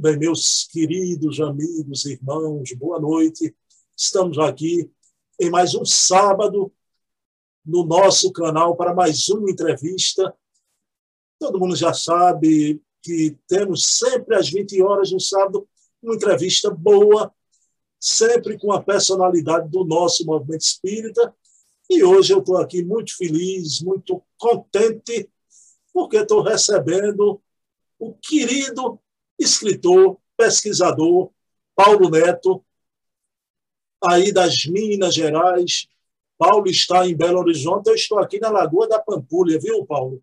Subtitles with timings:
[0.00, 3.52] Bem, meus queridos amigos, irmãos, boa noite.
[3.96, 4.88] Estamos aqui
[5.40, 6.72] em mais um sábado
[7.66, 10.32] no nosso canal para mais uma entrevista.
[11.36, 15.68] Todo mundo já sabe que temos sempre às 20 horas no sábado
[16.00, 17.34] uma entrevista boa,
[17.98, 21.34] sempre com a personalidade do nosso movimento espírita.
[21.90, 25.28] E hoje eu estou aqui muito feliz, muito contente,
[25.92, 27.42] porque estou recebendo
[27.98, 29.00] o querido
[29.38, 31.30] escritor, pesquisador,
[31.74, 32.64] Paulo Neto,
[34.02, 35.86] aí das Minas Gerais.
[36.36, 40.22] Paulo está em Belo Horizonte, eu estou aqui na Lagoa da Pampulha, viu, Paulo?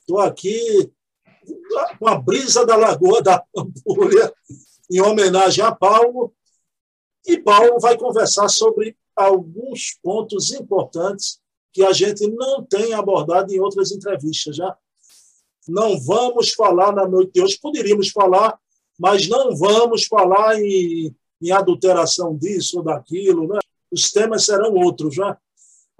[0.00, 0.90] Estou aqui
[1.98, 4.32] com a brisa da Lagoa da Pampulha,
[4.90, 6.34] em homenagem a Paulo.
[7.26, 11.40] E Paulo vai conversar sobre alguns pontos importantes
[11.72, 14.76] que a gente não tem abordado em outras entrevistas já.
[15.70, 18.58] Não vamos falar na noite de hoje, poderíamos falar,
[18.98, 23.60] mas não vamos falar em, em adulteração disso ou daquilo, né?
[23.90, 25.36] Os temas serão outros, né?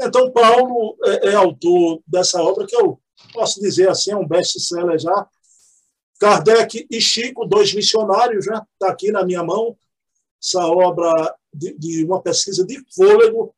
[0.01, 2.99] Então, Paulo é, é autor dessa obra que eu
[3.33, 5.29] posso dizer assim, é um best-seller já.
[6.19, 9.77] Kardec e Chico, dois missionários, está aqui na minha mão.
[10.43, 13.55] Essa obra de, de uma pesquisa de fôlego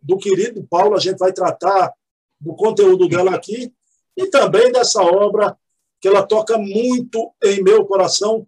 [0.00, 1.92] do querido Paulo, a gente vai tratar
[2.40, 3.72] do conteúdo dela aqui
[4.16, 5.56] e também dessa obra
[6.00, 8.46] que ela toca muito em meu coração,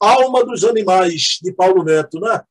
[0.00, 2.42] Alma dos Animais, de Paulo Neto, né?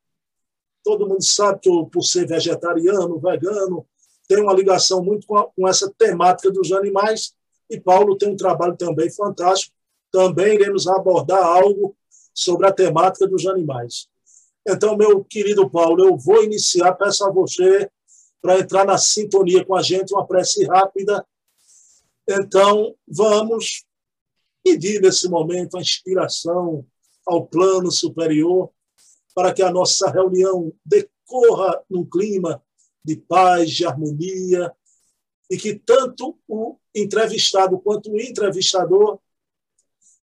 [0.83, 3.85] Todo mundo sabe que eu, por ser vegetariano, vegano,
[4.27, 7.33] tenho uma ligação muito com, a, com essa temática dos animais
[7.69, 9.75] e Paulo tem um trabalho também fantástico.
[10.11, 11.95] Também iremos abordar algo
[12.33, 14.07] sobre a temática dos animais.
[14.67, 17.89] Então, meu querido Paulo, eu vou iniciar, peço a você
[18.41, 21.25] para entrar na sintonia com a gente, uma prece rápida
[22.27, 23.85] então, vamos
[24.63, 26.85] pedir nesse momento a inspiração
[27.25, 28.71] ao plano superior
[29.35, 32.63] para que a nossa reunião decorra num clima
[33.03, 34.73] de paz, de harmonia,
[35.50, 39.19] e que tanto o entrevistado quanto o entrevistador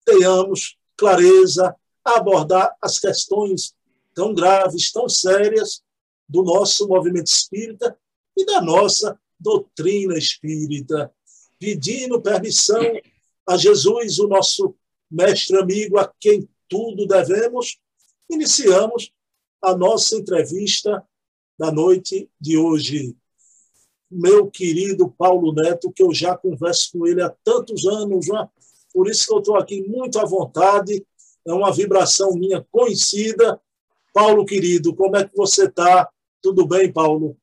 [0.04, 3.76] tenhamos clareza a abordar as questões
[4.14, 5.82] tão graves, tão sérias
[6.28, 7.98] do nosso movimento espírita
[8.36, 11.14] e da nossa doutrina espírita
[11.64, 12.84] pedindo permissão
[13.48, 14.76] a Jesus, o nosso
[15.10, 17.80] mestre amigo, a quem tudo devemos,
[18.30, 19.14] iniciamos
[19.62, 21.02] a nossa entrevista
[21.58, 23.16] da noite de hoje.
[24.12, 28.50] Meu querido Paulo Neto, que eu já converso com ele há tantos anos, já,
[28.94, 31.06] por isso que eu estou aqui muito à vontade,
[31.48, 33.58] é uma vibração minha conhecida.
[34.14, 36.10] Paulo, querido, como é que você está?
[36.42, 37.38] Tudo bem, Paulo?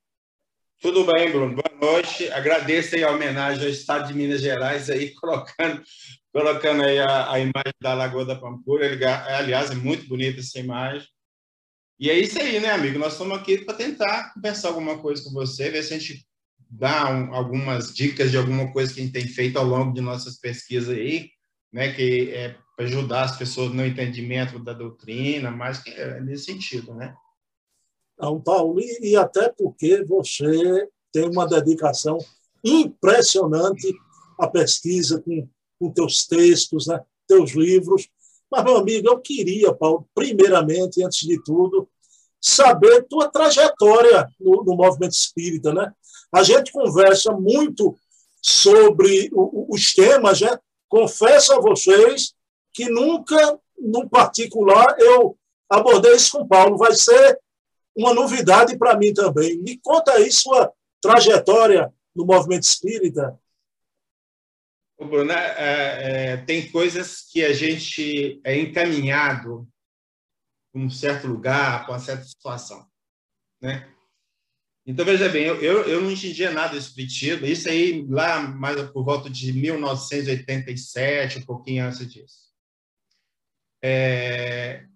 [0.81, 1.57] Tudo bem, Bruno.
[1.57, 2.31] Boa noite.
[2.31, 5.83] Agradeço aí a homenagem ao Estado de Minas Gerais aí, colocando,
[6.33, 8.89] colocando aí a, a imagem da Lagoa da Pampulha.
[9.37, 11.07] Aliás, é muito bonita essa imagem.
[11.99, 12.99] E é isso aí, né, amigo?
[12.99, 16.27] Nós estamos aqui para tentar conversar alguma coisa com você, ver se a gente
[16.71, 20.01] dá um, algumas dicas de alguma coisa que a gente tem feito ao longo de
[20.01, 21.29] nossas pesquisas aí,
[21.71, 26.47] né, que é para ajudar as pessoas no entendimento da doutrina, mas que é nesse
[26.47, 27.15] sentido, né?
[28.20, 32.19] Então, Paulo, e, e até porque você tem uma dedicação
[32.62, 33.91] impressionante
[34.38, 35.48] à pesquisa com,
[35.78, 38.10] com teus textos, né, teus livros.
[38.53, 41.88] Mas, meu amigo, eu queria, Paulo, primeiramente, antes de tudo,
[42.38, 45.72] saber tua trajetória no, no movimento espírita.
[45.72, 45.91] Né?
[46.31, 47.97] A gente conversa muito
[48.42, 50.58] sobre o, os temas, né?
[50.91, 52.34] confesso a vocês
[52.75, 55.38] que nunca, no particular, eu
[55.70, 56.76] abordei isso com Paulo.
[56.76, 57.41] Vai ser
[58.00, 59.59] uma novidade para mim também.
[59.59, 63.38] Me conta aí sua trajetória no movimento espírita.
[64.99, 69.66] Bruno, é, é, tem coisas que a gente é encaminhado
[70.71, 72.87] para um certo lugar, para uma certa situação,
[73.61, 73.88] né?
[74.87, 78.81] Então, veja bem, eu, eu, eu não entendia nada do espiritismo, isso aí lá mais
[78.91, 82.50] por volta de 1987, um pouquinho antes disso.
[83.82, 84.87] É,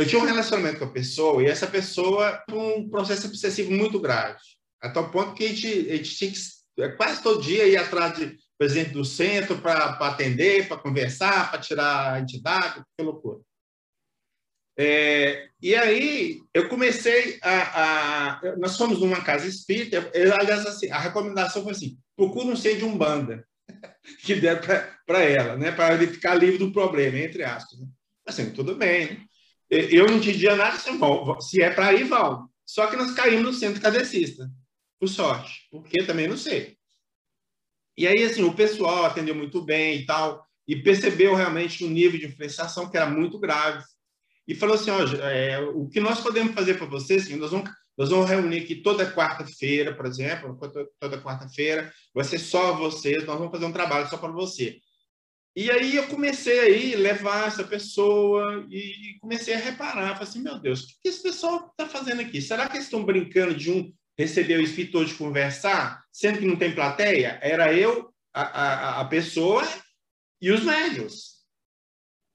[0.00, 4.38] eu tinha um relacionamento com a pessoa e essa pessoa um processo obsessivo muito grave,
[4.80, 8.16] a tal ponto que a gente, a gente tinha que quase todo dia ir atrás
[8.16, 13.40] de presidente do centro para atender, para conversar, para tirar a entidade, que loucura.
[14.78, 20.90] É, e aí eu comecei a, a, Nós fomos numa casa espírita, eu, aliás, assim,
[20.90, 23.46] a recomendação foi assim: procura um ser de Umbanda
[24.24, 24.60] que der
[25.04, 27.78] para ela, né, para ele ficar livre do problema, entre aspas.
[27.78, 27.86] Né?
[28.26, 29.10] Assim, tudo bem.
[29.10, 29.26] Né?
[29.70, 30.98] Eu não entendia nada, assim,
[31.40, 32.48] se é para ir, vão.
[32.66, 34.50] Só que nós caímos no centro cadecista,
[34.98, 36.76] por sorte, porque também não sei.
[37.96, 40.44] E aí, assim, o pessoal atendeu muito bem e tal.
[40.66, 43.84] e percebeu realmente um nível de influenciação que era muito grave.
[44.46, 47.68] E falou assim: ó, é, o que nós podemos fazer para vocês, assim, nós, vamos,
[47.96, 50.58] nós vamos reunir aqui toda quarta-feira, por exemplo,
[51.00, 54.78] toda quarta-feira, vai ser só vocês, nós vamos fazer um trabalho só para você.
[55.56, 60.60] E aí eu comecei aí levar essa pessoa e comecei a reparar, falei assim, meu
[60.60, 62.40] Deus, o que esse pessoal está fazendo aqui?
[62.40, 66.56] Será que eles estão brincando de um receber o escritor de conversar, sendo que não
[66.56, 67.38] tem plateia?
[67.42, 69.66] Era eu, a, a, a pessoa
[70.40, 71.40] e os médios.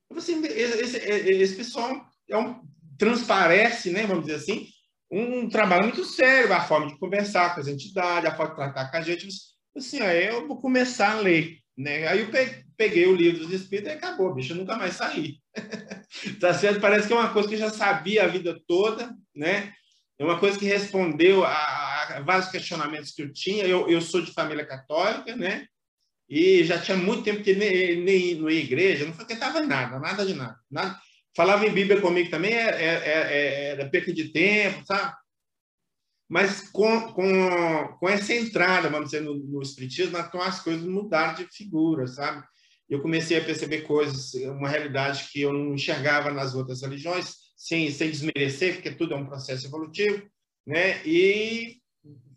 [0.10, 2.62] Eu falei assim, esse, esse pessoal é um,
[2.98, 4.68] transparece, né, vamos dizer assim,
[5.10, 8.92] um trabalho muito sério, a forma de conversar com as entidades, a forma de tratar
[8.92, 9.28] com a gente.
[9.76, 11.60] Assim, aí eu vou começar a ler.
[11.78, 12.08] Né?
[12.08, 12.65] Aí eu peguei
[13.08, 15.40] o livro dos Espíritos e acabou, bicho, eu nunca mais saí.
[16.40, 16.82] tá certo?
[16.82, 19.74] Parece que é uma coisa que eu já sabia a vida toda, né?
[20.18, 23.66] É uma coisa que respondeu a, a vários questionamentos que eu tinha.
[23.66, 25.68] Eu, eu sou de família católica, né?
[26.30, 30.26] E já tinha muito tempo que nem, nem não ia igreja, não frequentava nada, nada
[30.26, 30.58] de nada.
[30.70, 31.00] nada.
[31.36, 35.14] Falava em Bíblia comigo também, era, é, era, é, é, era perca de tempo, sabe?
[36.28, 41.36] Mas com, com, com essa entrada, vamos dizer, no, no Espiritismo, então as coisas mudaram
[41.36, 42.44] de figura, sabe?
[42.90, 47.90] Eu comecei a perceber coisas, uma realidade que eu não enxergava nas outras religiões, sem,
[47.92, 50.24] sem desmerecer, porque tudo é um processo evolutivo,
[50.68, 51.02] né?
[51.06, 51.78] E,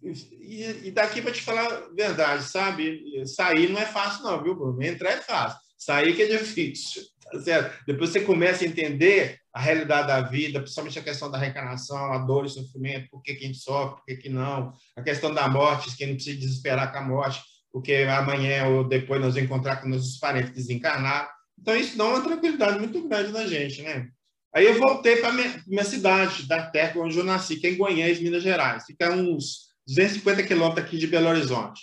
[0.02, 3.26] e, e daqui para te falar a verdade, sabe?
[3.26, 4.82] Sair não é fácil, não, viu, Bruno?
[4.82, 7.84] Entrar é fácil, sair que é difícil, tá certo?
[7.86, 12.18] Depois você começa a entender a realidade da vida, principalmente a questão da reencarnação, a
[12.18, 15.34] dor e sofrimento, por que, que a gente sofre, por que, que não, a questão
[15.34, 17.42] da morte, que gente precisa desesperar com a morte,
[17.72, 21.30] porque amanhã ou depois nós vamos encontrar com nossos parentes desencarnados.
[21.60, 24.08] Então, isso dá uma tranquilidade muito grande na gente, né?
[24.54, 27.76] Aí eu voltei para minha, minha cidade, da terra onde eu nasci, que é em
[27.76, 28.84] Goiânia, Minas Gerais.
[28.86, 31.80] Fica uns 250 quilômetros aqui de Belo Horizonte.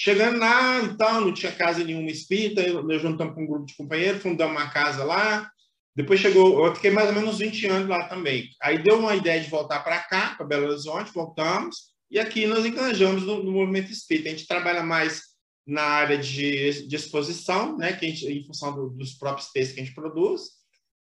[0.00, 4.22] Chegando lá, então, não tinha casa nenhuma espírita, eu juntamos com um grupo de companheiros,
[4.22, 5.50] fundamos uma casa lá,
[5.94, 8.48] depois chegou, eu fiquei mais ou menos 20 anos lá também.
[8.62, 12.64] Aí deu uma ideia de voltar para cá, para Belo Horizonte, voltamos, e aqui nós
[12.64, 14.28] enganjamos no, no, movimento espírita.
[14.28, 15.22] A gente trabalha mais
[15.66, 19.80] na área de, de exposição, né, que gente, em função do, dos próprios textos que
[19.80, 20.42] a gente produz.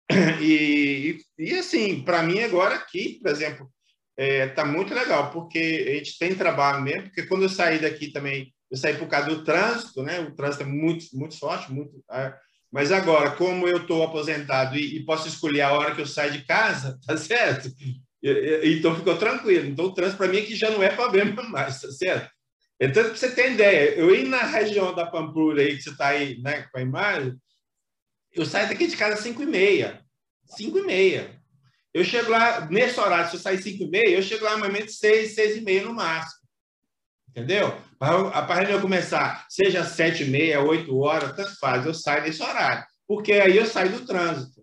[0.42, 3.70] E, e, e assim, para mim agora aqui, por exemplo,
[4.16, 8.12] é, tá muito legal, porque a gente tem trabalho mesmo, porque quando eu saí daqui
[8.12, 10.20] também, eu saí por causa do trânsito, né?
[10.22, 12.04] O trânsito é muito, muito forte, muito.
[12.12, 12.34] É,
[12.72, 16.32] mas agora, como eu estou aposentado e, e, posso escolher a hora que eu saio
[16.32, 17.70] de casa, tá certo?
[18.64, 19.68] Então ficou tranquilo.
[19.68, 22.30] Então o trânsito para mim aqui já não é problema mais, tá certo?
[22.80, 26.10] Então, para você ter ideia, eu ir na região da Pampulha aí, que você está
[26.10, 27.36] aí né, com a imagem,
[28.32, 30.06] eu saio daqui de casa às 5 e meia.
[30.46, 31.42] 5 e meia.
[31.92, 35.00] Eu chego lá, nesse horário, se eu sair 5 e meia, eu chego lá menos
[35.00, 36.48] 6, 6 e meia no máximo.
[37.38, 37.72] Entendeu?
[38.00, 42.24] A partir de eu começar, seja sete e meia, oito horas, tanto faz, eu saio
[42.24, 42.84] desse horário.
[43.08, 44.57] Porque aí eu saio do trânsito.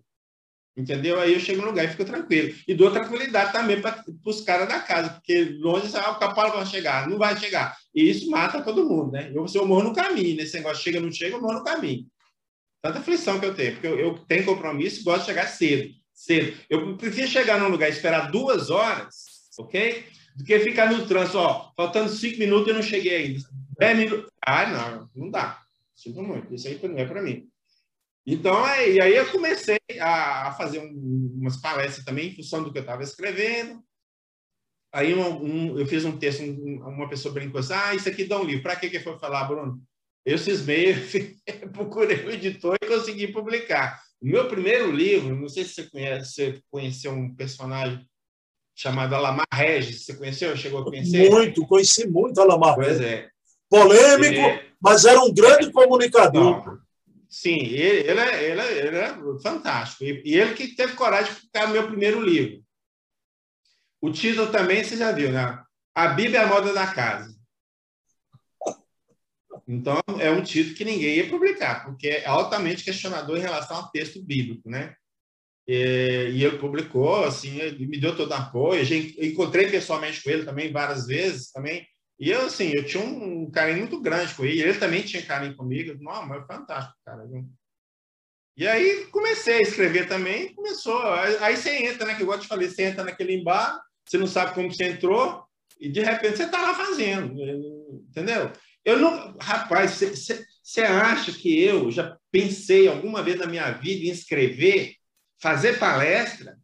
[0.77, 1.19] Entendeu?
[1.19, 2.53] Aí eu chego no lugar e fico tranquilo.
[2.67, 6.65] E dou tranquilidade também para os caras da casa, porque longe ah, o capala vai
[6.65, 7.75] chegar, não vai chegar.
[7.93, 9.31] E isso mata todo mundo, né?
[9.33, 12.05] Eu, eu morro no caminho, nesse negócio chega, não chega, eu morro no caminho.
[12.81, 15.93] Tanta aflição que eu tenho, porque eu, eu tenho compromisso e gosto de chegar cedo.
[16.13, 16.57] Cedo.
[16.69, 19.15] Eu prefiro chegar num lugar e esperar duas horas,
[19.57, 20.05] ok?
[20.35, 23.39] do que ficar no trânsito, ó, faltando cinco minutos e eu não cheguei ainda.
[23.79, 24.31] Dez minutos.
[24.45, 25.61] Ah, não, não dá.
[25.95, 26.53] Sinto muito.
[26.53, 27.47] Isso aí não é para mim.
[28.25, 32.79] Então, aí, aí eu comecei a, fazer um, umas palestras também em função do que
[32.79, 33.83] eu estava escrevendo.
[34.91, 38.23] Aí um, um, eu fiz um texto, um, uma pessoa brincou assim, ah, isso aqui
[38.23, 38.63] dá um livro.
[38.63, 39.79] Para que que foi falar, Bruno?
[40.25, 40.95] Eu cismei,
[41.71, 44.01] procurei o editor e consegui publicar.
[44.19, 48.03] O meu primeiro livro, não sei se você conhece, você conheceu um personagem
[48.75, 50.03] chamado Alamar Regis.
[50.03, 50.57] Você conheceu?
[50.57, 51.29] Chegou a conhecer?
[51.29, 52.73] Muito, conheci muito Alamar.
[52.73, 53.29] Pois é.
[53.69, 56.65] Polêmico, mas era um grande comunicador.
[56.65, 56.84] Não.
[57.29, 60.03] Sim, ele, ele, é, ele, é, ele é fantástico.
[60.03, 62.63] E, e, ele que teve coragem de publicar meu primeiro livro.
[64.01, 65.63] O título também você já viu, né?
[65.93, 67.33] A Bíblia é a moda da casa.
[69.67, 73.89] Então, é um título que ninguém ia publicar, porque é altamente questionador em relação ao
[73.89, 74.95] texto bíblico, né?
[75.67, 78.83] E, e ele publicou, assim, ele me deu todo apoio.
[79.17, 81.87] Eu encontrei pessoalmente com ele também várias vezes também.
[82.17, 84.61] E eu, assim, eu tinha um carinho muito grande com ele.
[84.61, 85.97] Ele também tinha carinho comigo.
[86.01, 87.27] Não, mas é fantástico, cara.
[88.57, 90.53] E aí comecei a escrever também.
[90.53, 91.01] Começou.
[91.13, 92.15] Aí você entra, né?
[92.15, 95.43] Que eu te falei, você entra naquele embalo, você não sabe como você entrou,
[95.79, 97.33] e de repente você está lá fazendo.
[98.09, 98.51] Entendeu?
[98.85, 99.35] Eu não.
[99.41, 99.99] Rapaz,
[100.63, 104.95] você acha que eu já pensei alguma vez na minha vida em escrever
[105.37, 106.57] fazer palestra.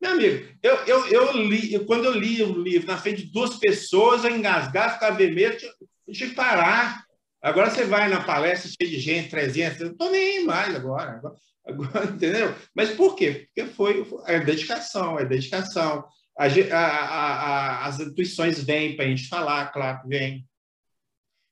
[0.00, 3.32] Meu amigo, eu, eu, eu li, eu, quando eu li o livro na frente de
[3.32, 5.72] duas pessoas, eu engasgava, ficava vermelho, tinha,
[6.12, 7.04] tinha que parar.
[7.42, 11.12] Agora você vai na palestra cheia de gente, 300, eu não estou nem mais agora,
[11.12, 11.36] agora,
[11.66, 12.54] agora, entendeu?
[12.74, 13.48] Mas por quê?
[13.54, 16.04] Porque foi a é dedicação, é dedicação.
[16.38, 20.46] A, a, a, as intuições vêm para a gente falar, claro que vem.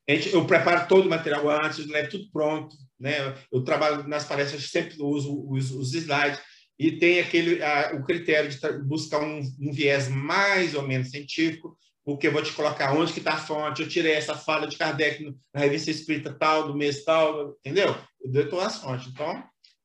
[0.09, 2.77] Gente, eu preparo todo o material antes, levo tudo pronto.
[2.99, 3.35] Né?
[3.53, 6.41] Eu trabalho nas palestras, sempre uso os, os slides
[6.79, 11.77] e tem aquele a, o critério de buscar um, um, viés mais ou menos científico,
[12.05, 14.77] porque eu vou te colocar onde que está a fonte, eu tirei essa fala de
[14.77, 17.97] Kardec na revista espírita tal, do mês tal, entendeu?
[18.21, 19.09] Eu todas as fontes.
[19.09, 19.43] Então,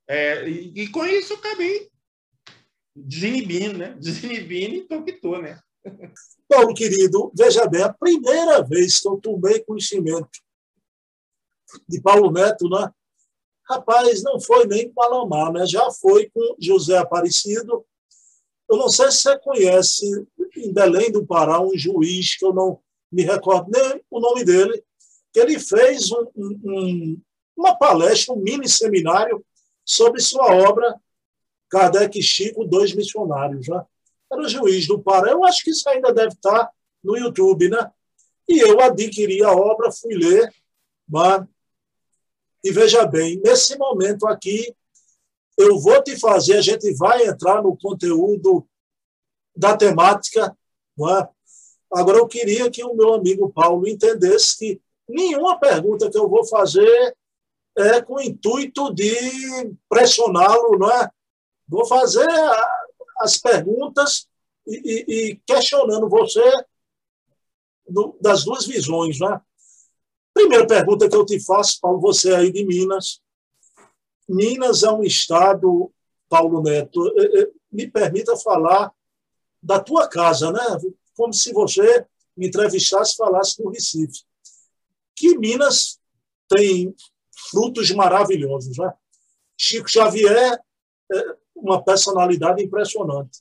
[0.08, 1.90] é, e, e, com isso eu acabei
[2.96, 3.96] desinibindo, né?
[4.00, 5.60] Desinibindo e tô que tô, né?
[6.48, 10.30] Paulo, querido, veja bem, a primeira vez que eu tomei conhecimento
[11.88, 12.92] de Paulo Neto, né?
[13.70, 15.66] Rapaz, não foi nem com Alamar, né?
[15.66, 17.86] já foi com José Aparecido.
[18.70, 20.28] Eu não sei se você conhece,
[20.58, 22.80] em Belém do Pará, um juiz, que eu não
[23.12, 24.84] me recordo nem o nome dele,
[25.34, 27.22] que ele fez um, um,
[27.56, 29.44] uma palestra, um mini seminário
[29.86, 31.00] sobre sua obra
[31.70, 33.68] Kardec e Chico, dois missionários.
[33.68, 33.82] Né?
[34.32, 35.32] Era o juiz do Pará.
[35.32, 36.70] Eu acho que isso ainda deve estar
[37.04, 37.70] no YouTube.
[37.70, 37.90] Né?
[38.48, 40.54] E eu adquiri a obra, fui ler,
[41.08, 41.46] mas
[42.64, 44.76] e veja bem, nesse momento aqui,
[45.58, 48.68] eu vou te fazer, a gente vai entrar no conteúdo
[49.56, 50.56] da temática.
[51.00, 51.28] É?
[51.94, 56.46] Agora, eu queria que o meu amigo Paulo entendesse que nenhuma pergunta que eu vou
[56.46, 57.16] fazer
[57.78, 59.14] é com o intuito de
[59.90, 61.10] pressioná-lo, não é?
[61.68, 62.28] Vou fazer
[63.20, 64.28] as perguntas
[64.68, 66.44] e, e, e questionando você
[68.20, 69.42] das duas visões, não é?
[70.34, 73.22] Primeira pergunta que eu te faço, Paulo, você é aí de Minas.
[74.28, 75.92] Minas é um estado,
[76.30, 78.92] Paulo Neto, eh, eh, me permita falar
[79.62, 80.62] da tua casa, né?
[81.16, 84.24] Como se você me entrevistasse e falasse do Recife.
[85.16, 86.00] Que Minas
[86.48, 86.96] tem
[87.50, 88.94] frutos maravilhosos, né?
[89.58, 90.60] Chico Xavier
[91.12, 93.40] é uma personalidade impressionante.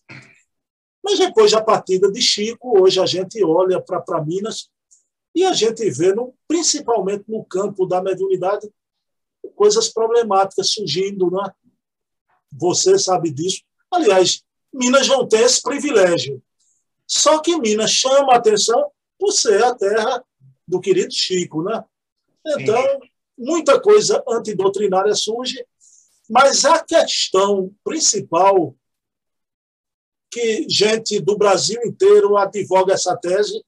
[1.02, 4.68] Mas depois da partida de Chico, hoje a gente olha para Minas
[5.34, 8.68] e a gente vê, no, principalmente no campo da mediunidade,
[9.54, 11.30] coisas problemáticas surgindo.
[11.30, 11.52] Né?
[12.52, 13.62] Você sabe disso.
[13.90, 16.42] Aliás, Minas não tem esse privilégio.
[17.06, 20.24] Só que Minas chama a atenção por ser a terra
[20.66, 21.62] do querido Chico.
[21.62, 21.84] Né?
[22.46, 23.00] Então,
[23.36, 25.64] muita coisa antidoutrinária surge,
[26.28, 28.74] mas a questão principal
[30.30, 33.64] que gente do Brasil inteiro advoga essa tese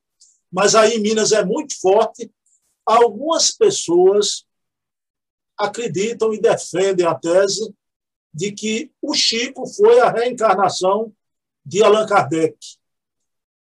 [0.53, 2.31] mas aí em Minas é muito forte.
[2.85, 4.45] Algumas pessoas
[5.57, 7.75] acreditam e defendem a tese
[8.35, 11.15] de que o Chico foi a reencarnação
[11.65, 12.57] de Allan Kardec.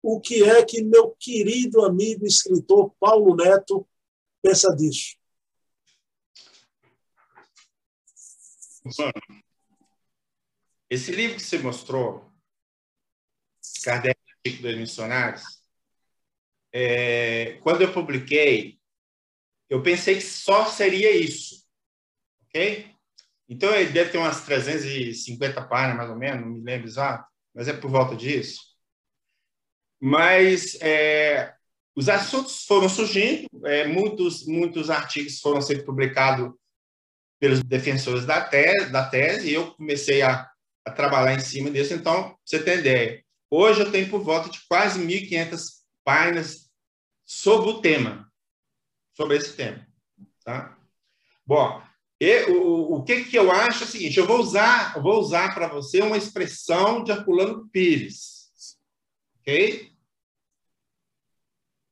[0.02, 3.87] O que é que meu querido amigo escritor Paulo Neto
[4.40, 5.16] pensa disso?
[10.88, 12.33] Esse livro que você mostrou,
[13.85, 15.57] Kardec e Chico dos Missionários,
[16.72, 18.78] é, quando eu publiquei,
[19.68, 21.64] eu pensei que só seria isso,
[22.44, 22.90] ok?
[23.48, 27.68] Então, ele deve ter umas 350 páginas, mais ou menos, não me lembro exato, mas
[27.68, 28.60] é por volta disso.
[30.00, 31.54] Mas é,
[31.96, 36.52] os assuntos foram surgindo, é, muitos, muitos artigos foram sendo publicados
[37.40, 40.48] pelos defensores da tese, da tese e eu comecei a,
[40.84, 41.94] a trabalhar em cima disso.
[41.94, 45.77] Então, você tem ideia, hoje eu tenho por volta de quase 1.500
[46.08, 46.70] páginas
[47.26, 48.32] sobre o tema,
[49.14, 49.86] sobre esse tema,
[50.42, 50.74] tá?
[51.44, 51.82] Bom,
[52.18, 55.20] e, o, o que, que eu acho é o seguinte, eu vou usar, eu vou
[55.20, 58.50] usar para você uma expressão de Herculano Pires,
[59.40, 59.92] ok?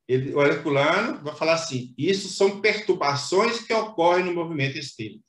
[0.09, 5.27] Ele, o Herculano vai falar assim, isso são perturbações que ocorrem no movimento espírita.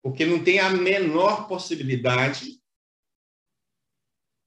[0.00, 2.59] Porque não tem a menor possibilidade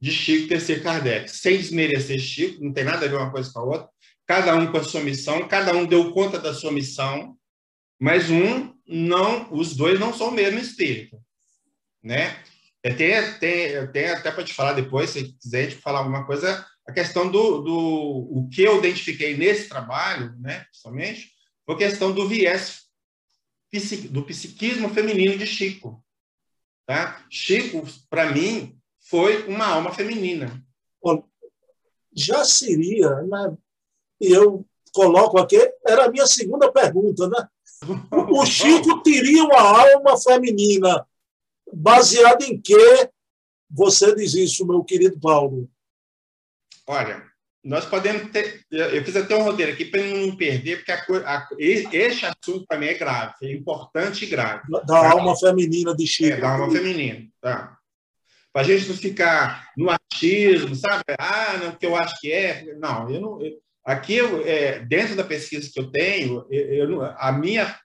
[0.03, 3.49] de Chico ter ser Kardec, sem desmerecer Chico, não tem nada a ver uma coisa
[3.53, 3.89] com a outra,
[4.27, 7.37] cada um com a sua missão, cada um deu conta da sua missão,
[7.97, 11.17] mas um não, os dois não são o mesmo espírito,
[12.03, 12.37] né?
[12.81, 12.93] Tem,
[13.39, 17.31] tem, tem até para te falar depois, se quiser te falar alguma coisa, a questão
[17.31, 17.77] do, do
[18.29, 21.31] o que eu identifiquei nesse trabalho, né, somente,
[21.65, 22.81] foi a questão do viés
[24.09, 26.03] do psiquismo feminino de Chico.
[26.85, 27.25] Tá?
[27.29, 30.63] Chico, para mim, foi uma alma feminina.
[31.01, 31.23] Bom,
[32.15, 33.57] já seria, né?
[34.19, 37.47] eu coloco aqui, era a minha segunda pergunta, né?
[38.11, 41.05] O Chico teria uma alma feminina,
[41.71, 43.09] baseada em que
[43.69, 45.69] você diz isso, meu querido Paulo?
[46.87, 47.25] Olha,
[47.63, 48.65] nós podemos ter.
[48.69, 52.77] Eu fiz até um roteiro aqui para não perder, porque a, a, este assunto para
[52.77, 54.69] mim é grave, é importante e grave.
[54.69, 55.11] Da tá?
[55.11, 56.33] alma feminina de Chico.
[56.33, 57.77] É, da alma feminina, tá?
[58.53, 61.03] Para a gente não ficar no achismo, sabe?
[61.19, 62.75] Ah, não, que eu acho que é.
[62.75, 63.41] Não, eu não.
[63.41, 67.75] Eu, aqui, eu, é, dentro da pesquisa que eu tenho, eu, a minha.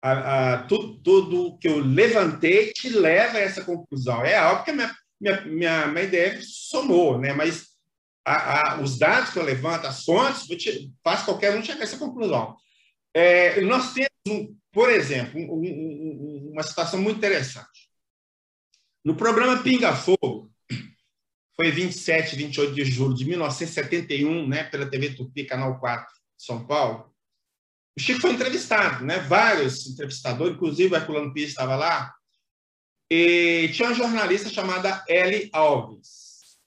[0.00, 4.24] A, a, tudo, tudo que eu levantei te leva a essa conclusão.
[4.24, 7.32] É algo que a minha, minha, minha, minha ideia somou, né?
[7.32, 7.74] Mas
[8.24, 10.46] a, os dados que eu levanto, as fontes,
[11.02, 12.56] faz qualquer um chegar a essa conclusão.
[13.12, 17.83] É, nós temos, um, por exemplo, um, um, uma situação muito interessante.
[19.04, 20.50] No programa Pinga Fogo,
[21.54, 26.06] foi 27, 28 de julho de 1971, né, pela TV Tupi, Canal 4,
[26.38, 27.14] São Paulo.
[27.96, 32.14] O Chico foi entrevistado, né, vários entrevistadores, inclusive o Herculano Pires estava lá,
[33.10, 36.58] e tinha uma jornalista chamada Ellie Alves.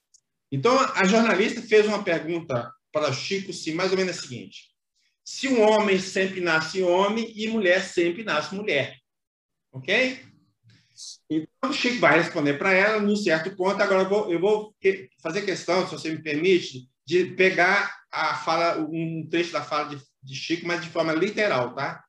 [0.52, 4.70] Então, a jornalista fez uma pergunta para Chico, sim, mais ou menos a seguinte:
[5.26, 8.96] se um homem sempre nasce homem e mulher sempre nasce mulher,
[9.74, 10.27] ok?
[11.30, 13.82] Então, o Chico vai responder para ela num certo ponto.
[13.82, 14.76] Agora, eu vou, eu vou
[15.22, 20.02] fazer questão, se você me permite, de pegar a fala, um trecho da fala de,
[20.24, 22.04] de Chico, mas de forma literal, tá?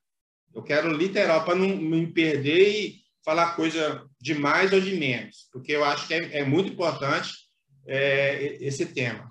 [0.53, 5.47] Eu quero literal para não me perder e falar coisa de mais ou de menos,
[5.51, 7.31] porque eu acho que é, é muito importante
[7.85, 9.29] é, esse tema.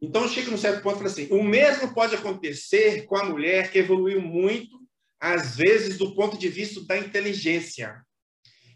[0.00, 3.78] Então, chega num certo ponto fala assim: o mesmo pode acontecer com a mulher que
[3.78, 4.76] evoluiu muito,
[5.18, 8.04] às vezes, do ponto de vista da inteligência,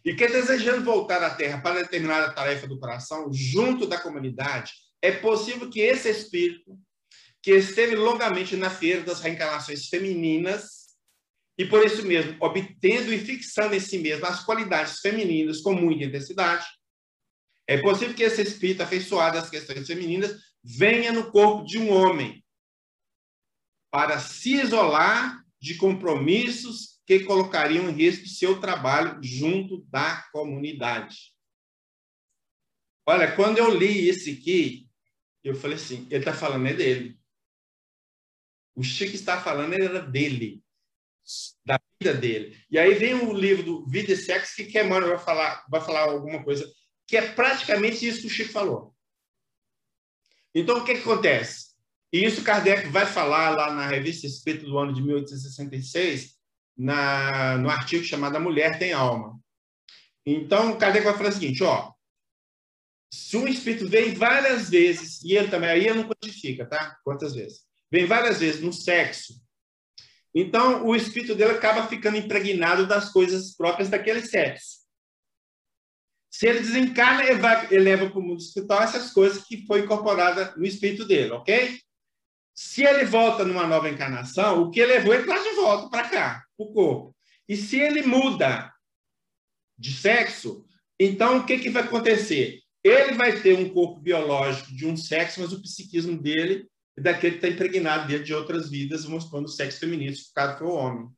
[0.04, 5.12] e que, desejando voltar à Terra para determinada tarefa do coração, junto da comunidade, é
[5.12, 6.78] possível que esse espírito,
[7.42, 10.80] que esteve longamente na feira das reencarnações femininas,
[11.59, 16.04] e por isso mesmo, obtendo e fixando em si mesmo as qualidades femininas com muita
[16.04, 16.66] intensidade,
[17.66, 22.45] é possível que esse espírito afeiçoado às questões femininas venha no corpo de um homem
[23.90, 31.35] para se isolar de compromissos que colocariam em risco seu trabalho junto da comunidade.
[33.04, 34.89] Olha, quando eu li isso aqui,
[35.43, 37.19] eu falei assim, ele está falando é dele.
[38.76, 40.63] O Chico está falando era dele,
[41.67, 42.56] da vida dele.
[42.71, 46.02] E aí vem o livro do Vida e Sexo, que Kemano vai falar, vai falar
[46.02, 46.73] alguma coisa
[47.08, 48.95] que é praticamente isso que o Chico falou.
[50.54, 51.71] Então, o que, que acontece?
[52.13, 56.40] E isso Kardec vai falar lá na Revista Espírito do ano de 1866,
[56.80, 59.38] na, no artigo chamado A Mulher Tem Alma.
[60.25, 61.93] Então, Kardec vai falar o seguinte, ó,
[63.12, 66.97] se um espírito vem várias vezes, e ele também, aí ele não quantifica, tá?
[67.04, 67.66] Quantas vezes?
[67.90, 69.34] Vem várias vezes no sexo,
[70.34, 74.80] então o espírito dele acaba ficando impregnado das coisas próprias daquele sexo.
[76.30, 80.64] Se ele desencarna, ele, leva para o mundo espiritual essas coisas que foi incorporada no
[80.64, 81.78] espírito dele, ok?
[82.54, 86.45] Se ele volta numa nova encarnação, o que levou, ele traz de volta para cá,
[86.65, 87.17] o corpo.
[87.49, 88.73] E se ele muda
[89.79, 90.65] de sexo,
[90.99, 92.61] então o que, que vai acontecer?
[92.83, 97.39] Ele vai ter um corpo biológico de um sexo, mas o psiquismo dele é daquele
[97.39, 101.09] que está impregnado dentro de outras vidas, mostrando o sexo feminino, se caso for homem.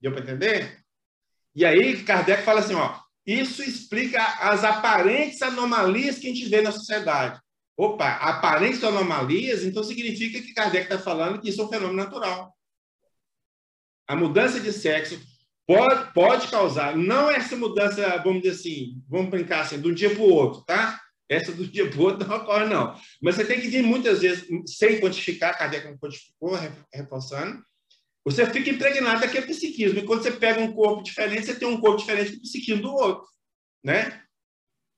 [0.00, 0.80] Deu para entender?
[1.54, 6.62] E aí, Kardec fala assim: ó, isso explica as aparentes anomalias que a gente vê
[6.62, 7.40] na sociedade.
[7.76, 12.54] Opa, aparentes anomalias, então significa que Kardec está falando que isso é um fenômeno natural.
[14.10, 15.20] A mudança de sexo
[15.64, 20.10] pode, pode causar, não essa mudança, vamos dizer assim, vamos brincar assim, de um dia
[20.10, 21.00] para o outro, tá?
[21.28, 23.00] Essa do dia para o outro não ocorre, não.
[23.22, 26.58] Mas você tem que vir muitas vezes, sem quantificar, Kardec não quantificou,
[26.92, 27.62] reforçando,
[28.24, 30.00] você fica impregnado daquele psiquismo.
[30.00, 32.92] E quando você pega um corpo diferente, você tem um corpo diferente do psiquismo do
[32.92, 33.28] outro.
[33.84, 34.20] Né?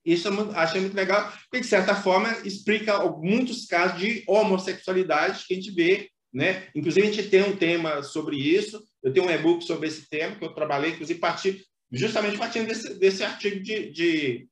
[0.06, 5.52] Isso eu achei muito legal, porque, de certa forma, explica muitos casos de homossexualidade que
[5.52, 6.08] a gente vê.
[6.32, 6.68] Né?
[6.74, 8.82] Inclusive, a gente tem um tema sobre isso.
[9.02, 12.98] Eu tenho um e-book sobre esse tema que eu trabalhei, inclusive, partir, justamente partindo desse,
[12.98, 14.48] desse artigo de, de,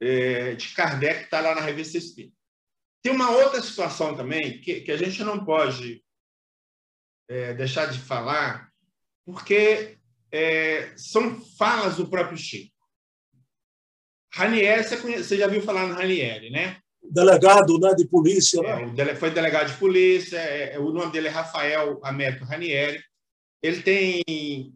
[0.00, 2.36] é, de Kardec, que está lá na revista Espírita.
[3.02, 6.02] Tem uma outra situação também que, que a gente não pode
[7.28, 8.72] é, deixar de falar,
[9.24, 9.98] porque
[10.32, 12.74] é, são falas do próprio Chico.
[14.34, 16.82] Ranieri, você, conhece, você já viu falar no Ranieri, né?
[17.10, 18.60] Delegado né, de polícia.
[18.62, 18.94] Né?
[18.96, 23.02] É, foi delegado de polícia, é, é, o nome dele é Rafael Américo Ranieri.
[23.62, 24.22] Ele tem,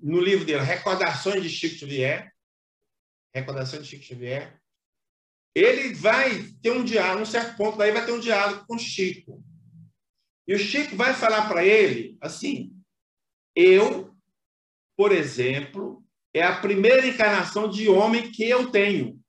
[0.03, 2.33] no livro dele, Recordações de Chico Xavier,
[3.35, 4.59] Recordações de Chico Xavier,
[5.55, 9.43] ele vai ter um diálogo, um certo ponto daí vai ter um diálogo com Chico.
[10.47, 12.73] E o Chico vai falar para ele assim:
[13.55, 14.11] eu,
[14.97, 16.03] por exemplo,
[16.35, 19.22] é a primeira encarnação de homem que eu tenho.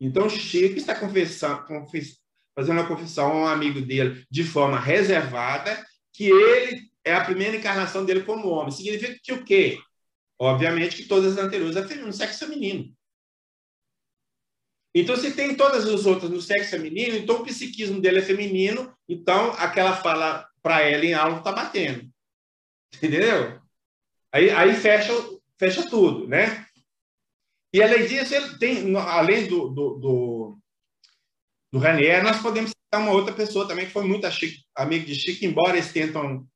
[0.00, 2.18] Então, Chico está confessando, confess,
[2.54, 7.56] fazendo uma confissão a um amigo dele de forma reservada, que ele é a primeira
[7.56, 8.70] encarnação dele como homem.
[8.70, 9.78] Significa que o quê?
[10.38, 12.94] Obviamente que todas as anteriores é feminino, sexo feminino.
[14.94, 18.92] Então, se tem todas as outras no sexo feminino, então o psiquismo dele é feminino,
[19.08, 22.08] então aquela fala para ela em aula está batendo.
[22.94, 23.60] Entendeu?
[24.32, 25.12] Aí, aí fecha,
[25.58, 26.66] fecha tudo, né?
[27.72, 30.58] E além disso, ele tem, além do, do, do,
[31.72, 34.26] do Ranier, nós podemos citar uma outra pessoa também que foi muito
[34.74, 36.46] amigo de Chico, embora eles tentam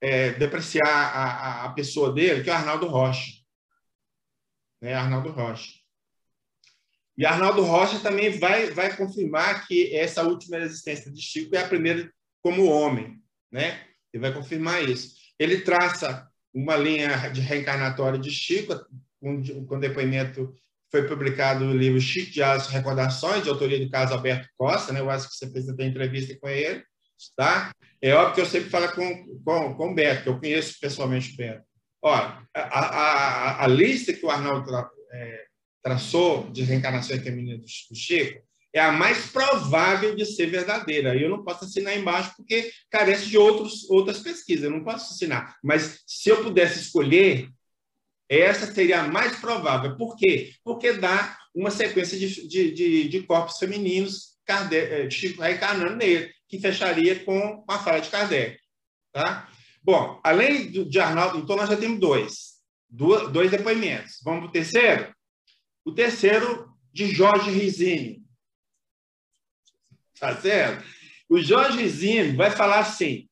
[0.00, 3.32] é, depreciar a, a, pessoa dele, que é o Arnaldo Rocha.
[4.80, 4.94] Né?
[4.94, 5.72] Arnaldo Rocha.
[7.18, 11.68] E Arnaldo Rocha também vai, vai confirmar que essa última existência de Chico é a
[11.68, 13.20] primeira como homem.
[13.50, 13.86] Né?
[14.12, 15.14] Ele vai confirmar isso.
[15.38, 18.74] Ele traça uma linha de reencarnatória de Chico,
[19.22, 20.52] com, com depoimento
[20.90, 25.00] foi publicado o livro Chico de As Recordações, de autoria do caso Alberto Costa, né?
[25.00, 26.84] eu acho que você fez até entrevista com ele,
[27.34, 27.72] tá?
[28.00, 31.32] É óbvio que eu sempre falo com, com, com o Beto, que eu conheço pessoalmente
[31.32, 31.64] o Beto.
[32.02, 35.44] Olha, a, a, a lista que o Arnaldo tra, é,
[35.82, 38.42] traçou de reencarnações femininas do, do Chico
[38.74, 41.14] é a mais provável de ser verdadeira.
[41.14, 45.56] Eu não posso assinar embaixo porque carece de outros, outras pesquisas, eu não posso assinar.
[45.62, 47.48] Mas se eu pudesse escolher,
[48.40, 49.96] essa seria a mais provável.
[49.96, 50.54] Por quê?
[50.64, 56.58] Porque dá uma sequência de, de, de, de corpos femininos Kardec, eh, reencarnando nele, que
[56.58, 58.58] fecharia com a fala de Kardec.
[59.12, 59.48] Tá?
[59.82, 62.52] Bom, além de Arnaldo, então nós já temos dois.
[62.88, 64.18] Dois depoimentos.
[64.22, 65.14] Vamos para o terceiro?
[65.84, 68.22] O terceiro, de Jorge Rizini.
[70.18, 70.84] Tá certo?
[71.28, 73.28] O Jorge Rizini vai falar assim: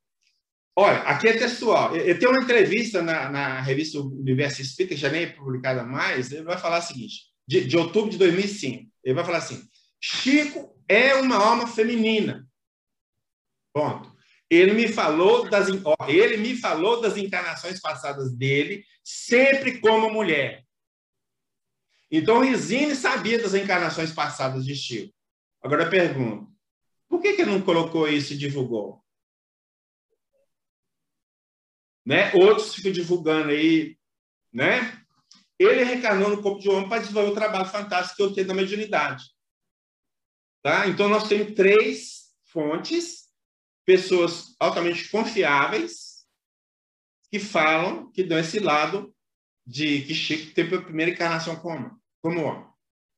[0.77, 1.97] olha, aqui é textual.
[1.97, 6.31] Eu tenho uma entrevista na, na revista Universo Espírita, que já nem é publicada mais.
[6.31, 8.91] Ele vai falar o seguinte: de, de outubro de 2005.
[9.05, 9.63] Ele vai falar assim:
[10.01, 12.47] Chico é uma alma feminina.
[13.73, 14.11] Ponto.
[14.49, 15.69] Ele me falou das
[16.09, 20.65] ele me falou das encarnações passadas dele, sempre como mulher.
[22.11, 25.15] Então Rizine sabia das encarnações passadas de Chico.
[25.63, 26.51] Agora eu pergunto,
[27.09, 29.05] por que que ele não colocou isso e divulgou?
[32.05, 32.33] Né?
[32.35, 33.97] Outros ficam divulgando aí,
[34.53, 35.05] né?
[35.59, 38.55] Ele reencarnou no corpo de homem para desenvolver o trabalho fantástico que eu tenho da
[38.55, 39.25] mediunidade.
[40.63, 40.87] Tá?
[40.87, 43.29] Então, nós temos três fontes,
[43.85, 46.27] pessoas altamente confiáveis,
[47.31, 49.15] que falam, que dão esse lado
[49.67, 52.67] de que Chico teve a primeira encarnação como, como homem.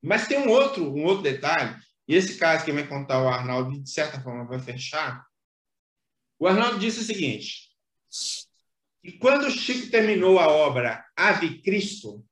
[0.03, 3.81] Mas tem um outro, um outro detalhe, e esse caso que vai contar o Arnaldo,
[3.81, 5.25] de certa forma, vai fechar.
[6.39, 7.71] O Arnaldo disse o seguinte:
[9.03, 12.25] que quando Chico terminou a obra Ave Cristo,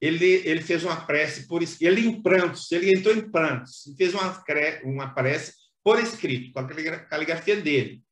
[0.00, 4.14] ele, ele fez uma prece por ele em prantos, ele entrou em prantos e fez
[4.14, 4.44] uma,
[4.82, 8.02] uma prece por escrito, com a caligrafia dele.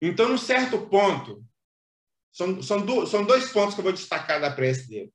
[0.00, 1.44] Então, num certo ponto,
[2.32, 5.12] são, são, do, são dois pontos que eu vou destacar da prece dele.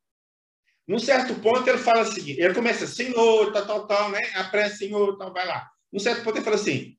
[0.87, 4.19] Num certo ponto, ele fala o seguinte: ele começa, Senhor, tal, tal, tal, né?
[4.35, 5.69] A prece, Senhor, tal, vai lá.
[5.91, 6.97] Num certo ponto, ele fala assim: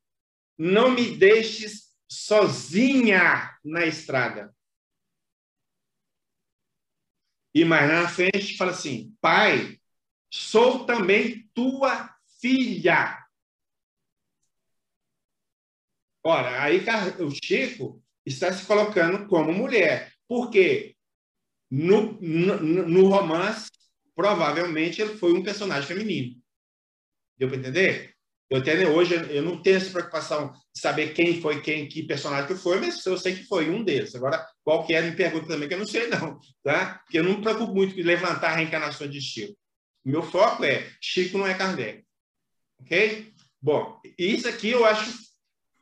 [0.57, 4.55] Não me deixes sozinha na estrada.
[7.55, 9.81] E mais na frente fala assim: Pai,
[10.31, 13.19] sou também tua filha.
[16.25, 16.85] Ora, aí
[17.21, 20.13] o Chico está se colocando como mulher.
[20.29, 20.97] Por quê?
[21.71, 23.71] No, no, no romance,
[24.15, 26.41] provavelmente ele foi um personagem feminino.
[27.37, 28.12] Deu para entender?
[28.53, 32.47] Eu tenho, hoje eu não tenho essa preocupação de saber quem foi quem, que personagem
[32.47, 34.15] que foi, mas eu sei que foi um deles.
[34.15, 37.01] Agora, qual que é, me pergunta também, que eu não sei não, tá?
[37.03, 39.57] Porque eu não me preocupo muito em levantar a reencarnação de Chico.
[40.05, 42.05] Meu foco é Chico não é Kardec.
[42.83, 43.33] Ok?
[43.59, 45.11] Bom, isso aqui eu acho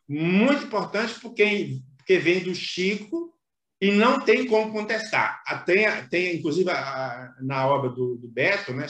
[0.08, 3.34] muito importante porque, porque vem do Chico
[3.80, 5.42] e não tem como contestar.
[5.66, 8.86] Tem, tem inclusive, a, na obra do, do Beto, né,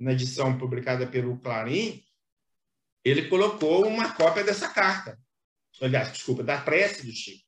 [0.00, 2.02] na edição publicada pelo Clarim,
[3.04, 5.18] ele colocou uma cópia dessa carta.
[5.80, 7.44] Aliás, desculpa, da prece do Chico.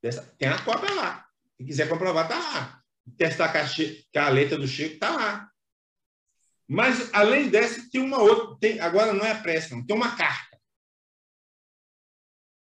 [0.00, 1.26] Dessa, tem a cópia lá.
[1.56, 2.82] Se quiser comprovar, está lá.
[3.16, 5.50] Testar que a letra do Chico está lá.
[6.68, 8.56] Mas, além dessa, tem uma outra.
[8.60, 9.84] Tem, agora não é a prece, não.
[9.84, 10.56] Tem uma carta.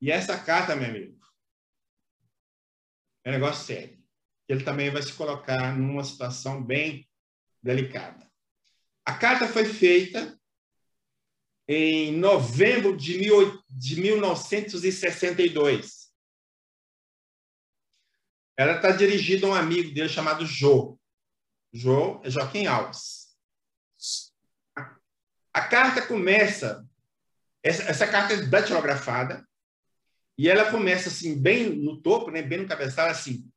[0.01, 1.19] E essa carta, meu amigo,
[3.25, 4.01] é um negócio sério.
[4.47, 7.07] Ele também vai se colocar numa situação bem
[7.61, 8.31] delicada.
[9.05, 10.38] A carta foi feita
[11.71, 16.09] em novembro de, mil, de 1962.
[18.57, 20.99] Ela está dirigida a um amigo dele chamado Jô.
[21.71, 23.37] Jô é Joaquim Alves.
[25.53, 26.83] A carta começa,
[27.61, 29.47] essa, essa carta é datilografada,
[30.39, 33.47] e ela começa assim, bem no topo, né, bem no cabeçalho, assim,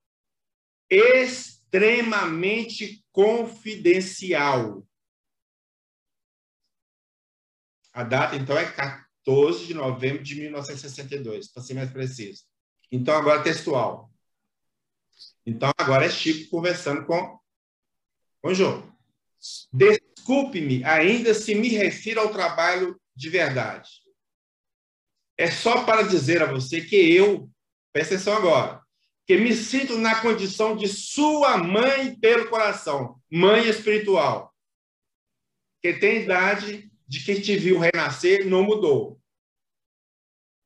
[0.90, 4.86] extremamente confidencial.
[7.92, 12.44] A data, então, é 14 de novembro de 1962, para ser mais preciso.
[12.90, 14.10] Então, agora textual.
[15.44, 17.38] Então, agora é Chico conversando com,
[18.40, 18.90] com João.
[19.72, 23.90] Desculpe-me ainda se me refiro ao trabalho de verdade.
[25.36, 27.50] É só para dizer a você que eu,
[27.92, 28.80] presta atenção agora,
[29.26, 34.54] que me sinto na condição de sua mãe pelo coração, mãe espiritual,
[35.80, 39.20] que tem idade de quem te viu renascer, não mudou.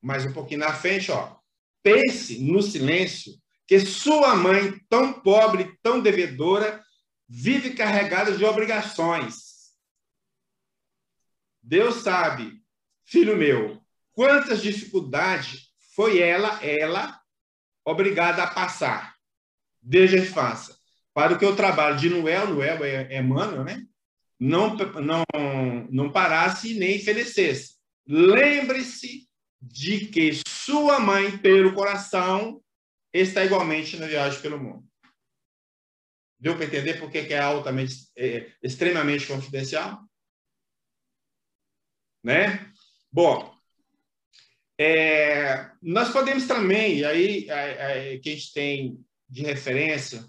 [0.00, 1.36] Mas um pouquinho na frente, ó.
[1.82, 3.32] Pense no silêncio
[3.66, 6.80] que sua mãe, tão pobre, tão devedora,
[7.28, 9.74] vive carregada de obrigações.
[11.60, 12.62] Deus sabe,
[13.04, 13.82] filho meu,
[14.12, 17.20] quantas dificuldades foi ela, ela,
[17.84, 19.16] obrigada a passar
[19.82, 20.76] desde a infância.
[21.12, 23.84] Para o que eu trabalho de Noel, Noel é Emmanuel, né?
[24.38, 25.24] Não, não,
[25.90, 27.76] não parasse nem envelhecesse.
[28.06, 29.26] Lembre-se
[29.60, 32.62] de que sua mãe, pelo coração,
[33.12, 34.86] está igualmente na viagem pelo mundo.
[36.38, 40.04] Deu para entender por que é altamente, é, extremamente confidencial?
[42.22, 42.70] Né?
[43.10, 43.56] Bom,
[44.78, 50.24] é, nós podemos também, aí, aí, que a gente tem de referência,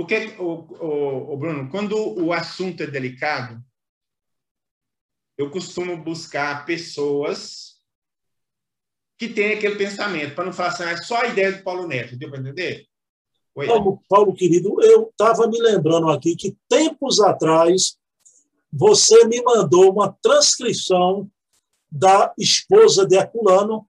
[0.00, 3.62] porque, o, o, Bruno, quando o assunto é delicado,
[5.36, 7.74] eu costumo buscar pessoas
[9.18, 11.86] que têm aquele pensamento, para não falar assim, ah, é só a ideia do Paulo
[11.86, 12.86] Neto, deu para entender?
[13.54, 17.98] Paulo, Paulo, querido, eu estava me lembrando aqui que tempos atrás
[18.72, 21.30] você me mandou uma transcrição
[21.92, 23.86] da esposa de Herculano,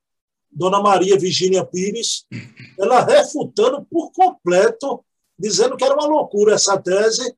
[0.52, 2.26] Dona Maria Virgínia Pires,
[2.78, 5.06] ela refutando por completo,
[5.41, 7.36] dizendo que era uma loucura essa tese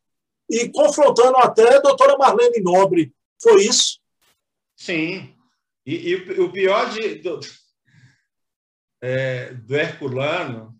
[0.50, 3.16] e confrontando até a doutora Marlene Nobre.
[3.42, 4.00] Foi isso?
[4.76, 5.36] Sim.
[5.86, 7.39] E, e o pior de, do,
[9.02, 10.78] é, do Herculano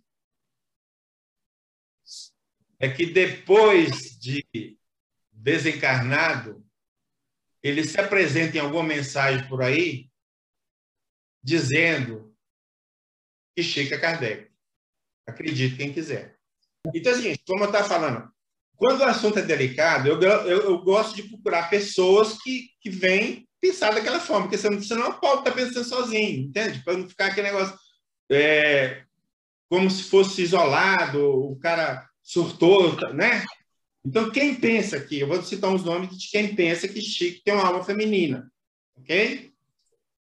[2.80, 4.78] é que depois de
[5.32, 6.66] desencarnado,
[7.62, 10.10] ele se apresenta em alguma mensagem por aí
[11.42, 12.34] dizendo
[13.56, 14.52] que Chico é Kardec.
[15.28, 16.38] Acredite quem quiser.
[16.94, 18.30] Então, assim, como eu estava falando,
[18.76, 23.48] quando o assunto é delicado, eu, eu, eu, gosto de procurar pessoas que, que vêm
[23.62, 26.84] pensar daquela forma, porque senão, senão o Paulo está pensando sozinho, entende?
[26.84, 27.78] Para não ficar aquele negócio
[28.30, 29.04] é,
[29.70, 33.46] como se fosse isolado, o cara surtou, né?
[34.06, 37.54] Então, quem pensa aqui, eu vou citar uns nomes de quem pensa que Chico tem
[37.54, 38.52] uma alma feminina,
[38.98, 39.54] ok?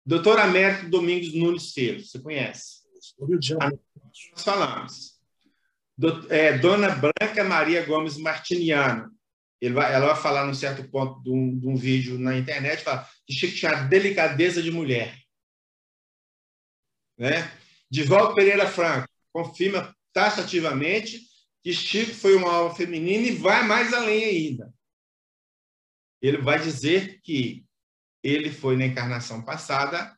[0.05, 2.79] Doutor Américo Domingos Nunes Filho, você conhece?
[4.33, 5.08] Nós falamos.
[6.29, 9.11] É, Dona Branca Maria Gomes Martiniano.
[9.73, 13.05] Vai, ela vai falar num certo ponto de um, de um vídeo na internet, fala
[13.27, 15.17] que Chico tinha delicadeza de mulher.
[17.17, 17.51] Né?
[17.91, 21.19] Divaldo Pereira Franco confirma taxativamente
[21.61, 24.73] que Chico foi uma alma feminina e vai mais além ainda.
[26.21, 27.65] Ele vai dizer que
[28.23, 30.17] ele foi na encarnação passada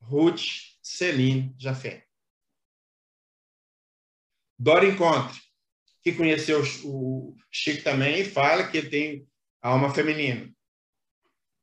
[0.00, 0.42] Ruth
[0.80, 2.05] Celine Jafé.
[4.58, 5.38] Dora Encontre,
[6.02, 9.26] que conheceu o Chico também, fala que ele tem
[9.62, 10.48] alma feminina.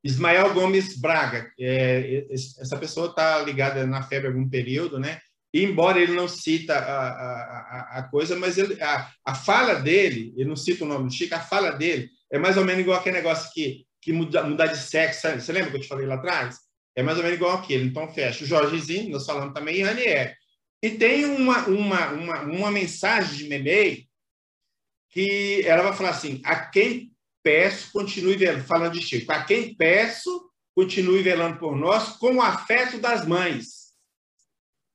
[0.03, 5.21] Ismael Gomes Braga, é, essa pessoa está ligada na febre algum período, né?
[5.53, 10.49] embora ele não cita a, a, a coisa, mas ele, a, a fala dele, ele
[10.49, 13.17] não cita o nome do Chico, a fala dele é mais ou menos igual aquele
[13.17, 15.41] negócio que, que muda, mudar de sexo, sabe?
[15.41, 16.57] você lembra que eu te falei lá atrás?
[16.95, 18.43] É mais ou menos igual aquele, então fecha.
[18.43, 20.35] O Jorgezinho, nós falamos também, e Ranier.
[20.83, 24.07] E tem uma, uma, uma, uma mensagem de Memei
[25.09, 29.73] que ela vai falar assim, a quem peço, continue velando, falando de Chico, a quem
[29.73, 33.83] peço, continue velando por nós com o afeto das mães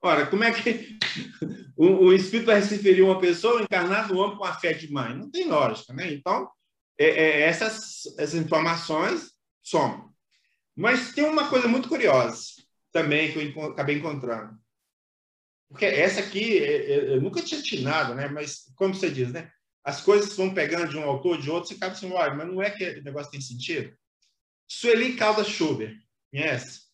[0.00, 0.96] Ora, como é que
[1.76, 4.72] o, o espírito vai se referir a uma pessoa encarnada no homem com a fé
[4.72, 5.14] de mãe?
[5.14, 6.12] Não tem lógica, né?
[6.12, 6.48] Então,
[6.96, 10.12] é, é, essas, essas informações somam.
[10.76, 12.44] Mas tem uma coisa muito curiosa
[12.92, 14.56] também que eu acabei encontrando.
[15.68, 18.28] Porque essa aqui, é, é, eu nunca tinha tirado, né?
[18.28, 19.50] Mas, como você diz, né?
[19.84, 22.62] As coisas vão pegando de um autor, de outro, você acaba assim, olha, mas não
[22.62, 23.96] é que o negócio tem sentido?
[24.66, 25.96] Sueli Caldas Schubert,
[26.30, 26.88] conhece?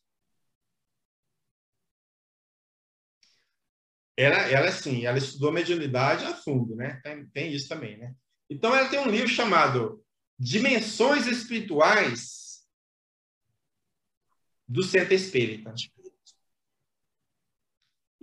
[4.16, 7.00] ela, ela assim, ela estudou mediunidade a fundo, né?
[7.02, 8.14] Tem, tem isso também, né?
[8.48, 10.04] Então, ela tem um livro chamado
[10.38, 12.64] Dimensões Espirituais
[14.68, 15.74] do centro espírita.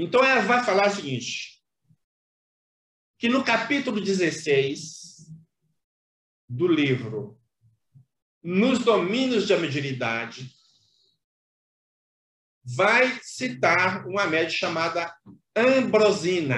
[0.02, 1.62] Então, ela vai falar o seguinte:
[3.20, 5.32] que no capítulo 16
[6.50, 7.40] do livro
[8.42, 10.52] Nos Domínios da Mediunidade,
[12.64, 15.16] vai citar uma média chamada
[15.56, 16.58] Ambrosina.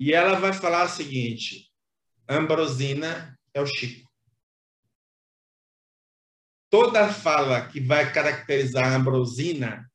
[0.00, 1.72] E ela vai falar o seguinte:
[2.28, 4.01] Ambrosina é o Chico.
[6.72, 9.86] Toda fala que vai caracterizar a Ambrosina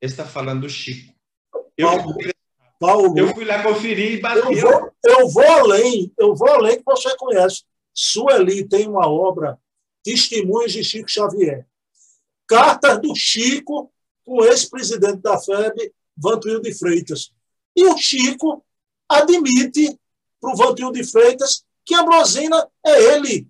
[0.00, 1.12] está falando do Chico.
[1.76, 2.14] Eu, Paulo,
[2.78, 4.44] Paulo, eu fui lá conferir e bateu.
[4.52, 7.64] Eu vou, eu vou além, eu vou além que você conhece.
[7.92, 9.58] Sueli tem uma obra,
[10.04, 11.66] Testemunhos de Chico Xavier.
[12.46, 13.92] Cartas do Chico
[14.24, 17.32] com o ex-presidente da FEB, Vantuil de Freitas.
[17.74, 18.64] E o Chico
[19.08, 19.98] admite
[20.40, 23.48] para o Vantuil de Freitas que a Brosina é ele.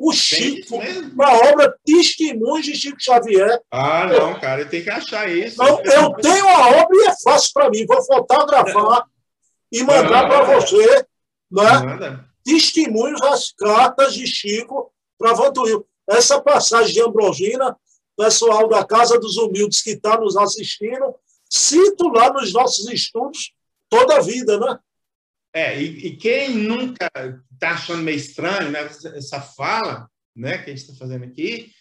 [0.00, 0.78] O Chico,
[1.12, 3.60] uma obra Testemunhos de Chico Xavier.
[3.70, 5.58] Ah, não, cara, tem que achar isso.
[5.58, 7.84] Não, eu tenho a obra e é fácil para mim.
[7.84, 9.04] Vou fotografar
[9.70, 11.04] e mandar para você.
[11.52, 12.24] Né?
[12.42, 15.86] Testemunhos das cartas de Chico para Vantuil.
[16.08, 17.76] Essa passagem de Ambrosina,
[18.16, 21.14] pessoal da Casa dos Humildes que está nos assistindo,
[21.46, 23.52] cito lá nos nossos estudos
[23.90, 24.78] toda a vida, né?
[25.52, 27.10] É, e, e quem nunca
[27.52, 28.80] está achando meio estranho né,
[29.16, 31.72] essa fala né, que a gente está fazendo aqui,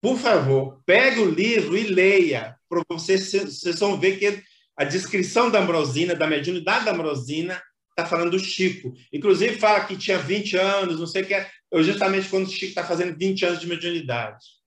[0.00, 4.42] por favor, pegue o livro e leia, para vocês, vocês vão ver que
[4.76, 8.94] a descrição da Ambrosina, da mediunidade da Ambrosina, está falando do Chico.
[9.12, 11.48] Inclusive, fala que tinha 20 anos, não sei o que é,
[11.82, 14.61] justamente quando o Chico está fazendo 20 anos de mediunidade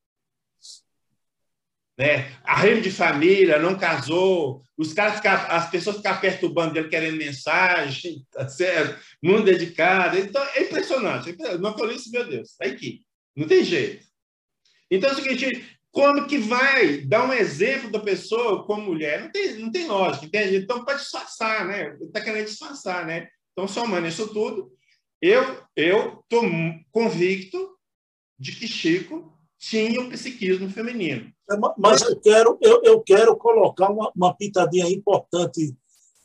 [1.98, 2.32] né?
[2.44, 8.26] Arreio de família, não casou, os caras ficar, as pessoas ficar perturbando ele querendo mensagem,
[8.32, 9.00] tá certo?
[9.24, 10.18] Mundo dedicado.
[10.18, 11.36] Então, é impressionante.
[11.60, 13.02] Não falei isso, meu Deus, tá aqui.
[13.36, 14.06] Não tem jeito.
[14.90, 19.22] Então é o seguinte, como que vai dar um exemplo da pessoa como mulher?
[19.22, 20.58] Não tem, não tem lógica, entende?
[20.58, 21.98] Então, para disfarçar, né?
[22.02, 23.28] Está querendo disfarçar, né?
[23.52, 24.72] Então, somando isso tudo,
[25.22, 26.44] eu estou
[26.92, 27.76] convicto
[28.38, 31.34] de que Chico tinha o psiquismo feminino.
[31.78, 35.76] Mas eu quero, eu, eu quero colocar uma, uma pitadinha importante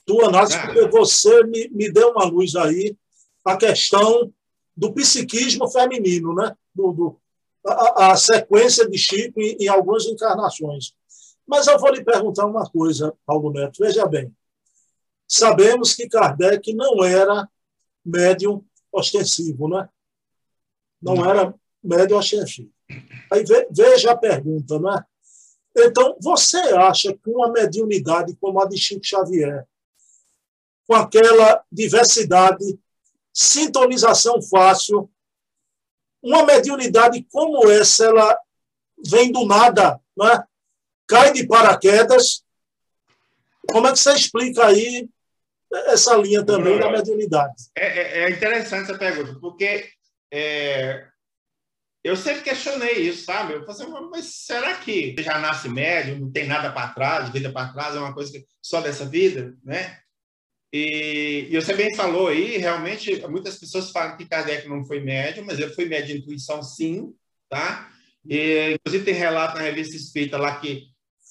[0.07, 0.67] tua análise, ah.
[0.67, 2.97] porque você me, me deu uma luz aí
[3.45, 4.33] a questão
[4.77, 6.57] do psiquismo feminino, né?
[6.75, 7.21] Do, do
[7.67, 10.95] a, a, sequência de Chico em, em algumas encarnações.
[11.47, 13.79] Mas eu vou lhe perguntar uma coisa, Paulo Neto.
[13.81, 14.35] Veja bem,
[15.29, 17.49] sabemos que Kardec não era
[18.05, 19.89] médium ostensivo, né?
[21.01, 21.31] Não, não.
[21.31, 22.71] era médium ostensivo.
[23.31, 25.05] Aí veja a pergunta, né?
[25.77, 29.67] Então, você acha que uma mediunidade como a de Chico Xavier,
[30.87, 32.79] com aquela diversidade,
[33.33, 35.11] sintonização fácil,
[36.23, 38.39] uma mediunidade como essa, ela
[39.09, 40.45] vem do nada, né?
[41.07, 42.45] cai de paraquedas.
[43.71, 45.09] Como é que você explica aí
[45.87, 47.55] essa linha também da mediunidade?
[47.77, 49.89] É, é, é interessante essa pergunta, porque
[50.33, 51.07] é,
[52.03, 53.53] eu sempre questionei isso, sabe?
[53.53, 57.53] Eu falei assim, mas será que já nasce médio, não tem nada para trás, vida
[57.53, 58.33] para trás, é uma coisa
[58.63, 59.99] só dessa vida, né?
[60.73, 65.45] E, e você bem falou aí, realmente, muitas pessoas falam que Kardec não foi médio,
[65.45, 67.13] mas ele foi médio de intuição, sim,
[67.49, 67.91] tá?
[68.29, 70.85] E, inclusive, tem relato na revista Espírita lá que,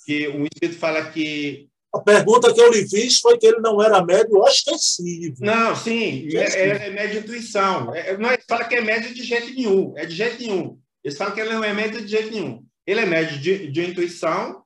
[0.06, 3.82] que um espírito fala que a pergunta que eu lhe fiz foi que ele não
[3.82, 5.38] era médio ostensivo.
[5.40, 7.94] Não, sim, é, é médio de intuição.
[7.96, 10.80] É, não é, fala que é médio de jeito nenhum, é de jeito nenhum.
[11.04, 12.64] Eles falam que ele não é médio de jeito nenhum.
[12.86, 14.64] Ele é médio de, de intuição.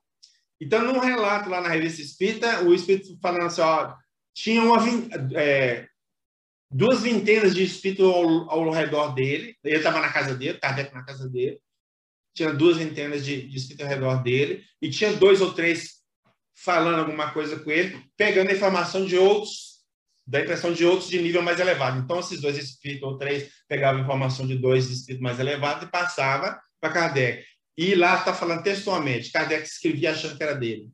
[0.60, 3.94] Então, num relato lá na revista Espírita, o Espírito falando assim, ó,
[4.34, 4.78] tinha uma,
[5.34, 5.86] é,
[6.70, 9.56] duas vintenas de espírito ao, ao redor dele.
[9.64, 11.58] Ele estava na casa dele, Kardec na casa dele.
[12.34, 14.62] Tinha duas vintenas de, de espírito ao redor dele.
[14.82, 16.03] E tinha dois ou três
[16.54, 19.74] falando alguma coisa com ele, pegando a informação de outros,
[20.26, 21.98] da impressão de outros de nível mais elevado.
[21.98, 26.58] Então, esses dois espíritos ou três pegavam informação de dois espíritos mais elevados e passava
[26.80, 27.44] para Kardec.
[27.76, 30.88] E lá está falando textualmente, Kardec escrevia achando que era dele.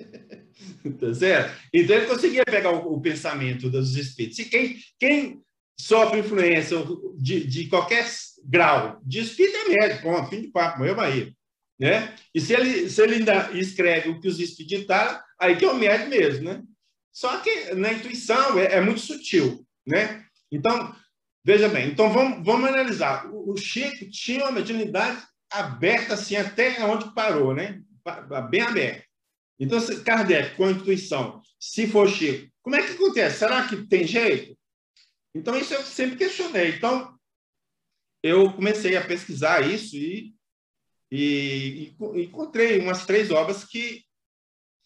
[0.98, 1.60] tá certo?
[1.72, 4.38] Então ele conseguia pegar o, o, pensamento dos espíritos.
[4.38, 5.42] E quem, quem
[5.78, 6.78] sofre influência
[7.16, 8.08] de, de qualquer
[8.44, 11.32] grau de espírito é médico, ponto, fim de papo, meu Bahia.
[11.78, 12.14] Né?
[12.34, 15.70] E se ele, se ele ainda escreve o que os espíritos ditaram, aí que é
[15.70, 16.62] o mesmo, né?
[17.12, 20.24] Só que na intuição é, é, muito sutil, né?
[20.50, 20.94] Então,
[21.44, 23.26] veja bem, então vamos, vamos analisar.
[23.26, 27.80] O, o Chico tinha uma mediunidade aberta assim até onde parou, né?
[28.50, 29.04] Bem aberta.
[29.58, 33.38] Então, se Kardec, com a intuição, se for Chico, como é que acontece?
[33.38, 34.56] Será que tem jeito?
[35.34, 36.70] Então, isso eu sempre questionei.
[36.70, 37.18] Então,
[38.22, 40.34] eu comecei a pesquisar isso e,
[41.10, 44.04] e, encontrei umas três obras que,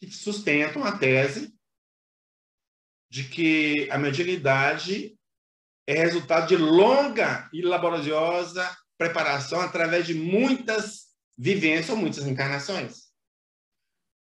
[0.00, 1.52] que sustentam a tese
[3.10, 5.18] de que a mediunidade
[5.86, 13.12] é resultado de longa e laboriosa preparação através de muitas vivências ou muitas encarnações.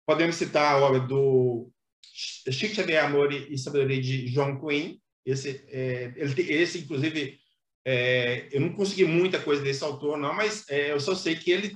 [0.05, 1.71] Podemos citar a obra do
[2.03, 4.97] Chico Xavier Amor e Sabedoria de John Quinn.
[5.25, 7.39] Esse, é, ele, esse inclusive,
[7.85, 11.51] é, eu não consegui muita coisa desse autor, não, mas é, eu só sei que
[11.51, 11.75] ele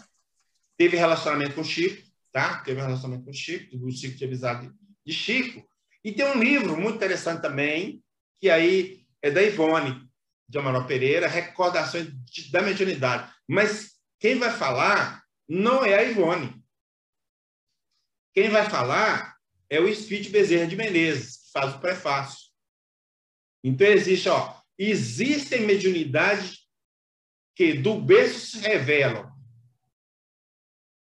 [0.78, 2.60] teve relacionamento com Chico, tá?
[2.60, 4.74] Teve relacionamento com Chico, o Chico tinha avisado
[5.06, 5.68] de Chico.
[6.04, 8.02] E tem um livro muito interessante também,
[8.40, 10.08] que aí é da Ivone
[10.48, 12.08] de Amaral Pereira, Recordações
[12.52, 13.34] da Mediunidade.
[13.48, 16.64] Mas quem vai falar não é a Ivone.
[18.34, 19.36] Quem vai falar
[19.70, 22.48] é o Espírito Bezerra de Menezes, que faz o prefácio.
[23.64, 26.68] Então, existe, ó, existem mediunidades
[27.56, 29.32] que do berço se revelam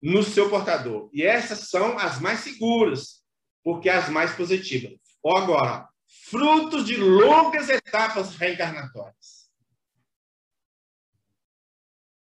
[0.02, 1.10] no seu portador.
[1.14, 3.24] E essas são as mais seguras,
[3.64, 4.98] porque as mais positivas.
[5.22, 5.88] Ou agora,
[6.30, 9.50] frutos de longas etapas reencarnatórias.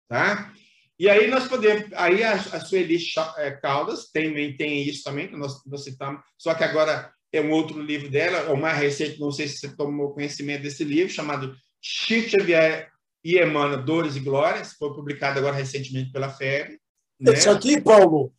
[0.08, 0.54] Tá?
[0.98, 2.98] E aí nós podemos, aí a, a Sueli
[3.38, 7.52] é, Caldas tem, tem isso também, que nós, nós citamos, só que agora é um
[7.52, 11.14] outro livro dela, é o mais recente, não sei se você tomou conhecimento desse livro,
[11.14, 12.90] chamado Chico Xavier
[13.24, 16.80] e Emmanuel, Dores e Glórias, foi publicado agora recentemente pela FEB.
[17.20, 17.34] Né?
[17.34, 18.34] Esse aqui, Paulo,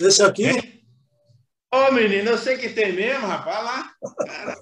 [0.00, 0.46] esse aqui...
[0.46, 0.78] É?
[1.70, 3.92] Ô, menino, eu sei que tem mesmo, rapaz, lá.
[4.26, 4.58] Cara,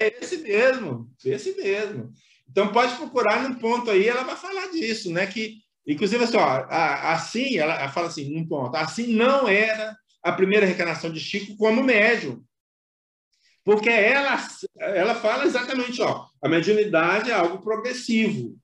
[0.00, 2.10] é esse mesmo, esse mesmo.
[2.50, 5.26] Então, pode procurar num ponto aí, ela vai falar disso, né?
[5.28, 10.66] Que, inclusive, assim, ó, assim, ela fala assim, num ponto, assim não era a primeira
[10.66, 12.42] reencarnação de Chico como médium.
[13.70, 14.36] Porque ela,
[14.80, 18.58] ela fala exatamente, ó, a mediunidade é algo progressivo,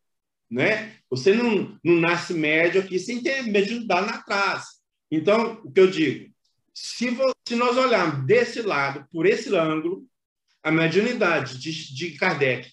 [0.50, 0.96] né?
[1.08, 4.64] Você não, não nasce médio aqui sem ter mediunidade atrás.
[5.08, 6.34] Então, o que eu digo,
[6.74, 10.04] se, se nós olharmos desse lado, por esse ângulo,
[10.60, 12.68] a mediunidade de, de Kardec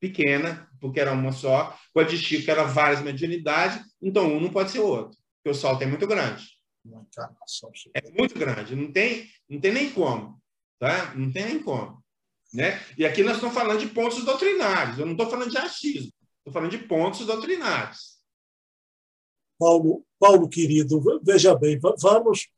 [0.00, 4.50] pequena, porque era uma só, com a de Chico era várias mediunidades, então um não
[4.50, 6.48] pode ser o outro, porque o salto é muito grande.
[7.94, 10.42] É muito grande, não tem, não tem nem como,
[10.78, 11.14] tá?
[11.14, 12.02] Não tem nem como,
[12.52, 12.80] né?
[12.96, 16.52] E aqui nós estamos falando de pontos doutrinários, eu não estou falando de achismo, estou
[16.52, 18.16] falando de pontos doutrinários.
[19.58, 22.48] Paulo, Paulo querido, veja bem, vamos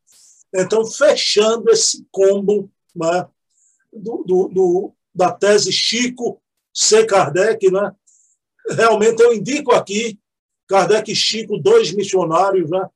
[0.55, 3.29] então, fechando esse combo né,
[3.93, 6.41] do, do, do, da tese Chico
[6.73, 7.05] C.
[7.05, 7.93] Kardec, né,
[8.71, 10.19] realmente eu indico aqui
[10.67, 12.89] Kardec e Chico, dois missionários, né,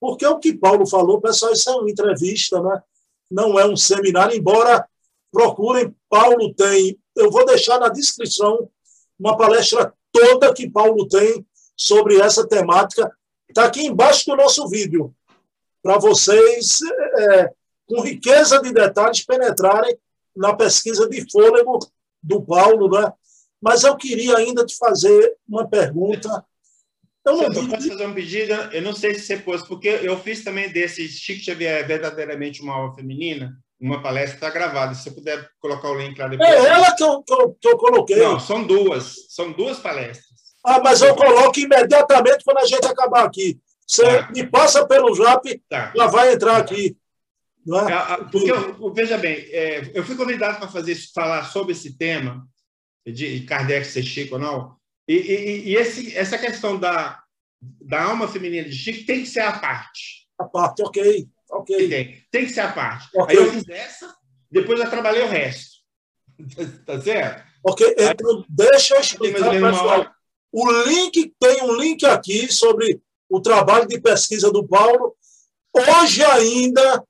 [0.00, 2.82] porque o que Paulo falou, pessoal, isso é uma entrevista, né,
[3.32, 4.86] não é um seminário, embora
[5.30, 8.68] procurem, Paulo tem, eu vou deixar na descrição
[9.18, 11.44] uma palestra toda que Paulo tem
[11.76, 13.10] sobre essa temática,
[13.48, 15.14] está aqui embaixo do nosso vídeo
[15.82, 16.78] para vocês,
[17.18, 17.50] é,
[17.86, 19.96] com riqueza de detalhes, penetrarem
[20.36, 21.78] na pesquisa de fôlego
[22.22, 23.12] do Paulo, né?
[23.60, 26.44] Mas eu queria ainda te fazer uma pergunta.
[27.24, 28.52] Eu não eu posso fazer um pedido?
[28.72, 32.74] Eu não sei se você pôs, porque eu fiz também desse Chico Xavier verdadeiramente uma
[32.74, 34.94] aula feminina, uma palestra está gravada.
[34.94, 36.48] Se você puder colocar o link lá depois.
[36.48, 38.16] É ela que eu, que eu, que eu coloquei.
[38.16, 39.14] Não, são duas.
[39.28, 40.32] São duas palestras.
[40.64, 43.60] Ah, mas eu coloco imediatamente quando a gente acabar aqui.
[43.86, 44.30] Você tá.
[44.32, 45.92] me passa pelo Zap, tá.
[45.94, 46.96] já vai entrar aqui.
[47.68, 48.24] É?
[48.30, 52.44] Porque, eu, veja bem, é, eu fui convidado para fazer falar sobre esse tema
[53.06, 54.76] de Kardec ser Chico ou não,
[55.08, 57.22] e, e, e esse, essa questão da,
[57.60, 60.28] da alma feminina de Chico tem que ser a parte.
[60.38, 61.28] A parte, ok.
[61.50, 61.88] ok.
[61.88, 63.08] Tem, tem que ser a parte.
[63.14, 63.38] Okay.
[63.38, 64.14] Aí eu fiz essa,
[64.50, 65.72] depois eu trabalhei o resto.
[66.86, 67.52] tá certo?
[67.64, 70.10] Ok, então deixa eu explicar, pessoal.
[70.50, 75.16] O link, tem um link aqui sobre o trabalho de pesquisa do Paulo.
[75.74, 77.02] Hoje ainda,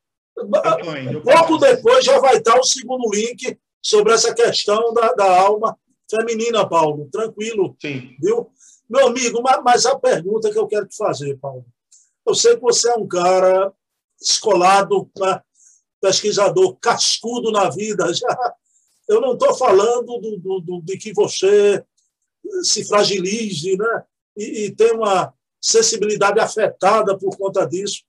[1.24, 5.76] pouco depois, já vai estar o segundo link sobre essa questão da, da alma
[6.16, 7.08] feminina, Paulo.
[7.10, 8.16] Tranquilo, Sim.
[8.20, 8.50] viu?
[8.88, 11.64] Meu amigo, mas a pergunta que eu quero te fazer, Paulo.
[12.26, 13.72] Eu sei que você é um cara
[14.20, 15.40] escolado, né?
[16.00, 18.12] pesquisador cascudo na vida.
[18.14, 18.54] Já,
[19.08, 21.84] eu não estou falando do, do, do, de que você
[22.62, 24.04] se fragilize né?
[24.36, 25.32] e, e tem uma,
[25.62, 28.02] sensibilidade afetada por conta disso.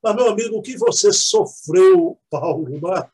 [0.00, 3.10] Mas, meu amigo, o que você sofreu, Paulo, né?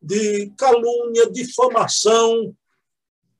[0.00, 2.54] de calúnia, difamação,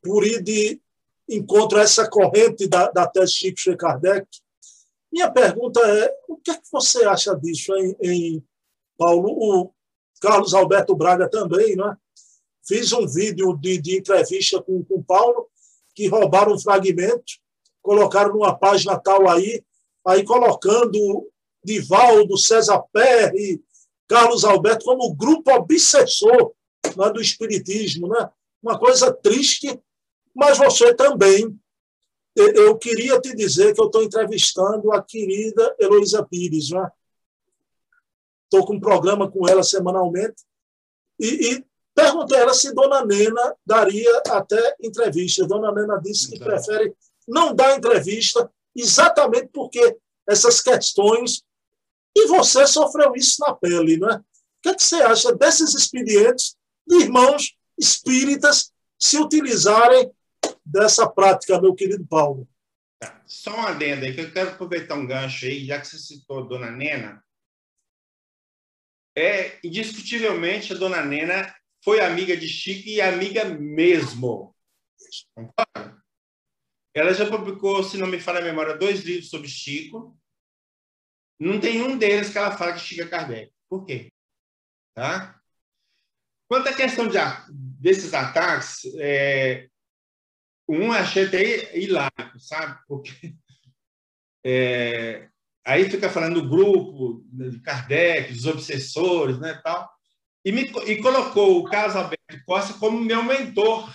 [0.02, 0.80] por ir de
[1.28, 4.26] encontro a essa corrente da, da tese Chico Che Kardec.
[5.12, 7.72] Minha pergunta é: o que, é que você acha disso,
[8.02, 8.44] em
[8.96, 9.28] Paulo?
[9.30, 9.72] O
[10.20, 11.96] Carlos Alberto Braga também, né?
[12.66, 15.48] Fiz um vídeo de, de entrevista com o Paulo,
[15.94, 17.40] que roubaram um fragmento
[17.82, 19.62] colocaram numa página tal aí,
[20.06, 21.28] aí colocando
[21.64, 23.62] Divaldo, César Perry,
[24.08, 26.52] Carlos Alberto como grupo obsessor
[26.96, 28.08] né, do Espiritismo.
[28.08, 28.28] Né?
[28.62, 29.78] Uma coisa triste,
[30.34, 31.58] mas você também.
[32.36, 36.70] Eu queria te dizer que eu estou entrevistando a querida Heloísa Pires.
[36.70, 36.88] Né?
[38.44, 40.42] Estou com um programa com ela semanalmente.
[41.18, 45.46] E, e perguntei a ela se Dona Nena daria até entrevista.
[45.46, 46.94] Dona Nena disse que prefere
[47.28, 51.44] não dar entrevista, exatamente porque essas questões
[52.16, 54.16] e você sofreu isso na pele, não é?
[54.16, 54.22] O
[54.62, 56.56] que, é que você acha desses expedientes
[56.86, 60.10] de irmãos espíritas se utilizarem
[60.70, 62.48] dessa prática, meu querido Paulo?
[62.98, 63.22] Tá.
[63.26, 66.40] Só uma adenda aí, que eu quero aproveitar um gancho aí, já que você citou
[66.40, 67.24] a Dona Nena.
[69.16, 74.54] É, indiscutivelmente, a Dona Nena foi amiga de Chico e amiga mesmo.
[76.94, 80.16] Ela já publicou, se não me falha a memória, dois livros sobre Chico.
[81.38, 83.52] Não tem um deles que ela fala que Chica Kardec.
[83.68, 84.12] Por quê?
[84.94, 85.40] Tá?
[86.48, 87.16] Quanto à questão de,
[87.80, 89.70] desses ataques, é,
[90.70, 92.78] um achei até hilário, sabe?
[92.86, 93.34] Porque
[94.44, 95.28] é,
[95.66, 99.88] aí fica falando do grupo, de Kardec, dos obsessores, né, tal,
[100.44, 103.92] e, me, e colocou o Carlos Alberto Costa como meu mentor.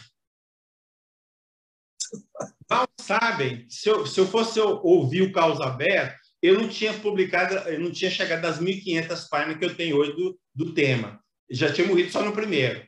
[2.70, 7.56] Mal sabem, se eu, se eu fosse ouvir o Carlos Alberto, eu não tinha publicado,
[7.70, 11.20] eu não tinha chegado às 1.500 páginas que eu tenho hoje do, do tema.
[11.50, 12.88] Já tinha morrido só no primeiro.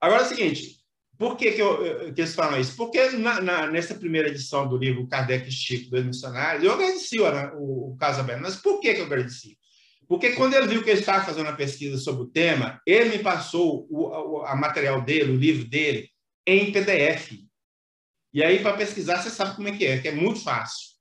[0.00, 0.77] Agora é o seguinte,
[1.18, 2.76] por que, que, eu, que eles falam isso?
[2.76, 7.18] Porque na, na, nessa primeira edição do livro Kardec e Chico, dois missionários, eu agradeci
[7.18, 7.24] o,
[7.56, 8.40] o, o caso aberto.
[8.40, 9.58] Mas por que, que eu agradeci?
[10.06, 13.22] Porque quando ele viu que eu estava fazendo a pesquisa sobre o tema, ele me
[13.22, 16.08] passou o, a material dele, o livro dele,
[16.46, 17.32] em PDF.
[18.32, 20.94] E aí, para pesquisar, você sabe como é que é, que é muito fácil.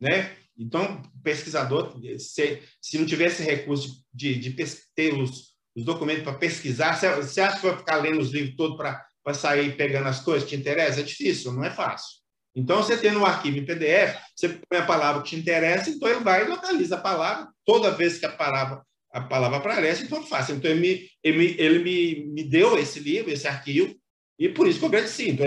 [0.00, 0.34] Né?
[0.58, 4.50] Então, pesquisador, se, se não tivesse recurso de, de
[4.94, 8.56] ter os, os documentos para pesquisar, você, você acha que vai ficar lendo os livros
[8.56, 11.02] todos para sair pegando as coisas que te interessam?
[11.02, 12.20] É difícil, não é fácil.
[12.54, 16.08] Então, você tem no arquivo em PDF, você põe a palavra que te interessa, então
[16.08, 20.18] ele vai e localiza a palavra toda vez que a palavra, a palavra aparece, então
[20.18, 20.56] é fácil.
[20.56, 23.94] Então, ele, me, ele, ele me, me deu esse livro, esse arquivo,
[24.38, 25.30] e por isso que eu agradeci.
[25.30, 25.46] Então,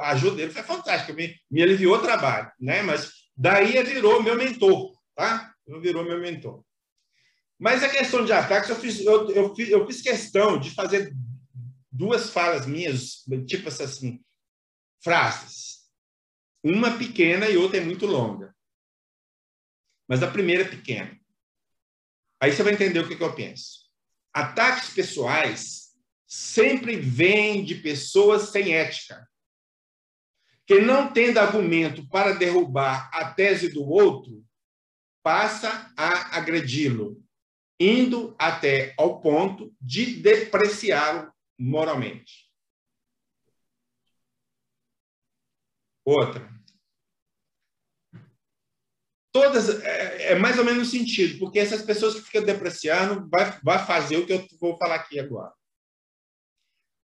[0.00, 2.82] a ajuda dele foi fantástica, me, me aliviou o trabalho, né?
[2.82, 5.52] Mas Daí virou meu mentor, tá?
[5.80, 6.62] Virou meu mentor.
[7.58, 11.12] Mas a questão de ataques, eu fiz, eu, eu, fiz, eu fiz questão de fazer
[11.92, 14.24] duas falas minhas, tipo assim,
[15.02, 15.82] frases.
[16.64, 18.54] Uma pequena e outra é muito longa.
[20.08, 21.20] Mas a primeira é pequena.
[22.40, 23.82] Aí você vai entender o que, que eu penso.
[24.32, 25.92] Ataques pessoais
[26.26, 29.28] sempre vêm de pessoas sem ética
[30.66, 34.44] que não tendo argumento para derrubar a tese do outro,
[35.22, 37.22] passa a agredi-lo,
[37.78, 41.32] indo até ao ponto de depreciá-lo
[41.62, 42.50] moralmente.
[46.04, 46.50] Outra.
[49.32, 53.58] Todas, é, é, mais ou menos o sentido, porque essas pessoas que ficam depreciando vai,
[53.62, 55.52] vai fazer o que eu vou falar aqui agora.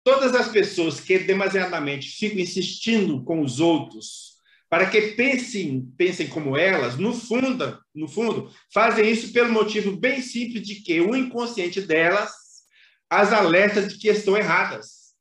[0.05, 4.33] Todas as pessoas que demasiadamente ficam insistindo com os outros
[4.69, 10.21] para que pensem, pensem como elas, no fundo, no fundo, fazem isso pelo motivo bem
[10.21, 12.42] simples de que o inconsciente delas
[13.19, 15.13] as alerta de que estão erradas.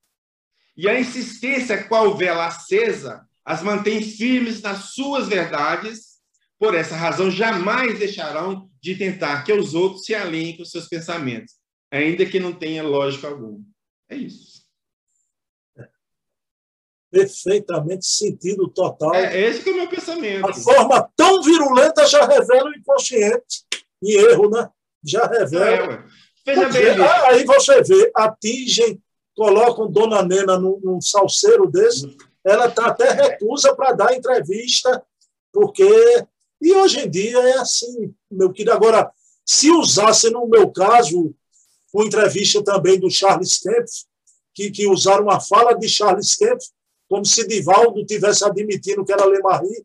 [0.77, 6.13] E a insistência qual vela acesa as mantém firmes nas suas verdades.
[6.59, 11.55] Por essa razão, jamais deixarão de tentar que os outros se alinhem com seus pensamentos,
[11.91, 13.61] ainda que não tenha lógica alguma.
[14.09, 14.63] É isso
[17.13, 19.15] perfeitamente sentido total.
[19.15, 20.49] É, esse que é o meu pensamento.
[20.49, 23.65] A forma tão virulenta já revela o inconsciente
[24.03, 24.69] e erro, né?
[25.05, 25.95] Já revela.
[25.95, 26.05] É,
[26.45, 29.01] Veja bem, aí você vê, atingem,
[29.37, 35.03] colocam Dona Nena num, num salseiro desse, ela tá até recusa para dar entrevista,
[35.53, 35.87] porque.
[36.61, 38.73] E hoje em dia é assim, meu querido.
[38.73, 39.11] Agora,
[39.45, 41.35] se usasse, no meu caso,
[41.93, 44.05] uma entrevista também do Charles Kempf,
[44.55, 46.65] que, que usaram uma fala de Charles Kempf,
[47.09, 49.85] como se Divaldo tivesse admitindo que era Lemarie,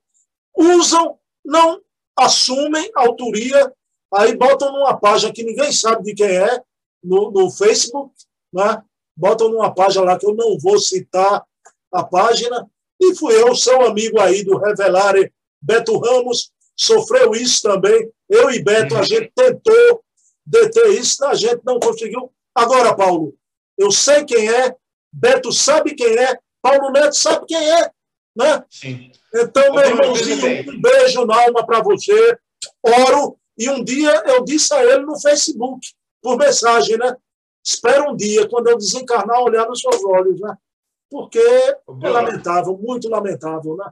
[0.55, 1.82] usam, não
[2.16, 3.74] assumem autoria,
[4.14, 6.62] aí botam numa página que ninguém sabe de quem é,
[7.03, 8.14] no, no Facebook,
[8.53, 8.82] né?
[9.16, 11.43] botam numa página lá que eu não vou citar
[11.91, 15.32] a página, e fui eu, seu amigo aí do Revelare,
[15.62, 18.12] Beto Ramos, sofreu isso também.
[18.30, 20.03] Eu e Beto, a gente tentou
[20.45, 22.32] deter isso, a gente não conseguiu.
[22.53, 23.36] Agora, Paulo,
[23.78, 24.76] eu sei quem é,
[25.12, 27.91] Beto sabe quem é, Paulo Neto sabe quem é.
[28.36, 28.64] Né?
[28.70, 29.12] Sim.
[29.34, 32.38] Então, meu irmãozinho, um beijo na alma para você.
[32.84, 33.38] Oro.
[33.58, 35.88] E um dia eu disse a ele no Facebook,
[36.22, 37.16] por mensagem, né?
[37.64, 40.55] Espero um dia, quando eu desencarnar, olhar nos seus olhos, né?
[41.10, 43.91] Porque é lamentável, muito lamentável, né?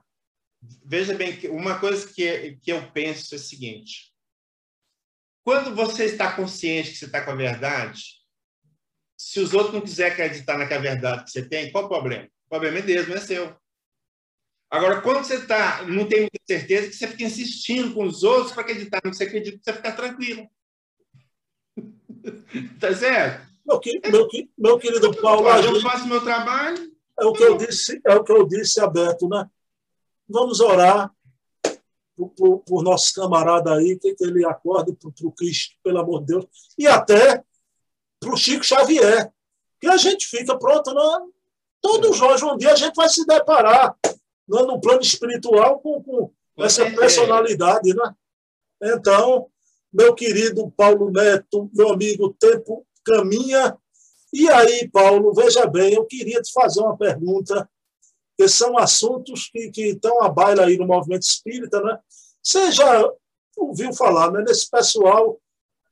[0.84, 4.14] Veja bem, uma coisa que, que eu penso é o seguinte:
[5.44, 8.02] quando você está consciente que você está com a verdade,
[9.18, 12.28] se os outros não quiserem acreditar naquela verdade que você tem, qual o problema?
[12.46, 13.56] O problema é deles, não é seu.
[14.76, 18.52] Agora, quando você tá, não tem muita certeza, que você fica insistindo com os outros
[18.52, 20.50] para acreditar no que você acredita, você fica tranquilo.
[22.80, 23.48] tá certo?
[23.66, 23.80] Meu,
[24.12, 25.48] meu, meu querido Paulo.
[25.48, 26.92] Eu faço meu trabalho.
[27.18, 29.50] É o que eu disse, é o que eu disse, Aberto, né?
[30.28, 31.10] Vamos orar
[32.16, 36.28] por, por, por nosso camarada aí, que ele acorde para o Cristo, pelo amor de
[36.28, 36.46] Deus,
[36.78, 37.42] e até
[38.20, 39.32] para o Chico Xavier,
[39.80, 41.32] que a gente fica pronto, né?
[41.86, 43.96] todo Jorge, um dia a gente vai se deparar
[44.48, 46.32] né, no plano espiritual com, com
[46.64, 48.16] essa personalidade, né?
[48.82, 49.48] Então,
[49.92, 53.78] meu querido Paulo Neto, meu amigo, o tempo caminha.
[54.34, 57.70] E aí, Paulo, veja bem, eu queria te fazer uma pergunta,
[58.38, 61.98] que são assuntos que, que estão à baila aí no movimento espírita, né?
[62.44, 63.10] Você já
[63.56, 65.40] ouviu falar né, nesse pessoal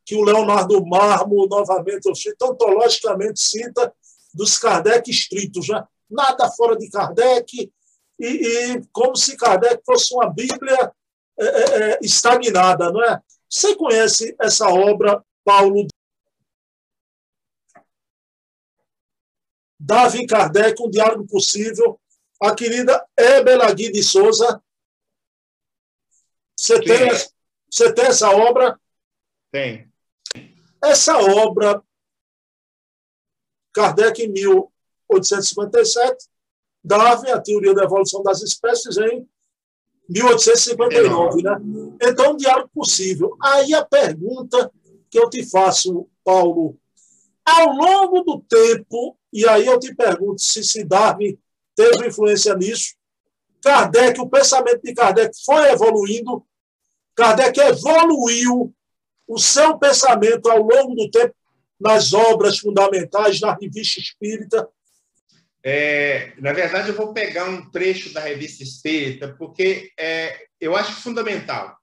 [0.06, 3.94] que o Leonardo Marmo, novamente, eu cito, ontologicamente cita
[4.34, 5.84] dos Kardec estritos, né?
[6.10, 7.72] nada fora de Kardec,
[8.20, 10.94] e, e como se Kardec fosse uma Bíblia
[11.40, 13.22] é, é, é, estagnada, não é?
[13.50, 15.88] Você conhece essa obra, Paulo?
[19.80, 22.00] Davi Kardec, Um Diálogo Possível,
[22.42, 24.64] a querida Ebelagui de Souza.
[26.58, 27.10] Você tem,
[27.70, 28.80] você tem essa obra?
[29.52, 29.92] Tem.
[30.82, 31.84] Essa obra,
[33.74, 36.30] Kardec, em 1857,
[36.84, 39.28] Darwin, a teoria da evolução das espécies, em
[40.10, 41.58] 1859, né?
[42.02, 43.38] Então, um diálogo possível.
[43.42, 44.72] Aí a pergunta
[45.10, 46.78] que eu te faço, Paulo,
[47.46, 51.38] ao longo do tempo, e aí eu te pergunto se, se Darwin
[51.76, 52.96] teve influência nisso,
[53.62, 56.46] Kardec, o pensamento de Kardec foi evoluindo,
[57.16, 58.74] Kardec evoluiu
[59.28, 61.34] o seu pensamento ao longo do tempo
[61.80, 64.68] nas obras fundamentais, na revista espírita.
[65.66, 70.92] É, na verdade, eu vou pegar um trecho da revista espírita, porque é, eu acho
[70.94, 71.78] fundamental.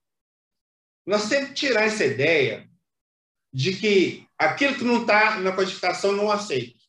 [1.05, 2.69] Nós sempre tirar essa ideia
[3.51, 6.79] de que aquilo que não está na codificação não aceita.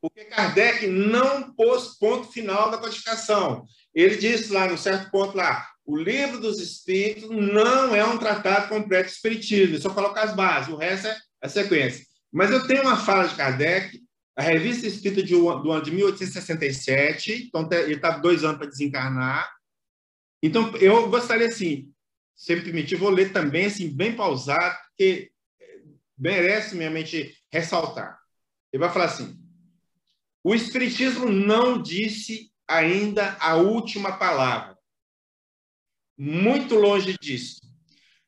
[0.00, 3.66] Porque Kardec não pôs ponto final na codificação.
[3.94, 8.68] Ele disse lá, no certo ponto lá, o livro dos Espíritos não é um tratado
[8.68, 12.04] completo Espiritismo, só coloca as bases, o resto é a sequência.
[12.32, 14.00] Mas eu tenho uma fala de Kardec,
[14.36, 19.50] a revista Espírita de, do ano de 1867, então ele está dois anos para desencarnar.
[20.42, 21.92] Então, eu gostaria, assim,
[22.34, 25.30] se me permitir, vou ler também, assim, bem pausado, porque
[26.16, 28.18] merece minha mente ressaltar.
[28.72, 29.38] Ele vai falar assim:
[30.42, 34.76] o Espiritismo não disse ainda a última palavra
[36.16, 37.60] muito longe disso.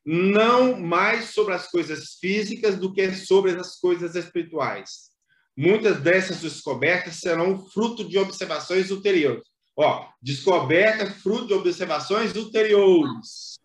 [0.04, 5.13] Não mais sobre as coisas físicas do que sobre as coisas espirituais.
[5.56, 9.42] Muitas dessas descobertas serão fruto de observações ulteriores.
[9.76, 13.58] Ó, descoberta fruto de observações ulteriores.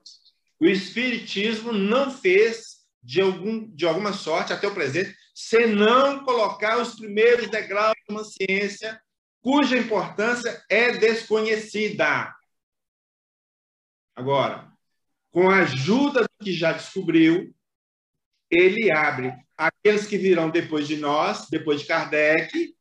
[0.59, 6.95] O Espiritismo não fez de, algum, de alguma sorte, até o presente, senão colocar os
[6.95, 8.99] primeiros degraus de uma ciência
[9.41, 12.35] cuja importância é desconhecida.
[14.15, 14.69] Agora,
[15.31, 17.55] com a ajuda do que já descobriu,
[18.49, 22.75] ele abre aqueles que virão depois de nós, depois de Kardec,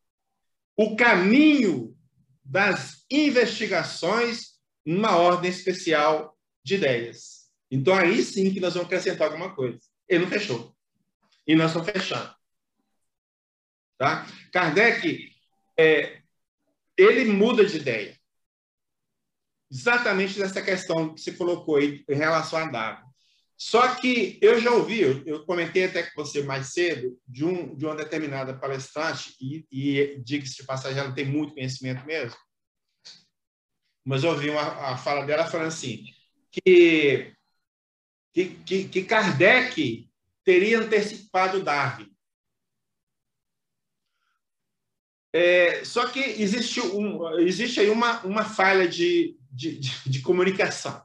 [0.76, 1.96] o caminho
[2.44, 7.50] das investigações numa ordem especial de ideias.
[7.70, 9.78] Então, aí sim que nós vamos acrescentar alguma coisa.
[10.08, 10.74] Ele não fechou.
[11.46, 12.34] E nós estamos fechando.
[13.98, 14.26] Tá?
[14.52, 15.30] Kardec,
[15.76, 16.22] é,
[16.96, 18.18] ele muda de ideia
[19.70, 23.07] exatamente nessa questão que você colocou aí em relação a Davi.
[23.59, 27.84] Só que eu já ouvi, eu comentei até com você mais cedo, de, um, de
[27.84, 32.38] uma determinada palestrante, e, e diga-se de passagem, ela tem muito conhecimento mesmo,
[34.06, 36.04] mas eu ouvi uma, a fala dela falando assim,
[36.52, 37.34] que,
[38.32, 40.09] que, que, que Kardec
[40.44, 42.09] teria antecipado Darwin.
[45.32, 51.02] É, só que existe, um, existe aí uma, uma falha de, de, de, de comunicação,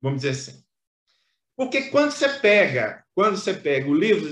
[0.00, 0.65] vamos dizer assim.
[1.56, 4.30] Porque quando você pega, quando você pega o livro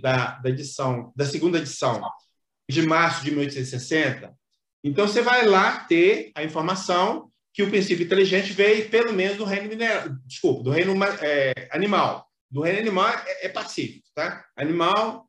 [0.00, 2.02] da, da edição, da segunda edição,
[2.68, 4.34] de março de 1860,
[4.82, 9.44] Então, você vai lá ter a informação que o princípio inteligente veio pelo menos do
[9.44, 12.28] reino mineral, desculpa, do reino é, animal.
[12.50, 14.44] Do reino animal é, é pacífico, tá?
[14.56, 15.28] Animal,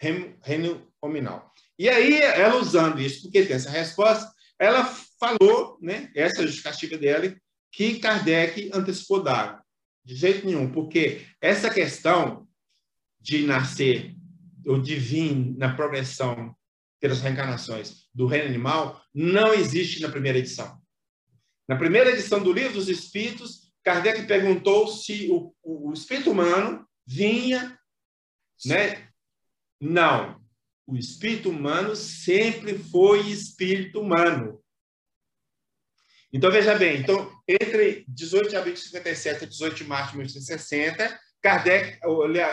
[0.00, 1.52] reino, reino hominal.
[1.78, 4.84] E aí, ela usando isso, porque tem essa resposta, ela
[5.18, 7.34] falou, né, essa justificativa dela,
[7.72, 9.61] que Kardec antecipou Darwin.
[10.04, 12.48] De jeito nenhum, porque essa questão
[13.20, 14.16] de nascer
[14.66, 16.54] ou de vir na progressão
[17.00, 20.80] pelas reencarnações do reino animal não existe na primeira edição.
[21.68, 27.78] Na primeira edição do Livro dos Espíritos, Kardec perguntou se o, o espírito humano vinha,
[28.64, 29.08] né?
[29.80, 30.40] Não.
[30.86, 34.61] O espírito humano sempre foi espírito humano.
[36.32, 40.18] Então, veja bem, então, entre 18 de abril de 57 e 18 de março de
[40.18, 41.98] 1860, Kardec,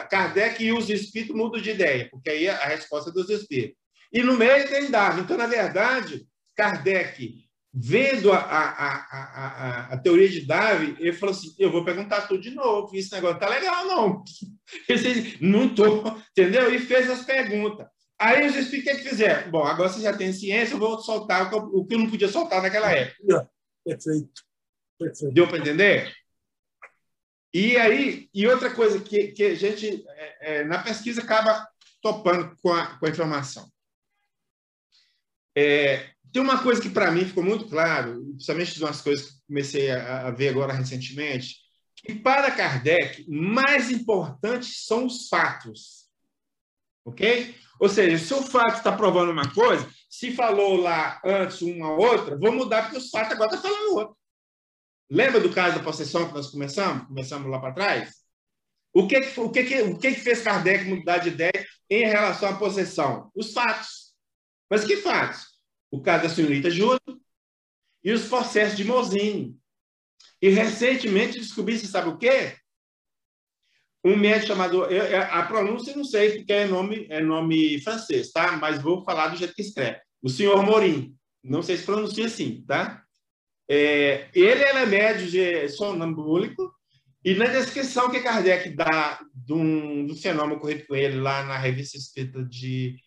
[0.09, 3.77] Kardec e os espíritos mudam de ideia, porque aí a resposta é dos espíritos.
[4.11, 5.21] E no meio tem Darwin.
[5.21, 7.36] Então, na verdade, Kardec,
[7.73, 12.41] vendo a, a, a, a, teoria de Darwin, ele falou assim: eu vou perguntar tudo
[12.41, 14.23] de novo, esse negócio tá legal, não.
[15.39, 16.73] Não tô, entendeu?
[16.73, 17.88] E fez as perguntas.
[18.19, 19.49] Aí os espíritos o que fizeram?
[19.49, 22.61] Bom, agora você já tem ciência, eu vou soltar o que eu não podia soltar
[22.61, 23.49] naquela época.
[23.89, 24.43] Perfeito.
[24.97, 25.33] Perfeito.
[25.33, 26.13] Deu para entender?
[27.53, 31.67] E aí, e outra coisa que, que a gente, é, é, na pesquisa, acaba
[32.01, 33.69] topando com a, com a informação.
[35.55, 39.47] É, tem uma coisa que para mim ficou muito claro, principalmente de umas coisas que
[39.47, 41.55] comecei a, a, ver agora recentemente,
[41.95, 46.07] que para Kardec, mais importantes são os fatos.
[47.03, 47.55] Ok?
[47.79, 52.36] Ou seja, se o fato está provando uma coisa, se falou lá antes uma outra,
[52.38, 54.16] vou mudar porque os fatos agora estão tá falando outra.
[55.10, 57.07] Lembra do caso da possessão que nós começamos?
[57.07, 58.16] Começamos lá para trás?
[58.91, 63.32] O que, o, que, o que fez Kardec mudar de ideia em relação à possessão?
[63.36, 64.16] Os fatos.
[64.70, 65.60] Mas que fatos?
[65.91, 66.99] O caso da senhorita Júlia
[68.03, 69.57] e os processos de Mozini.
[70.41, 72.55] E recentemente descobri, você sabe o quê?
[74.04, 74.86] Um médico chamado.
[74.86, 78.54] Eu, a pronúncia não sei, porque é nome, é nome francês, tá?
[78.54, 80.00] Mas vou falar do jeito que escreve.
[80.22, 81.16] O senhor Morim.
[81.43, 83.04] Não sei se pronuncia assim, tá?
[83.70, 86.74] É, ele era médio de sonambúlico,
[87.24, 91.97] e na descrição que Kardec dá do, do fenômeno ocorrido com ele lá na Revista
[91.97, 92.97] Espírita de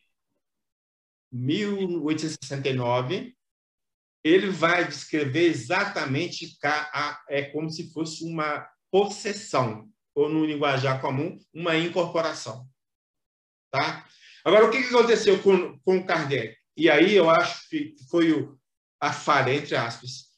[1.32, 3.34] 1869,
[4.22, 6.58] ele vai descrever exatamente
[7.28, 12.66] é como se fosse uma possessão, ou no linguajar comum, uma incorporação.
[13.70, 14.06] Tá?
[14.44, 16.56] Agora, o que aconteceu com, com Kardec?
[16.76, 18.58] E aí eu acho que foi o,
[19.00, 20.32] a falha, entre aspas.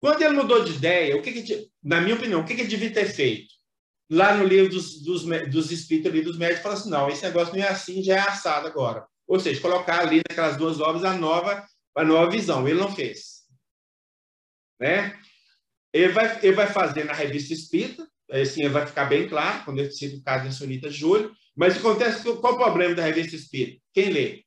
[0.00, 2.92] Quando ele mudou de ideia, o que, que na minha opinião, o que, que devia
[2.92, 3.52] ter feito?
[4.10, 7.54] Lá no livro dos, dos, dos espíritos ali, dos médicos, fala assim: não, esse negócio
[7.54, 9.06] não é assim, já é assado agora.
[9.26, 11.64] Ou seja, colocar ali naquelas duas obras a nova,
[11.94, 12.66] a nova visão.
[12.66, 13.44] Ele não fez.
[14.80, 15.16] Né?
[15.92, 19.90] Ele, vai, ele vai fazer na revista espírita, assim vai ficar bem claro, quando ele
[19.90, 21.34] cita o caso da Sonita Júlio.
[21.56, 23.82] Mas acontece, qual o problema da revista espírita?
[23.92, 24.44] Quem lê?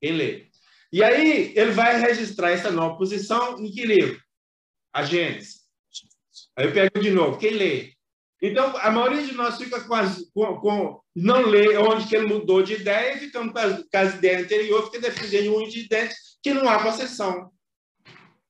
[0.00, 0.48] Quem lê?
[0.92, 4.20] E aí ele vai registrar essa nova posição em que livro?
[4.92, 5.62] A Gênesis.
[6.56, 7.92] Aí eu pego de novo, quem lê?
[8.42, 12.26] Então, a maioria de nós fica com, as, com, com não lê onde que ele
[12.26, 15.84] mudou de ideia e ficamos com as, com as ideias anteriores, fica defendendo um de
[15.84, 17.52] ideias que não há possessão.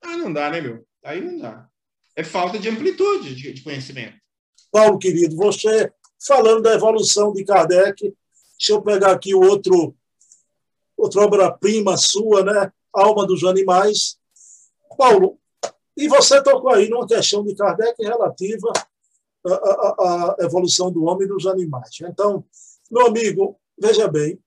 [0.03, 0.85] Ah, não dá, né, meu?
[1.05, 1.69] Aí não dá.
[2.15, 4.17] É falta de amplitude de, de conhecimento.
[4.71, 5.93] Paulo, querido, você
[6.27, 8.01] falando da evolução de Kardec,
[8.59, 9.95] deixa eu pegar aqui o outro
[10.97, 12.73] outra obra-prima sua, né?
[12.93, 14.19] Alma dos Animais.
[14.97, 15.39] Paulo,
[15.97, 18.73] e você tocou aí numa questão de Kardec relativa
[19.45, 21.91] à, à, à evolução do homem e dos animais.
[22.03, 22.45] Então,
[22.91, 24.39] meu amigo, veja bem,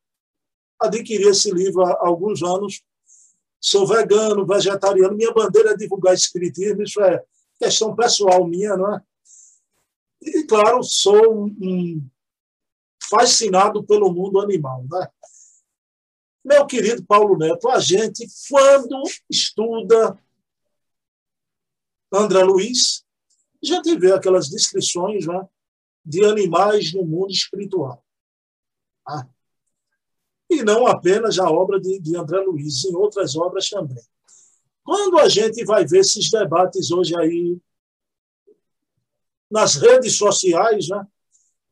[0.80, 2.82] adquiri esse livro há alguns anos,
[3.59, 7.22] sou vegano, vegetariano, minha bandeira é divulgar espiritismo, isso é
[7.60, 9.03] questão pessoal minha, não é?
[10.22, 12.10] E, claro, sou um
[13.10, 15.08] fascinado pelo mundo animal, né?
[16.43, 20.20] Meu querido Paulo Neto, a gente, quando estuda
[22.14, 23.03] André Luiz,
[23.64, 25.47] a gente vê aquelas descrições né,
[26.06, 28.06] de animais no mundo espiritual.
[29.08, 29.28] Ah.
[30.49, 34.03] E não apenas a obra de, de André Luiz, em outras obras também.
[34.86, 37.58] Quando a gente vai ver esses debates hoje aí
[39.50, 41.06] nas redes sociais, né?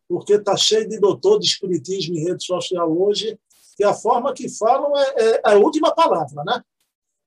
[0.10, 3.40] porque está cheio de doutor de espiritismo em rede social hoje,
[3.78, 6.64] que a forma que falam é, é, é a última palavra, né?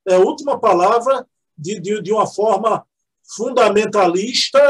[0.08, 1.26] É a última palavra
[1.56, 2.84] de, de, de uma forma
[3.36, 4.60] fundamentalista,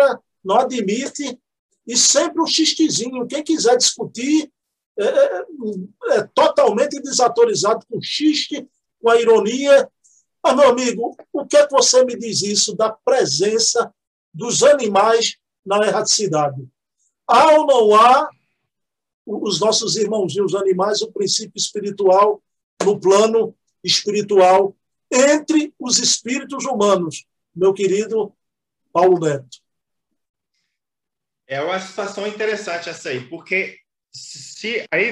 [0.44, 1.38] não admite,
[1.86, 3.26] e sempre um xistezinho.
[3.26, 4.50] Quem quiser discutir
[4.98, 5.44] é, é,
[6.12, 8.68] é totalmente desautorizado com xiste
[9.00, 9.90] com a ironia.
[10.46, 13.92] Mas, meu amigo, o que é que você me diz isso da presença
[14.32, 16.64] dos animais na erraticidade?
[17.26, 18.30] Há ou não há
[19.26, 22.40] os nossos irmãozinhos animais, o princípio espiritual
[22.84, 24.76] no plano espiritual
[25.10, 28.32] entre os espíritos humanos, meu querido
[28.92, 29.58] Paulo Neto.
[31.48, 33.80] É uma situação interessante essa aí, porque
[34.12, 35.10] se aí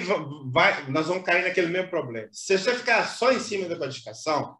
[0.52, 2.28] vai, nós vamos cair naquele mesmo problema.
[2.30, 4.56] Se você ficar só em cima da codificação,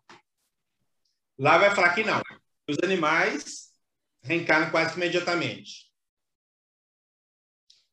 [1.38, 2.20] lá vai falar que não.
[2.68, 3.72] Os animais
[4.22, 5.92] reencarnam quase imediatamente.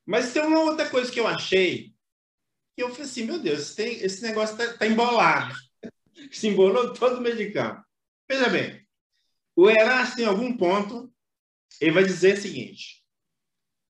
[0.05, 1.93] Mas tem uma outra coisa que eu achei,
[2.75, 5.53] que eu falei assim, meu Deus, tem, esse negócio está tá embolado.
[6.31, 7.83] Se embolou todo o meio de campo.
[8.29, 8.87] Veja bem,
[9.55, 11.13] o Erasto, em algum ponto,
[11.79, 13.03] ele vai dizer o seguinte,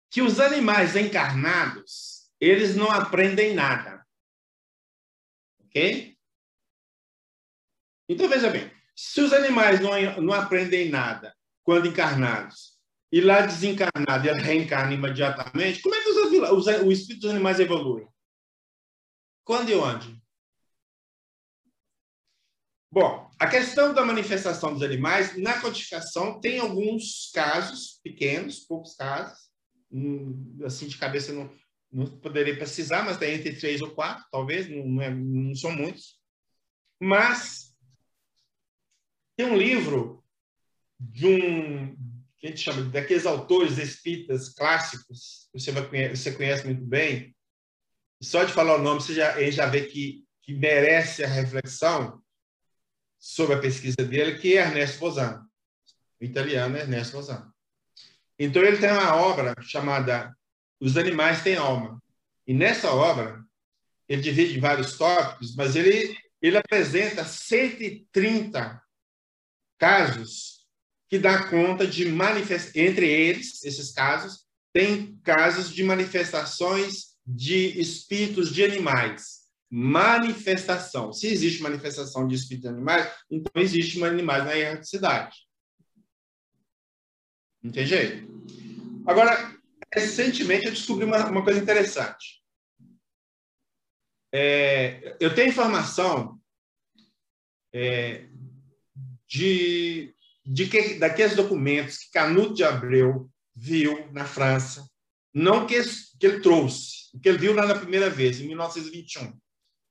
[0.09, 4.05] que os animais encarnados, eles não aprendem nada.
[5.59, 6.17] Ok?
[8.09, 8.69] Então, veja bem,
[9.03, 12.77] se os animais não, não aprendem nada quando encarnados,
[13.11, 16.17] e lá desencarnado ele reencarna imediatamente, como é que os,
[16.51, 18.07] os, o espírito dos animais evolui?
[19.43, 20.21] Quando e onde?
[22.91, 29.49] Bom, a questão da manifestação dos animais, na codificação, tem alguns casos pequenos, poucos casos,
[29.91, 31.51] hum, assim de cabeça não,
[31.91, 36.19] não poderia precisar, mas tem entre três ou quatro, talvez, não, é, não são muitos.
[36.99, 37.70] Mas
[39.41, 40.23] tem um livro
[40.99, 41.95] de um,
[42.37, 47.35] que a gente chama daqueles autores espíritas clássicos, você, vai, você conhece muito bem,
[48.21, 52.21] só de falar o nome você já, já vê que, que merece a reflexão
[53.17, 55.43] sobre a pesquisa dele, que é Ernesto Bozano,
[56.21, 57.51] o italiano Ernesto Bozano.
[58.37, 60.35] Então, ele tem uma obra chamada
[60.79, 62.01] Os Animais Têm Alma.
[62.45, 63.43] E nessa obra,
[64.07, 68.81] ele divide em vários tópicos, mas ele, ele apresenta 130
[69.81, 70.67] casos
[71.09, 72.75] que dá conta de manifest...
[72.75, 79.41] entre eles, esses casos, tem casos de manifestações de espíritos de animais.
[79.71, 81.11] Manifestação.
[81.11, 85.35] Se existe manifestação de espíritos de animais, então existe animais na erraticidade.
[87.63, 88.31] Não tem jeito.
[89.07, 89.57] Agora,
[89.91, 92.43] recentemente eu descobri uma, uma coisa interessante.
[94.31, 96.39] É, eu tenho informação
[97.73, 98.30] é,
[99.31, 100.13] de
[100.45, 104.87] de que, daqueles documentos que Canuto de Abreu viu na França,
[105.33, 105.81] não que,
[106.19, 109.33] que ele trouxe, que ele viu lá na primeira vez, em 1921.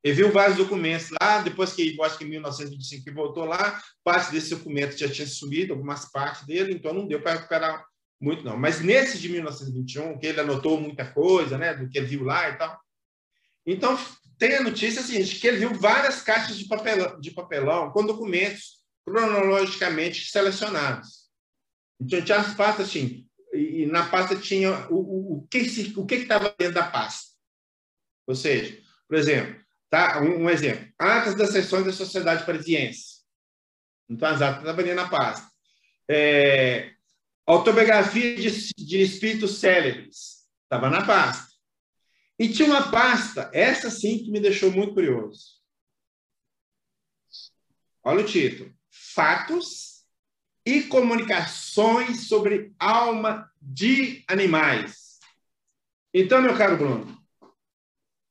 [0.02, 4.32] Ele viu vários documentos lá, depois que, acho que em 1925 que voltou lá, parte
[4.32, 7.84] desse documento já tinha sumido, algumas partes dele, então não deu para recuperar
[8.20, 8.56] muito, não.
[8.56, 12.48] Mas nesse de 1921, que ele anotou muita coisa, né, do que ele viu lá
[12.48, 12.78] e tal.
[13.66, 13.98] Então,
[14.38, 18.79] tem a notícia seguinte, que ele viu várias caixas de papelão, de papelão com documentos
[19.10, 21.28] cronologicamente selecionados.
[22.00, 26.14] Então, tinha as pastas, assim, e, na pasta tinha o, o, o que o que
[26.14, 27.30] estava dentro da pasta.
[28.26, 30.20] Ou seja, por exemplo, tá?
[30.22, 33.20] um, um exemplo, atas das sessões da Sociedade Parisiense.
[34.08, 35.50] Então, as atas estavam ali na pasta.
[36.08, 36.92] É,
[37.46, 40.46] autobiografia de, de espíritos célebres.
[40.62, 41.50] Estava na pasta.
[42.38, 45.60] E tinha uma pasta, essa sim que me deixou muito curioso.
[48.02, 50.04] Olha o título fatos
[50.66, 55.18] e comunicações sobre alma de animais.
[56.12, 57.18] Então, meu caro Bruno,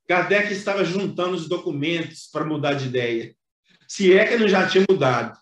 [0.08, 3.36] Kardec estava juntando os documentos para mudar de ideia.
[3.88, 5.38] Se é que ele já tinha mudado.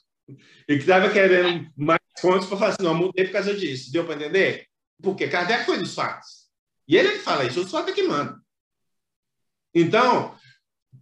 [0.67, 3.91] E que estava querendo mais fontes para falar assim, não, mudei por causa disso.
[3.91, 4.67] Deu para entender?
[5.01, 6.47] Porque Kardec foi dos fatos.
[6.87, 8.37] E ele fala isso, os fatos é que manda.
[9.73, 10.37] Então,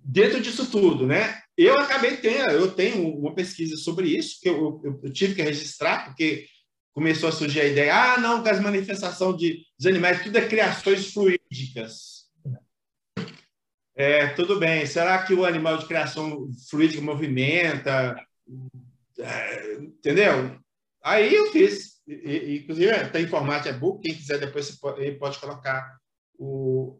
[0.06, 1.42] dentro disso tudo, né?
[1.58, 5.42] Eu acabei tendo, eu tenho uma pesquisa sobre isso, que eu, eu, eu, tive que
[5.42, 6.46] registrar, porque
[6.94, 10.48] começou a surgir a ideia, ah, não, que as manifestações de, dos animais, tudo é
[10.48, 12.26] criações fluídicas.
[13.96, 18.16] É, tudo bem, será que o animal de criação fluídica movimenta?
[19.18, 20.60] É, entendeu?
[21.02, 25.98] Aí eu fiz, e, inclusive está em formato e-book, quem quiser depois pode, pode colocar
[26.38, 27.00] o,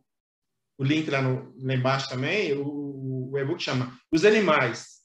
[0.78, 5.02] o link lá, no, lá embaixo também, o, o e-book chama Os Animais,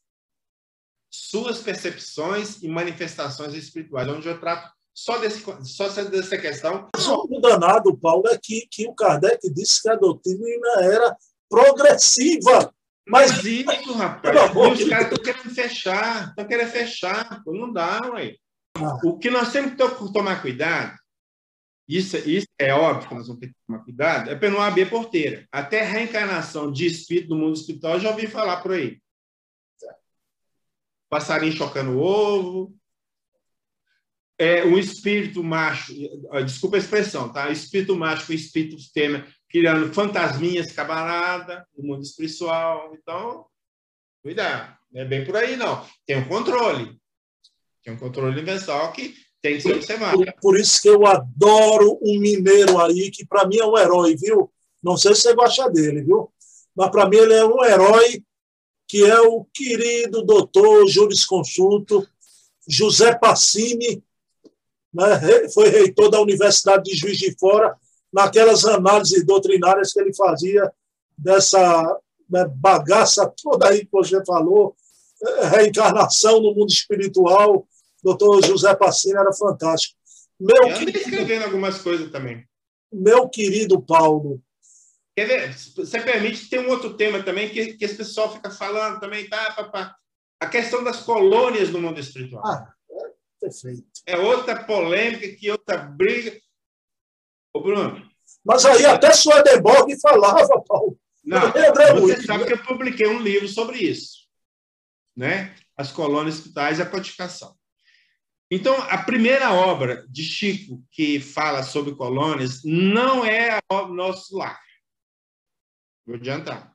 [1.10, 6.88] Suas Percepções e Manifestações Espirituais, onde eu trato só, desse, só dessa questão.
[6.96, 10.46] O danado, Paulo, é que, que o Kardec disse que a doutrina
[10.80, 11.16] era
[11.48, 12.72] progressiva.
[13.08, 18.36] Mas, mas isso, rapaz, os caras estão querendo fechar, estão querendo fechar, não dá, ué.
[18.76, 18.98] Ah.
[19.04, 20.96] O que nós temos que tomar cuidado
[21.96, 24.88] isso, isso é óbvio que nós vamos ter que tomar cuidado, é para não abrir
[24.88, 25.46] porteira.
[25.50, 29.00] Até reencarnação de espírito no mundo espiritual, já ouvi falar por aí.
[31.08, 32.76] passarinho chocando o ovo,
[34.38, 35.92] é, um espírito macho,
[36.46, 37.50] desculpa a expressão, tá?
[37.50, 42.94] Espírito macho espírito fêmea criando fantasminhas camarada no mundo espiritual.
[42.94, 43.46] Então,
[44.22, 45.84] cuidado, não é bem por aí, não.
[46.06, 46.98] Tem um controle.
[47.82, 50.18] Tem um controle universal que tem que ser observado.
[50.18, 54.16] Por, por isso que eu adoro um mineiro aí, que para mim é um herói,
[54.16, 54.50] viu?
[54.82, 56.30] Não sei se você gosta dele, viu?
[56.74, 58.22] Mas para mim ele é um herói
[58.86, 62.06] que é o querido doutor jurisconsulto
[62.68, 64.02] José Passini,
[64.92, 65.48] né?
[65.54, 67.76] foi reitor da Universidade de Juiz de Fora,
[68.12, 70.70] naquelas análises doutrinárias que ele fazia
[71.16, 74.74] dessa né, bagaça toda aí que você falou,
[75.52, 77.66] reencarnação no mundo espiritual,
[78.02, 79.98] doutor José Passini era fantástico.
[80.38, 82.46] Meu Eu querido, escrevendo algumas coisas também.
[82.92, 84.42] Meu querido Paulo.
[85.16, 85.52] Quer ver?
[85.54, 89.52] Você permite, tem um outro tema também que, que esse pessoal fica falando também, tá,
[89.52, 89.94] papá?
[90.40, 92.42] A questão das colônias no mundo espiritual.
[92.46, 93.84] Ah, é perfeito.
[94.06, 96.40] É outra polêmica, que outra briga.
[97.52, 98.08] Ô, Bruno.
[98.44, 100.98] Mas aí até Swedenborg falava, Paulo.
[101.22, 101.52] Não,
[102.00, 104.26] você sabe que eu publiquei um livro sobre isso,
[105.14, 105.54] né?
[105.76, 107.54] As colônias hospitais e a codificação.
[108.50, 114.60] Então, a primeira obra de Chico que fala sobre colônias não é o nosso lar.
[116.04, 116.74] Vou adiantar.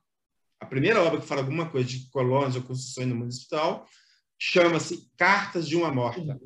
[0.60, 3.34] A primeira obra que fala alguma coisa de colônias ou construções no mundo
[4.40, 6.40] chama-se Cartas de uma Morta.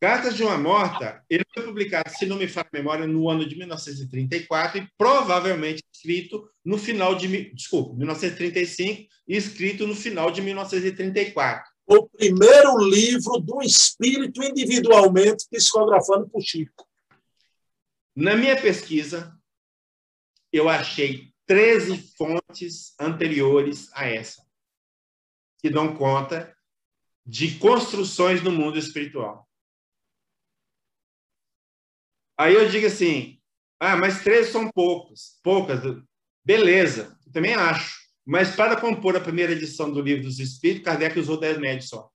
[0.00, 3.46] Cartas de uma Morta, ele foi publicado, se não me falha a memória, no ano
[3.46, 10.40] de 1934 e provavelmente escrito no final de, desculpa, 1935 e escrito no final de
[10.40, 11.69] 1934.
[11.92, 16.88] O primeiro livro do espírito individualmente psicografando por Chico.
[18.14, 19.36] Na minha pesquisa,
[20.52, 24.40] eu achei 13 fontes anteriores a essa
[25.58, 26.56] que dão conta
[27.26, 29.48] de construções no mundo espiritual.
[32.38, 33.42] Aí eu digo assim,
[33.80, 35.80] ah, mas três são poucos, poucas.
[36.44, 37.99] Beleza, eu também acho.
[38.30, 42.08] Mas para compor a primeira edição do Livro dos Espíritos, Kardec usou dez médios só.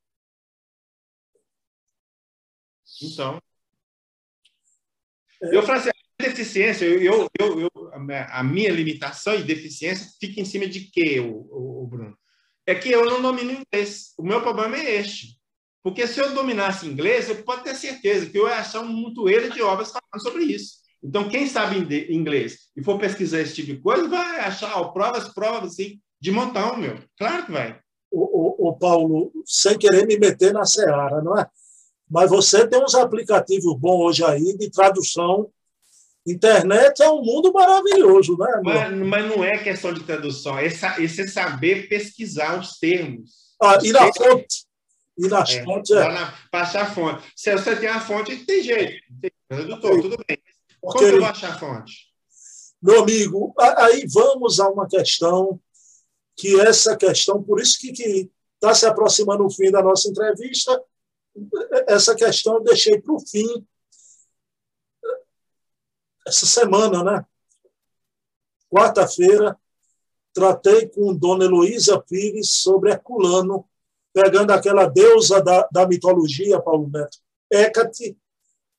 [3.03, 3.37] Então,
[5.41, 7.69] eu falo assim, a deficiência, eu, eu, eu,
[8.29, 12.17] a minha limitação e deficiência fica em cima de quê, o, o, o Bruno?
[12.65, 14.13] É que eu não domino inglês.
[14.17, 15.37] O meu problema é este.
[15.83, 19.51] Porque se eu dominasse inglês, eu pode ter certeza que eu ia achar um montoeiro
[19.51, 20.75] de obras falando sobre isso.
[21.03, 21.77] Então, quem sabe
[22.09, 26.31] inglês e for pesquisar esse tipo de coisa, vai achar ó, provas, provas, assim, de
[26.31, 26.97] montão, meu.
[27.17, 27.79] Claro que vai.
[28.11, 31.47] O, o, o Paulo, sem querer me meter na seara, não é?
[32.09, 35.49] Mas você tem uns aplicativos bons hoje aí de tradução.
[36.25, 38.61] Internet é um mundo maravilhoso, né?
[38.63, 43.31] Mas, mas não é questão de tradução, é, esse é saber pesquisar os termos.
[43.61, 44.65] Ah, e na fonte.
[45.17, 46.07] E nas é, fontes é.
[46.07, 47.23] Na, passar a fonte.
[47.35, 49.01] Se você tem a fonte, tem jeito.
[49.21, 50.37] Tem, tradutor, tudo bem.
[50.81, 51.11] Como okay.
[51.11, 51.93] eu vou achar a fonte?
[52.81, 55.59] Meu amigo, aí vamos a uma questão
[56.35, 60.83] que essa questão, por isso que está se aproximando o fim da nossa entrevista,
[61.87, 63.65] essa questão eu deixei para o fim
[66.27, 67.25] essa semana, né?
[68.69, 69.57] Quarta-feira,
[70.33, 73.67] tratei com Dona Heloísa Pires sobre Herculano,
[74.13, 77.19] pegando aquela deusa da, da mitologia, Paulo Neto,
[77.51, 78.17] Hécate,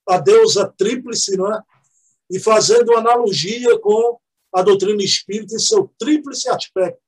[0.09, 1.63] a deusa tríplice, não é?
[2.31, 4.19] e fazendo analogia com
[4.53, 7.01] a doutrina espírita em seu tríplice aspecto.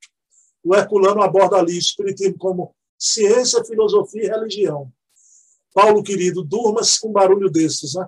[0.69, 4.93] O Herculano aborda ali o espiritismo como ciência, filosofia e religião.
[5.73, 7.95] Paulo, querido, durma-se com barulho desses.
[7.95, 8.07] Né?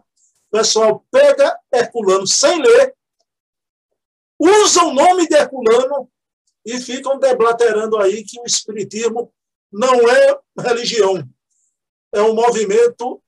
[0.51, 2.95] Pessoal pega Herculano sem ler,
[4.39, 6.11] usa o nome de Herculano
[6.63, 9.33] e ficam deblaterando aí que o espiritismo
[9.73, 11.27] não é religião,
[12.13, 13.23] é um movimento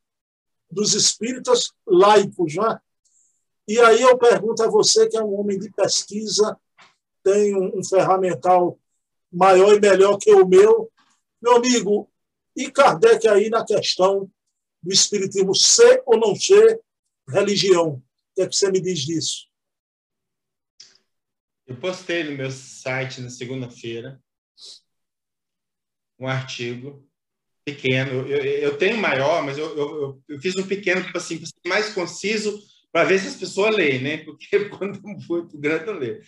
[0.70, 2.54] dos espíritas laicos.
[2.56, 2.78] Né?
[3.66, 6.54] E aí eu pergunto a você, que é um homem de pesquisa,
[7.22, 8.78] tem um, ferramental
[9.32, 10.90] maior e melhor que o meu,
[11.40, 12.10] meu amigo,
[12.56, 14.30] e Kardec aí na questão
[14.82, 16.80] do espiritismo ser ou não ser
[17.28, 17.94] religião?
[17.94, 18.02] O
[18.34, 19.46] que, é que você me diz disso?
[21.66, 24.20] Eu postei no meu site na segunda-feira
[26.18, 27.08] um artigo
[27.64, 28.26] pequeno.
[28.28, 32.60] Eu, eu tenho maior, mas eu, eu, eu fiz um pequeno, tipo assim, mais conciso,
[32.90, 34.16] para ver se as pessoas leem, né?
[34.24, 36.20] Porque quando é muito grande, não lê.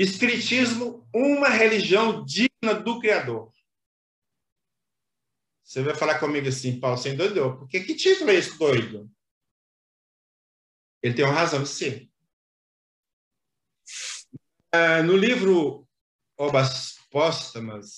[0.00, 3.52] Espiritismo, uma religião digna do Criador.
[5.62, 7.58] Você vai falar comigo assim, Paulo, sem doido?
[7.58, 9.12] Porque que título é esse doido?
[11.02, 12.10] Ele tem uma razão de ser.
[14.74, 15.86] Uh, no livro
[16.38, 17.90] Obras Póstumas,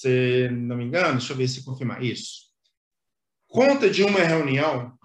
[0.00, 2.54] se não me engano, deixa eu ver se confirmar isso.
[3.48, 4.96] Conta de uma reunião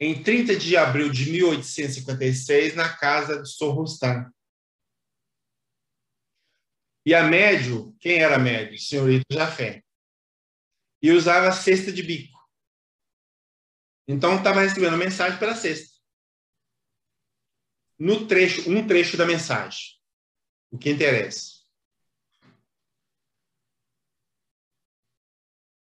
[0.00, 4.32] em 30 de abril de 1856 na casa de Sorrustan.
[7.06, 8.78] E a médio, quem era médio?
[8.78, 9.84] Senhorito Jafé.
[11.02, 12.38] E usava cesta de bico.
[14.08, 15.94] Então estava recebendo mensagem pela cesta.
[17.98, 19.94] No trecho, um trecho da mensagem.
[20.70, 21.62] O que interessa.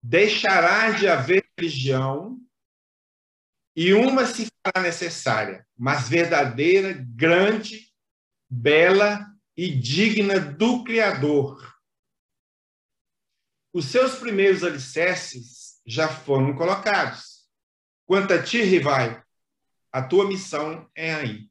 [0.03, 2.42] Deixará de haver religião
[3.75, 7.93] e uma se fará necessária, mas verdadeira, grande,
[8.49, 11.73] bela e digna do Criador.
[13.73, 17.49] Os seus primeiros alicerces já foram colocados.
[18.05, 19.23] Quanto a ti, Rivai,
[19.91, 21.51] a tua missão é aí.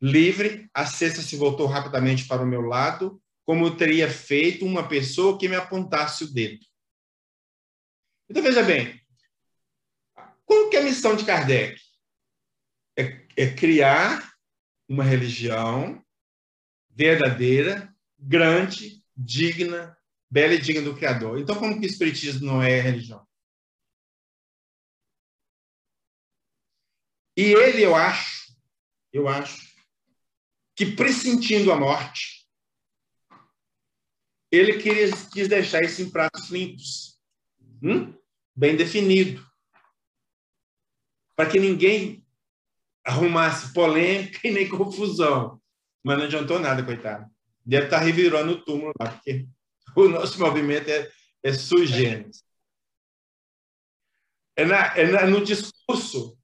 [0.00, 5.38] Livre, a cesta se voltou rapidamente para o meu lado, como teria feito uma pessoa
[5.38, 6.64] que me apontasse o dedo.
[8.28, 9.01] Então, veja bem,
[10.52, 11.80] qual que é a missão de Kardec?
[12.98, 14.32] É, é criar
[14.88, 16.04] uma religião
[16.90, 19.96] verdadeira, grande, digna,
[20.30, 21.38] bela e digna do Criador.
[21.38, 23.26] Então, como que o Espiritismo não é religião?
[27.34, 28.54] E ele, eu acho,
[29.10, 29.72] eu acho,
[30.76, 32.46] que pressentindo a morte,
[34.50, 37.18] ele quis, quis deixar isso em pratos limpos,
[37.82, 38.14] hum?
[38.54, 39.50] bem definido,
[41.42, 42.24] para que ninguém
[43.04, 45.60] arrumasse polêmica e nem confusão.
[46.04, 47.28] Mas não adiantou nada, coitado.
[47.66, 49.48] Deve estar revirando o túmulo lá, porque
[49.96, 51.10] o nosso movimento é,
[51.42, 51.50] é.
[54.54, 56.38] É, na, é na, no discurso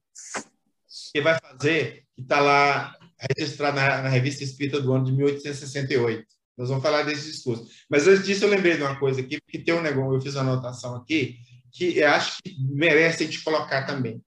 [1.13, 6.27] que vai fazer, que está lá registrado na, na, Revista Espírita do ano de 1868.
[6.57, 7.69] Nós vamos falar desse discurso.
[7.89, 10.35] Mas antes disso, eu lembrei de uma coisa aqui, porque tem um negócio, eu fiz
[10.35, 11.37] uma anotação aqui,
[11.71, 14.21] que eu acho que merece a gente colocar também.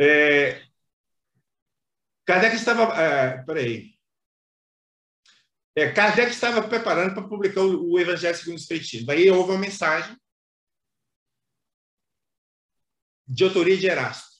[0.00, 0.62] É,
[2.24, 2.82] Kardec estava.
[3.02, 3.98] É, peraí.
[5.74, 9.06] É, Kardec estava preparando para publicar o, o Evangelho segundo o Espiritismo.
[9.06, 10.16] Daí houve uma mensagem
[13.26, 14.38] de autoria de Erasto.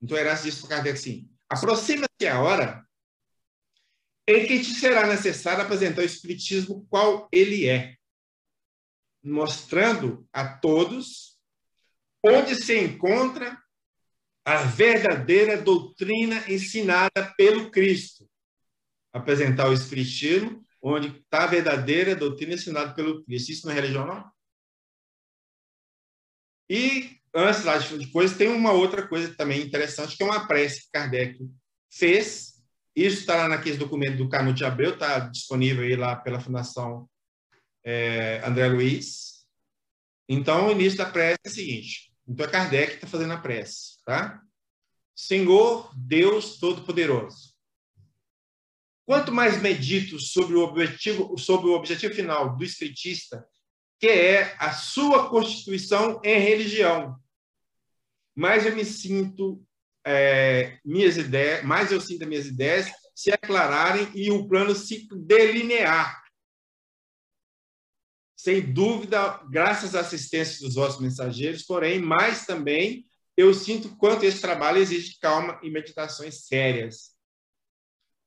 [0.00, 2.86] Então, Erasto disse para Kardec assim: aproxima-se a hora
[4.26, 7.96] em que te será necessário apresentar o Espiritismo qual ele é,
[9.22, 11.27] mostrando a todos
[12.24, 13.58] onde se encontra
[14.44, 18.28] a verdadeira doutrina ensinada pelo Cristo.
[19.12, 23.52] Apresentar o Espiritismo, onde está a verdadeira doutrina ensinada pelo Cristo.
[23.52, 24.30] Isso não é religião, não?
[26.70, 30.82] E, antes lá de coisas, tem uma outra coisa também interessante, que é uma prece
[30.82, 31.38] que Kardec
[31.90, 32.54] fez.
[32.94, 37.08] Isso está lá naquele documento do Canuto de Abreu, está disponível aí lá pela Fundação
[37.84, 39.37] é, André Luiz.
[40.28, 43.38] Então, o início da prece é o seguinte: então é Kardec que está fazendo a
[43.38, 44.42] prece, tá?
[45.16, 47.56] Senhor Deus Todo-Poderoso.
[49.06, 53.48] Quanto mais medito sobre o objetivo, sobre o objetivo final do espiritista,
[53.98, 57.16] que é a sua constituição em religião,
[58.36, 59.64] mais eu me sinto
[60.04, 66.22] é, minhas ideias, mais eu sinto minhas ideias se aclararem e o plano se delinear
[68.38, 73.04] sem dúvida, graças à assistência dos vossos mensageiros, porém, mais também
[73.36, 77.16] eu sinto quanto esse trabalho exige calma e meditações sérias.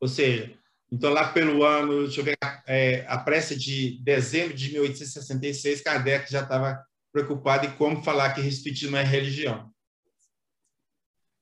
[0.02, 0.54] Ou seja,
[0.92, 6.30] então lá pelo ano, deixa eu ver, é, a pressa de dezembro de 1866, Kardec
[6.30, 9.72] já estava preocupado em como falar que Espiritismo é religião.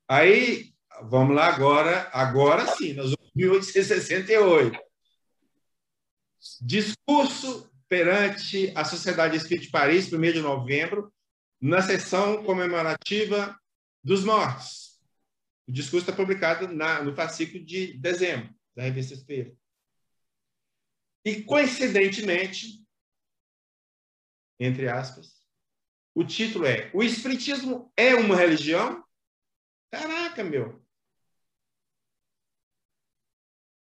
[0.08, 0.74] Aí,
[1.10, 4.80] vamos lá agora, agora sim, nós vamos 1868.
[6.62, 11.12] Discurso perante a Sociedade Espírita de Paris, 1 de novembro,
[11.60, 13.60] na sessão comemorativa
[14.04, 15.00] dos mortos.
[15.68, 19.58] O discurso está publicado na, no fascículo de dezembro, da revista Espírita.
[21.26, 22.86] E, coincidentemente,
[24.60, 25.40] entre aspas,
[26.14, 29.04] o título é O Espiritismo é uma religião?
[29.92, 30.84] Caraca, meu!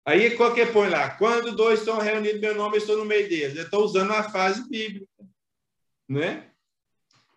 [0.08, 3.58] Aí qualquer põe lá, quando dois estão reunidos meu nome, eu estou no meio deles.
[3.58, 5.06] Eu estou usando uma frase bíblica,
[6.08, 6.50] né?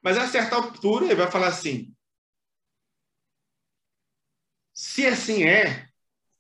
[0.00, 1.92] Mas a certa altura ele vai falar assim:
[4.72, 5.88] se assim é,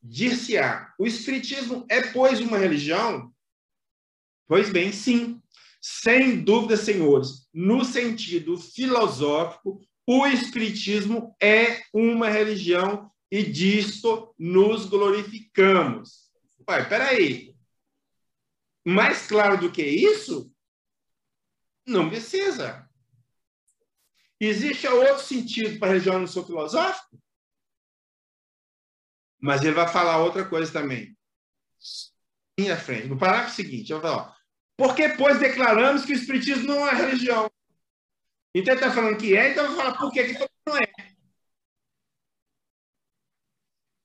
[0.00, 3.34] dir-se-á, o Espiritismo é, pois, uma religião?
[4.46, 5.42] Pois bem, sim.
[5.80, 16.19] Sem dúvida, senhores, no sentido filosófico, o Espiritismo é uma religião e disto nos glorificamos.
[16.70, 17.52] Pai, peraí.
[18.86, 20.54] mais claro do que isso,
[21.84, 22.88] não precisa.
[24.38, 27.20] Existe outro sentido para a religião no seu filosófico?
[29.40, 31.18] Mas ele vai falar outra coisa também.
[32.56, 34.38] Minha frente, no parágrafo seguinte, eu vou falar,
[34.76, 37.50] porque, pois, declaramos que o Espiritismo não é religião.
[38.54, 40.38] Então ele está falando que é, então vou falar por que, que
[40.68, 40.92] não é.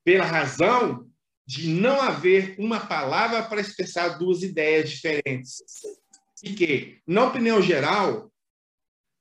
[0.03, 1.14] Pela razão
[1.45, 5.63] de não haver uma palavra para expressar duas ideias diferentes.
[6.43, 8.31] E que, na opinião geral,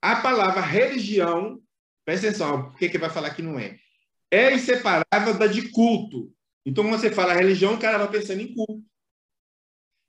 [0.03, 1.61] a palavra religião,
[2.05, 3.79] presta atenção, por que, vai falar que não é?
[4.31, 6.33] É inseparável da de culto.
[6.67, 8.83] Então, quando você fala religião, o cara vai pensando em culto.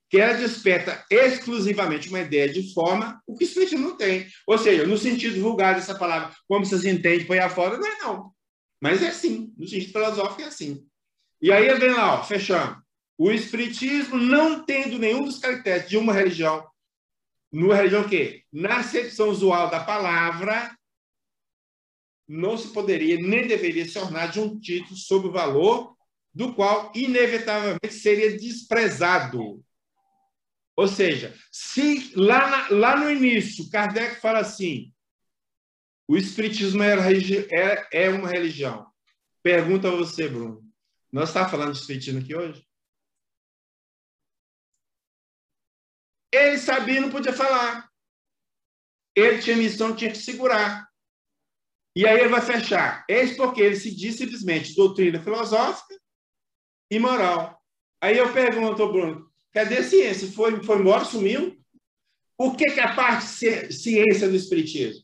[0.08, 4.26] Que ela desperta exclusivamente uma ideia de forma, o que o Espiritismo não tem.
[4.46, 8.32] Ou seja, no sentido vulgar dessa palavra, como vocês entendem, põe afora, não é não.
[8.80, 10.86] Mas é assim, no sentido filosófico é assim.
[11.40, 12.82] E aí vem lá, ó, fechando.
[13.18, 16.66] O Espiritismo, não tendo nenhum dos caracteres de uma religião,
[17.52, 18.44] numa religião o quê?
[18.52, 20.76] Na acepção usual da palavra,
[22.28, 25.96] não se poderia nem deveria se ornar de um título sobre o valor
[26.34, 29.64] do qual inevitavelmente seria desprezado.
[30.76, 34.92] Ou seja, se lá, na, lá no início Kardec fala assim,
[36.06, 36.94] o Espiritismo é,
[37.50, 38.86] é, é uma religião.
[39.42, 40.65] Pergunta a você, Bruno.
[41.12, 42.66] Nós estamos falando de Espiritismo aqui hoje?
[46.32, 47.88] Ele sabia não podia falar.
[49.14, 50.86] Ele tinha missão, tinha que segurar.
[51.96, 53.04] E aí ele vai fechar.
[53.08, 55.98] Eis porque ele se diz simplesmente doutrina filosófica
[56.90, 57.58] e moral.
[58.02, 60.30] Aí eu pergunto, Bruno, cadê a ciência?
[60.30, 61.56] Foi, foi embora, sumiu?
[62.36, 65.02] O que, que a parte ciência do Espiritismo?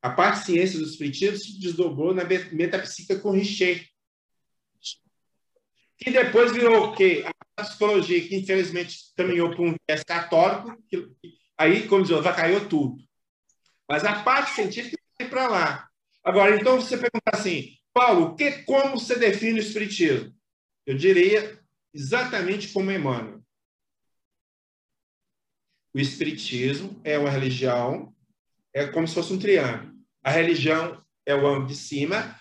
[0.00, 3.84] A parte ciência do Espiritismo se desdobrou na metafísica com Richer
[5.98, 7.24] que depois virou o quê?
[7.56, 11.08] A psicologia, que infelizmente caminhou para um viés católico, que,
[11.56, 12.96] aí, como diz, caiu tudo.
[13.88, 15.88] Mas a parte científica vai para lá.
[16.22, 20.34] Agora, então, você pergunta assim, Paulo, que, como você define o Espiritismo?
[20.84, 21.58] Eu diria
[21.94, 23.40] exatamente como Emmanuel.
[25.94, 28.14] O Espiritismo é uma religião,
[28.74, 29.96] é como se fosse um triângulo.
[30.22, 32.38] A religião é o ângulo de cima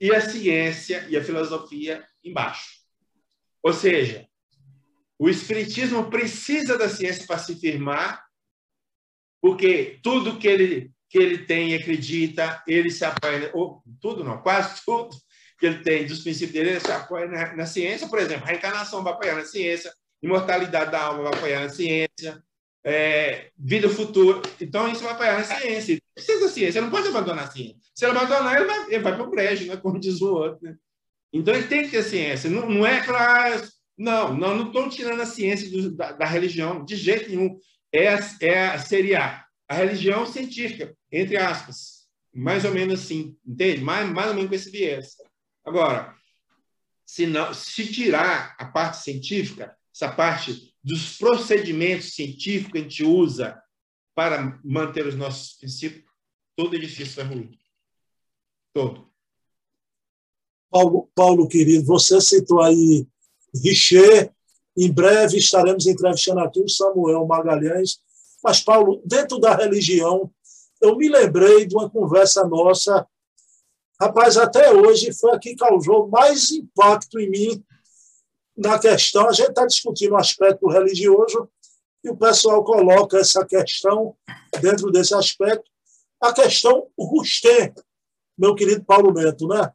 [0.00, 2.75] e a ciência e a filosofia embaixo.
[3.66, 4.24] Ou seja,
[5.18, 8.24] o Espiritismo precisa da ciência para se firmar,
[9.42, 14.40] porque tudo que ele, que ele tem e acredita, ele se apoia, ou tudo não,
[14.40, 15.16] quase tudo
[15.58, 18.06] que ele tem dos princípios dele, ele se apoia na, na ciência.
[18.06, 22.40] Por exemplo, a reencarnação vai apoiar na ciência, imortalidade da alma vai apoiar na ciência,
[22.84, 24.42] é, vida futura.
[24.60, 26.00] Então, isso vai apoiar na ciência.
[26.14, 27.80] Precisa da ciência, não pode abandonar a ciência.
[27.92, 29.76] Se ele abandonar, ele vai, ele vai para o brejo, né?
[29.76, 30.64] como diz o outro.
[30.64, 30.76] Né?
[31.36, 32.48] Então, ele tem que ter ciência.
[32.50, 33.62] Não, não é para.
[33.96, 37.58] Não, não, estou tirando a ciência do, da, da, religião, de jeito nenhum.
[37.92, 42.06] É, é, seria a religião científica, entre aspas.
[42.34, 43.80] Mais ou menos assim, entende?
[43.82, 45.16] Mais, mais ou menos com esse viés.
[45.64, 46.14] Agora,
[47.06, 53.04] se, não, se tirar a parte científica, essa parte dos procedimentos científicos que a gente
[53.04, 53.60] usa
[54.14, 56.04] para manter os nossos princípios,
[56.54, 57.58] todo edifício vai ruir.
[58.74, 59.10] Todo.
[60.70, 63.06] Paulo, Paulo querido, você citou aí
[63.54, 64.32] Richer,
[64.76, 67.98] em breve estaremos entrevistando aqui o Samuel Magalhães.
[68.42, 70.30] Mas, Paulo, dentro da religião,
[70.80, 73.06] eu me lembrei de uma conversa nossa.
[74.00, 77.64] Rapaz, até hoje foi a que causou mais impacto em mim
[78.56, 79.28] na questão.
[79.28, 81.48] A gente está discutindo o aspecto religioso
[82.04, 84.14] e o pessoal coloca essa questão
[84.60, 85.68] dentro desse aspecto.
[86.20, 87.74] A questão Rustem,
[88.38, 89.72] meu querido Paulo Neto, né?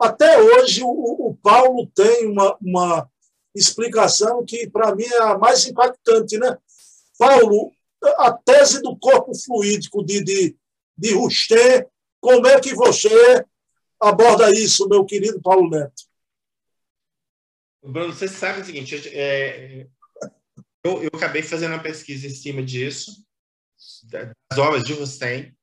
[0.00, 3.10] Até hoje, o, o Paulo tem uma, uma
[3.54, 6.38] explicação que, para mim, é a mais impactante.
[6.38, 6.56] Né?
[7.18, 7.70] Paulo,
[8.18, 10.56] a tese do corpo fluídico de, de,
[10.96, 11.84] de Rustem,
[12.18, 13.44] como é que você
[14.00, 16.08] aborda isso, meu querido Paulo Neto?
[17.82, 19.86] Bruno, você sabe o seguinte, eu, é,
[20.84, 23.24] eu, eu, acabei fazendo uma pesquisa em cima disso,
[24.04, 25.54] das obras de Rustem.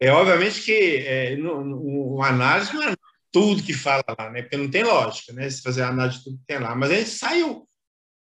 [0.00, 2.96] É, obviamente que é, no, no, uma análise não é
[3.32, 4.42] tudo que fala lá, né?
[4.42, 5.48] Porque não tem lógica, né?
[5.48, 6.74] Se fazer a análise de tudo que tem lá.
[6.74, 7.68] Mas a gente saiu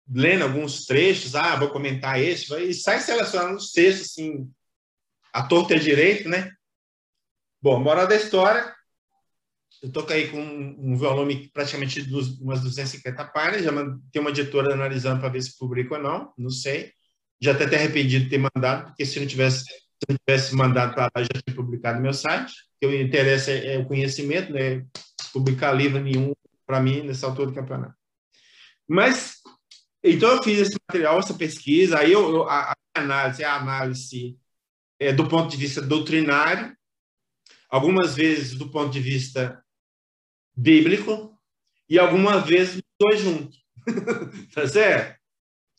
[0.09, 4.51] lendo alguns trechos, ah, vou comentar esse, e sai selecionando os textos, assim,
[5.32, 6.51] a torta a direito, né?
[7.62, 8.74] Bom, moral da história,
[9.82, 13.73] eu tô aí com um volume praticamente de umas 250 páginas, já
[14.12, 16.93] tem uma editora analisando para ver se publica ou não, não sei.
[17.40, 20.94] Já até até arrependido de ter mandado, porque se não tivesse, se não tivesse mandado
[20.94, 22.52] para lá, já tinha publicado no meu site
[22.82, 24.84] que o interesse é, é o conhecimento, né?
[25.32, 26.32] Publicar livro nenhum
[26.66, 27.94] para mim nessa altura do campeonato.
[28.88, 29.40] Mas
[30.02, 34.36] Então, eu fiz esse material, essa pesquisa, aí eu, eu a, a, análise a análise
[34.98, 36.76] é, do ponto de vista doutrinário,
[37.68, 39.64] algumas vezes do ponto de vista
[40.56, 41.38] bíblico,
[41.88, 43.64] e algumas vezes os dois juntos.
[44.52, 45.20] tá certo?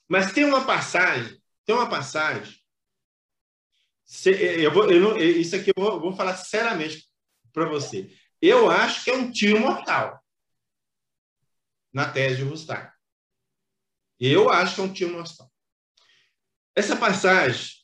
[0.08, 2.58] Mas tem uma passagem, tem uma passagem.
[4.26, 7.08] Eu vou, eu não, isso aqui eu vou, vou falar sinceramente
[7.52, 8.12] para você.
[8.42, 10.22] Eu acho que é um tiro mortal
[11.92, 12.94] na tese de Rustak.
[14.20, 15.52] Eu acho que é um tiro mortal.
[16.76, 17.76] Essa passagem,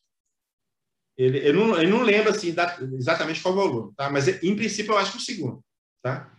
[1.17, 2.55] ele, eu, não, eu não lembro assim,
[2.97, 4.09] exatamente qual volume, tá?
[4.09, 5.65] mas em princípio eu acho que é o segundo.
[6.01, 6.35] Tá?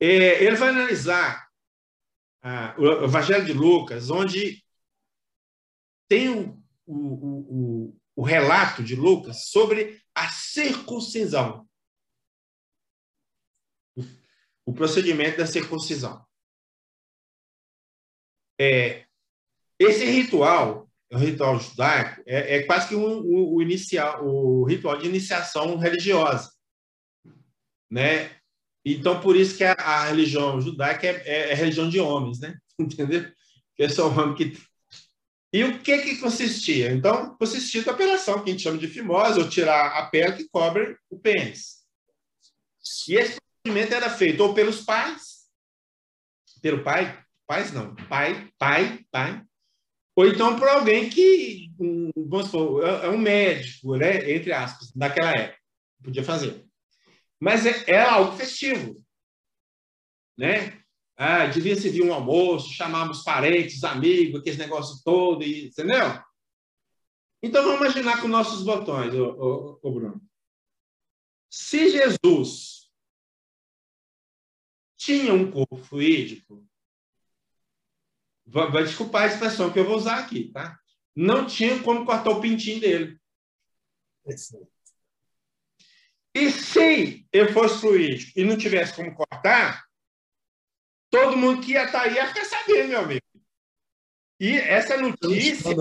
[0.00, 1.48] É, ele vai analisar
[2.78, 4.64] o Evangelho de Lucas, onde
[6.08, 7.67] tem o, o, o,
[8.18, 11.64] o relato de Lucas sobre a circuncisão.
[14.66, 16.26] O procedimento da circuncisão.
[18.60, 19.06] É,
[19.78, 24.98] esse ritual, o ritual judaico, é, é quase que um, o, o, inicial, o ritual
[24.98, 26.52] de iniciação religiosa.
[27.88, 28.36] Né?
[28.84, 32.58] Então, por isso que a, a religião judaica é, é, é, religião de homens, né?
[32.80, 33.30] Entendeu?
[33.76, 34.60] Que é só o homem que.
[35.52, 36.92] E o que que consistia?
[36.92, 40.48] Então, consistia da operação que a gente chama de fimose, ou tirar a pele que
[40.48, 41.78] cobre o pênis.
[43.08, 45.48] E esse procedimento era feito ou pelos pais,
[46.60, 49.42] pelo pai, pais não, pai, pai, pai,
[50.18, 51.70] ou então por alguém que,
[52.16, 54.30] vamos supor, é, é um médico, né?
[54.32, 55.60] Entre aspas, naquela época,
[56.02, 56.66] podia fazer.
[57.40, 59.00] Mas é, é algo festivo.
[60.36, 60.82] Né?
[61.20, 66.22] Ah, devia se vir um almoço, chamamos parentes, amigos, aquele negócio todo, e, entendeu?
[67.42, 70.22] Então vamos imaginar com nossos botões, ô, ô, ô Bruno.
[71.50, 72.88] Se Jesus
[74.96, 76.64] tinha um corpo fluídico,
[78.46, 80.78] vai, vai desculpar a expressão que eu vou usar aqui, tá?
[81.16, 83.20] Não tinha como cortar o pintinho dele.
[84.24, 84.68] Perfeito.
[86.32, 89.87] E se eu fosse fluídico e não tivesse como cortar,
[91.10, 93.22] todo mundo que ia estar tá aí ia ficar sabendo, meu amigo.
[94.40, 95.74] E essa notícia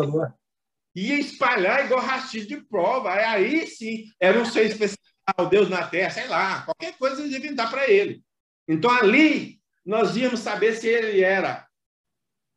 [0.96, 3.14] ia espalhar igual rastilho de prova.
[3.14, 7.56] Aí sim, era um ser especial, Deus na terra, sei lá, qualquer coisa eles iam
[7.56, 8.24] dar para ele.
[8.68, 11.68] Então ali nós íamos saber se ele era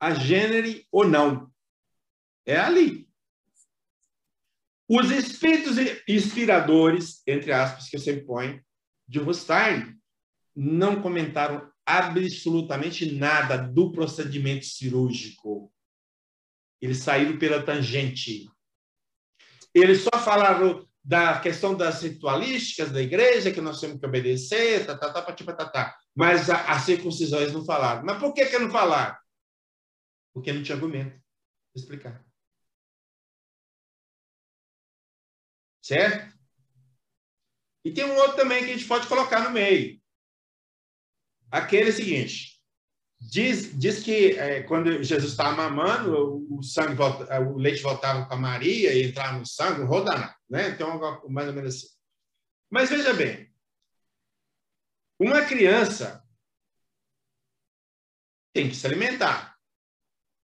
[0.01, 1.51] a gênero ou não.
[2.47, 3.09] É ali.
[4.89, 5.77] Os espíritos
[6.09, 8.65] inspiradores, entre aspas, que eu sempre ponho,
[9.07, 9.97] de Rustain,
[10.57, 15.73] não comentaram absolutamente nada do procedimento cirúrgico.
[16.81, 18.49] Eles saíram pela tangente.
[19.75, 24.97] Eles só falaram da questão das ritualísticas da igreja, que nós temos que obedecer, tá,
[24.97, 25.99] tá, tá, tá, tá, tá.
[26.15, 28.05] mas a, a circuncisão eles não falaram.
[28.05, 29.17] Mas por que, que não falaram?
[30.33, 31.13] Porque não tinha argumento.
[31.13, 32.25] Vou explicar.
[35.83, 36.39] Certo?
[37.85, 40.00] E tem um outro também que a gente pode colocar no meio.
[41.51, 42.61] Aquele seguinte.
[43.21, 48.37] Diz, diz que é, quando Jesus estava mamando, o, sangue volta, o leite voltava para
[48.37, 50.71] Maria e entrava no sangue, rodando, né?
[50.71, 50.99] Então,
[51.29, 51.89] mais ou menos assim.
[52.71, 53.53] Mas veja bem,
[55.19, 56.25] uma criança
[58.55, 59.55] tem que se alimentar.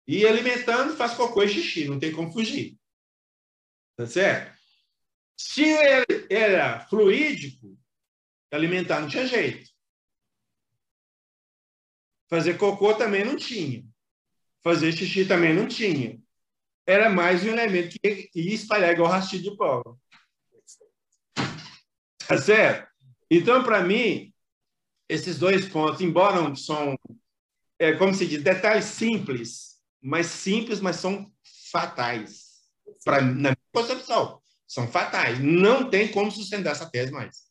[0.06, 2.78] E alimentando faz cocô e xixi, não tem como fugir.
[3.96, 4.56] Tá certo?
[5.36, 7.76] Se ele era fluídico,
[8.52, 9.71] alimentar não tinha jeito.
[12.32, 13.84] Fazer cocô também não tinha.
[14.64, 16.18] Fazer xixi também não tinha.
[16.86, 19.82] Era mais um elemento que ia espalhar igual rastilho de pó.
[22.26, 22.90] Tá certo?
[23.30, 24.32] Então, para mim,
[25.10, 26.98] esses dois pontos, embora são,
[27.78, 31.30] é, como se diz, detalhes simples, mas simples, mas são
[31.70, 32.62] fatais,
[33.04, 35.38] pra, na minha concepção são fatais.
[35.38, 37.42] Não tem como sustentar essa tese mais.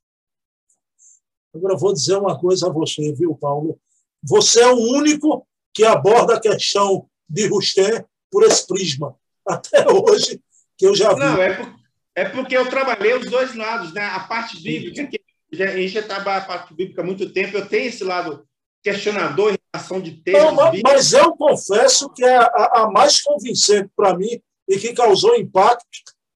[1.54, 3.80] Agora, vou dizer uma coisa a você, viu, Paulo?
[4.24, 9.16] Você é o único que aborda a questão de Rustem por esse prisma.
[9.48, 10.40] Até hoje,
[10.78, 11.20] que eu já vi.
[11.20, 11.76] Não, é, por,
[12.16, 14.04] é porque eu trabalhei os dois lados, né?
[14.04, 17.68] A parte bíblica, que a gente já trabalha a parte bíblica há muito tempo, eu
[17.68, 18.48] tenho esse lado
[18.84, 23.22] questionador em relação de textos Não, mas, mas eu confesso que é a, a mais
[23.22, 25.86] convincente para mim e que causou impacto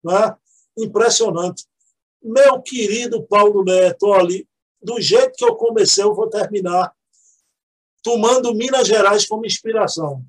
[0.03, 0.36] né,
[0.78, 1.66] impressionante.
[2.22, 4.44] Meu querido Paulo Neto, olha,
[4.82, 6.91] do jeito que eu comecei, eu vou terminar
[8.06, 10.23] tomando Minas Gerais como inspiração.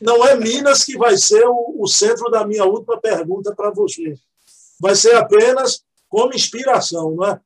[0.00, 4.14] Não é Minas que vai ser o, o centro da minha última pergunta para você.
[4.80, 7.40] Vai ser apenas como inspiração, não é?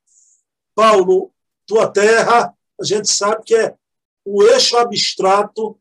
[0.75, 1.31] Paulo,
[1.67, 3.77] tua terra, a gente sabe que é
[4.25, 5.79] o eixo abstrato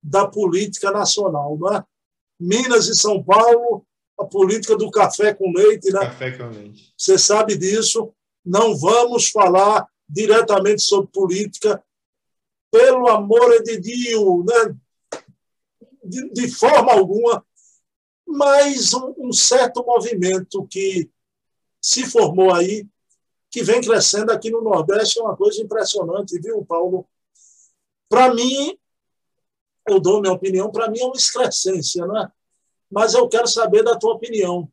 [0.00, 1.84] da política nacional, não é?
[2.38, 3.84] Minas e São Paulo,
[4.16, 6.00] a política do café com leite, né?
[6.00, 6.94] Café com leite.
[6.96, 8.12] Você sabe disso.
[8.46, 11.82] Não vamos falar diretamente sobre política,
[12.70, 14.76] pelo amor de Deus, né?
[16.04, 17.44] de, de forma alguma,
[18.26, 21.10] mas um, um certo movimento que
[21.80, 22.86] se formou aí,
[23.50, 27.08] que vem crescendo aqui no Nordeste, é uma coisa impressionante, viu, Paulo?
[28.08, 28.78] Para mim,
[29.88, 32.30] eu dou minha opinião, para mim é uma excrescência, né?
[32.90, 34.70] mas eu quero saber da tua opinião,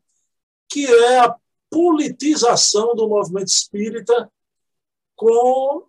[0.70, 1.36] que é a
[1.70, 4.32] politização do movimento espírita
[5.16, 5.87] com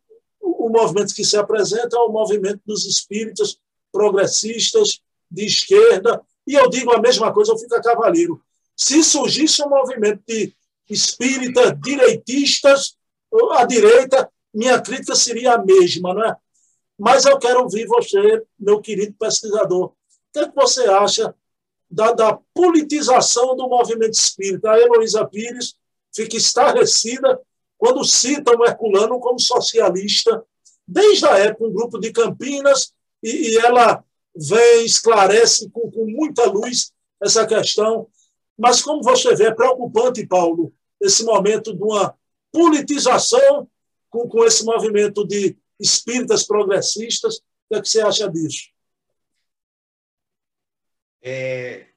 [0.58, 3.58] o movimento que se apresenta é o movimento dos espíritas
[3.92, 8.42] progressistas de esquerda, e eu digo a mesma coisa, eu fico a cavaleiro.
[8.76, 10.54] Se surgisse um movimento de
[10.90, 12.96] espíritas direitistas,
[13.52, 16.36] à direita, minha crítica seria a mesma, não é?
[16.98, 19.86] Mas eu quero ouvir você, meu querido pesquisador.
[19.86, 19.92] O
[20.32, 21.34] que, é que você acha
[21.90, 24.70] da, da, politização do movimento espírita?
[24.70, 25.76] A Heloísa Pires
[26.12, 27.40] fica estarrecida
[27.78, 30.44] quando cita o Herculano como socialista,
[30.86, 32.92] desde a época, um grupo de Campinas,
[33.22, 36.92] e, e ela vem, esclarece com, com muita luz
[37.22, 38.08] essa questão.
[38.58, 42.14] Mas, como você vê, é preocupante, Paulo, esse momento de uma
[42.50, 43.68] politização
[44.10, 47.36] com, com esse movimento de espíritas progressistas.
[47.36, 48.68] O que, é que você acha disso?
[51.22, 51.88] É,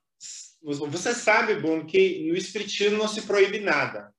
[0.62, 4.14] você sabe, bom, que no Espiritismo não se proíbe nada.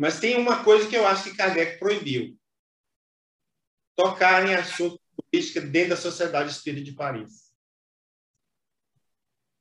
[0.00, 2.34] Mas tem uma coisa que eu acho que Kardec proibiu:
[3.94, 7.52] tocar em assunto política dentro da Sociedade Espírita de Paris.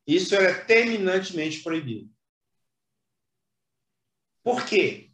[0.07, 2.09] Isso era terminantemente proibido.
[4.41, 5.11] Por quê?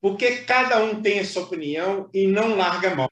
[0.00, 3.10] Porque cada um tem a sua opinião e não larga mão.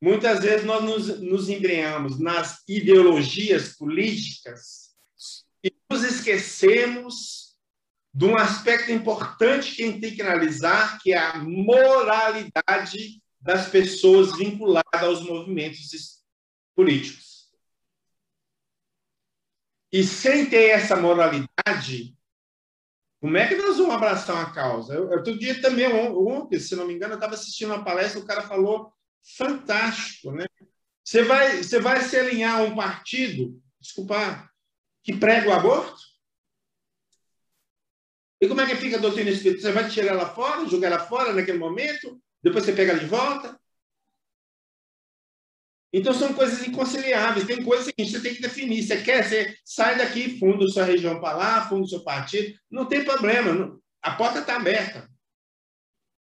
[0.00, 4.96] Muitas vezes nós nos, nos embrenhamos nas ideologias políticas
[5.62, 7.45] e nos esquecemos
[8.16, 13.68] de um aspecto importante que a gente tem que analisar, que é a moralidade das
[13.68, 16.24] pessoas vinculadas aos movimentos
[16.74, 17.50] políticos.
[19.92, 22.16] E sem ter essa moralidade,
[23.20, 24.94] como é que nós vamos abraçar uma causa?
[24.94, 28.26] Eu, outro dia também, ontem, se não me engano, eu estava assistindo uma palestra, o
[28.26, 28.94] cara falou
[29.36, 30.46] fantástico, né?
[31.04, 34.50] Você vai, você vai se alinhar a um partido, desculpa,
[35.04, 36.15] que prega o aborto?
[38.40, 39.62] E como é que fica a doutrina espírita?
[39.62, 43.06] Você vai tirar ela fora, jogar ela fora naquele momento, depois você pega ela de
[43.06, 43.58] volta?
[45.92, 47.46] Então são coisas inconciliáveis.
[47.46, 48.82] Tem coisas que você tem que definir.
[48.82, 52.58] Você quer, você sai daqui, funda sua região para lá, funda seu partido.
[52.70, 53.80] Não tem problema.
[54.02, 55.08] A porta está aberta.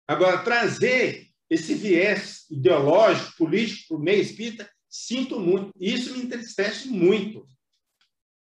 [0.08, 5.72] Agora, trazer esse viés ideológico, político para o meio espírita, sinto muito.
[5.78, 7.46] Isso me entristece muito.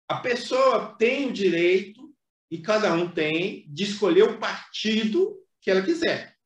[0.08, 2.13] A pessoa tem o direito
[2.54, 6.38] e cada um tem de escolher o partido que ela quiser.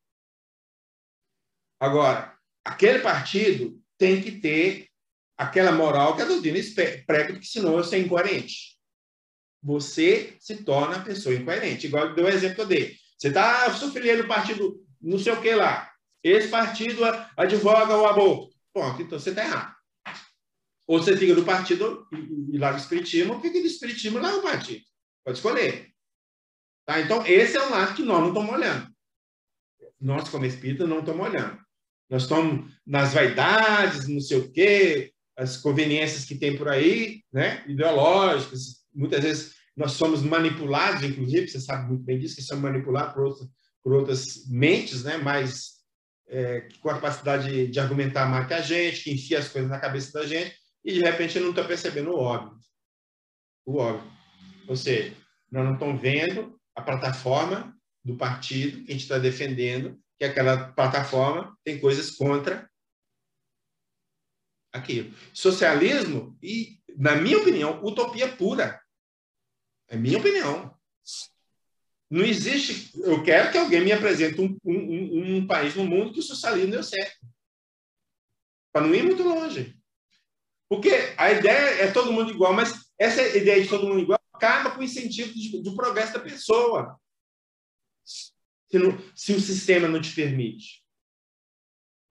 [1.78, 4.88] Agora, aquele partido tem que ter
[5.38, 6.58] aquela moral que a doutrina
[7.06, 8.80] prega, porque senão eu sou incoerente.
[9.62, 11.88] Você se torna a pessoa incoerente.
[11.88, 12.96] Igual deu o exemplo que eu dei.
[13.18, 15.92] Você está, ah, do partido não sei o que lá.
[16.24, 17.04] Esse partido
[17.36, 18.56] advoga o aborto.
[18.74, 19.76] Pronto, então você está errado.
[20.88, 22.08] Ou você fica do partido
[22.50, 24.86] e lá do Espiritismo, ou fica do Espiritismo lá no partido.
[25.26, 25.97] Pode escolher.
[26.88, 27.02] Tá?
[27.02, 28.88] Então, esse é o lado que nós não estamos olhando.
[30.00, 31.60] Nós, como espírita, não estamos olhando.
[32.10, 37.66] Nós estamos nas vaidades, não sei o quê, as conveniências que tem por aí, né?
[37.68, 38.86] ideológicas.
[38.96, 43.26] Muitas vezes nós somos manipulados, inclusive, você sabe muito bem disso, que somos manipulados por,
[43.26, 43.50] outras,
[43.84, 45.18] por outras mentes, né?
[45.18, 45.82] mais
[46.30, 49.70] é, com a capacidade de, de, argumentar mais que a gente, que enfia as coisas
[49.70, 50.56] na cabeça da gente,
[50.86, 52.58] e de repente não está percebendo o óbvio.
[53.66, 54.10] O óbvio.
[54.70, 55.14] Ou seja,
[55.52, 57.76] nós não estamos vendo a plataforma
[58.06, 62.70] do partido que a gente está defendendo, que aquela plataforma tem coisas contra
[64.72, 65.12] aquilo.
[65.34, 68.80] Socialismo, e, na minha opinião, utopia pura.
[69.90, 70.78] É minha opinião.
[72.10, 72.92] Não existe.
[73.02, 76.72] Eu quero que alguém me apresente um, um, um país no mundo que o socialismo
[76.72, 77.18] deu certo.
[78.72, 79.76] Para não ir muito longe.
[80.70, 84.72] Porque a ideia é todo mundo igual, mas essa ideia de todo mundo igual acaba
[84.72, 87.00] com o incentivo do progresso da pessoa.
[88.06, 90.84] Se, não, se, o sistema não te permite.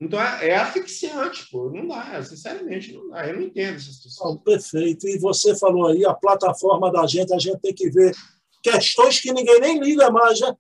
[0.01, 1.70] Então é, é asfixiante, pô.
[1.70, 3.27] Não dá, sinceramente, não dá.
[3.27, 4.36] Eu não entendo essa situação.
[4.39, 5.09] perfeito.
[5.09, 8.15] E você falou aí, a plataforma da gente, a gente tem que ver
[8.62, 10.55] questões que ninguém nem liga mais, né?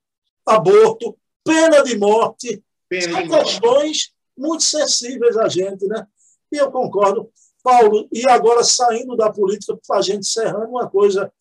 [0.46, 2.62] Aborto, pena de morte.
[2.88, 4.14] Pena São de questões morte.
[4.38, 6.06] muito sensíveis a gente, né?
[6.52, 7.30] E eu concordo.
[7.62, 11.32] Paulo, e agora saindo da política, para a gente encerrando, uma coisa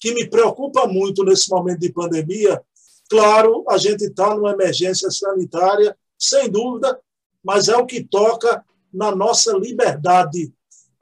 [0.00, 2.62] que me preocupa muito nesse momento de pandemia,
[3.08, 6.98] claro, a gente está numa emergência sanitária, sem dúvida,
[7.42, 10.52] mas é o que toca na nossa liberdade.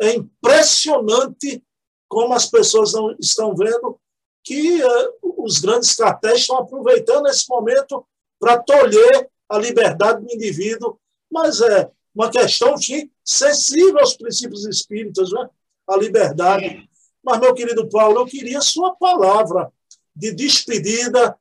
[0.00, 1.62] É impressionante
[2.08, 3.98] como as pessoas não estão vendo
[4.44, 8.06] que uh, os grandes cartéis estão aproveitando esse momento
[8.38, 10.98] para tolher a liberdade do indivíduo,
[11.30, 15.48] mas é uma questão sim, sensível aos princípios espíritas, né?
[15.88, 16.88] a liberdade.
[17.26, 19.72] Mas, meu querido Paulo, eu queria sua palavra
[20.14, 21.36] de despedida,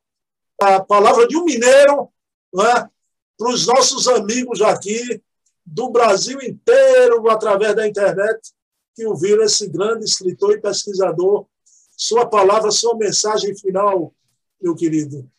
[0.60, 2.08] a palavra de um mineiro,
[2.52, 2.90] né?
[3.38, 5.22] para os nossos amigos aqui
[5.64, 8.52] do Brasil inteiro, através da internet,
[8.96, 11.46] que ouviram esse grande escritor e pesquisador.
[11.96, 14.12] Sua palavra, sua mensagem final,
[14.60, 15.30] meu querido.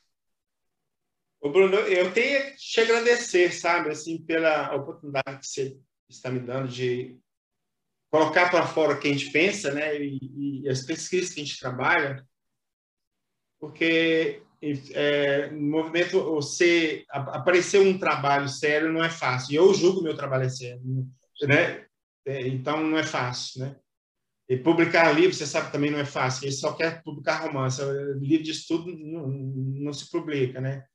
[1.42, 5.78] Bruno, eu tenho que te agradecer, sabe, assim, pela oportunidade que você
[6.10, 7.20] está me dando de
[8.10, 11.44] colocar para fora o que a gente pensa, né, e, e as pesquisas que a
[11.44, 12.26] gente trabalha,
[13.60, 14.42] porque
[14.94, 19.56] é, no movimento você aparecer um trabalho sério não é fácil.
[19.56, 20.82] Eu julgo meu trabalho é sério,
[21.44, 21.86] né?
[22.26, 23.76] É, então não é fácil, né?
[24.50, 26.46] E publicar livro, você sabe, também não é fácil.
[26.46, 27.82] Ele só quer publicar romance.
[28.20, 30.86] Livro de estudo não, não se publica, né?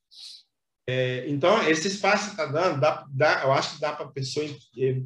[0.89, 4.11] É, então, esse espaço que está dando, dá, dá, eu acho que dá para a
[4.11, 4.47] pessoa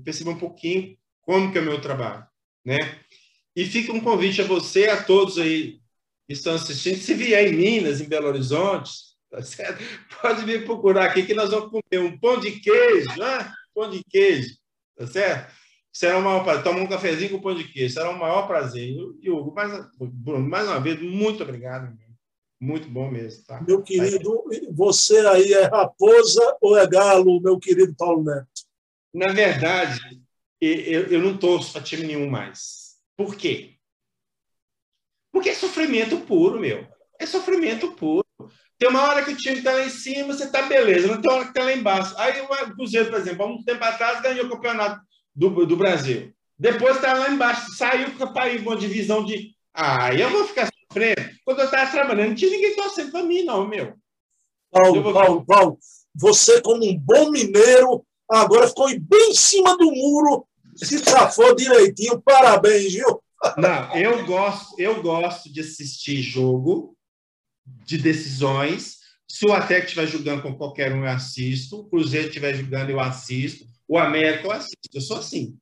[0.04, 0.96] perceber um pouquinho
[1.27, 2.24] como que é o meu trabalho,
[2.65, 2.78] né?
[3.55, 5.81] E fica um convite a você, a todos aí
[6.27, 8.90] que estão assistindo, se vier em Minas, em Belo Horizonte,
[9.31, 9.82] tá certo?
[10.23, 13.53] pode vir procurar aqui que nós vamos comer um pão de queijo, né?
[13.74, 14.57] Pão de queijo,
[14.97, 15.53] tá certo?
[15.93, 16.62] Será um maior prazer.
[16.62, 18.94] Toma um cafezinho com pão de queijo, será um maior prazer.
[19.20, 21.97] E Hugo, mais, Bruno, mais uma vez, muito obrigado.
[22.61, 23.44] Muito bom mesmo.
[23.44, 23.61] Tá?
[23.62, 28.47] Meu querido, você aí é raposa ou é galo, meu querido Paulo Neto?
[29.12, 30.01] Na verdade,
[30.60, 32.96] eu, eu não torço para time nenhum mais.
[33.16, 33.74] Por quê?
[35.32, 36.86] Porque é sofrimento puro, meu.
[37.18, 38.24] É sofrimento puro.
[38.78, 41.32] Tem uma hora que o time está lá em cima, você está beleza, não tem
[41.32, 42.14] hora que está lá embaixo.
[42.18, 45.00] Aí o Cruzeiro, por exemplo, há um tempo atrás ganhou o campeonato
[45.34, 46.32] do, do Brasil.
[46.58, 49.54] Depois está lá embaixo, saiu para uma divisão de.
[49.74, 51.30] Ah, eu vou ficar sofrendo.
[51.44, 53.94] Quando eu estava trabalhando, não tinha ninguém torcendo para mim, não, meu.
[54.70, 55.12] Paulo, vou...
[55.12, 55.78] Paulo, Paulo,
[56.14, 60.47] você, como um bom mineiro, agora ficou bem em cima do muro,
[60.77, 62.20] se safou direitinho.
[62.20, 63.23] Parabéns, viu?
[63.57, 66.97] Não, eu gosto, eu gosto de assistir jogo
[67.85, 68.97] de decisões.
[69.28, 71.81] Se o Atlético estiver jogando com qualquer um, eu assisto.
[71.81, 73.65] O Cruzeiro estiver jogando, eu assisto.
[73.89, 74.90] O América, eu assisto.
[74.94, 75.57] Eu sou assim.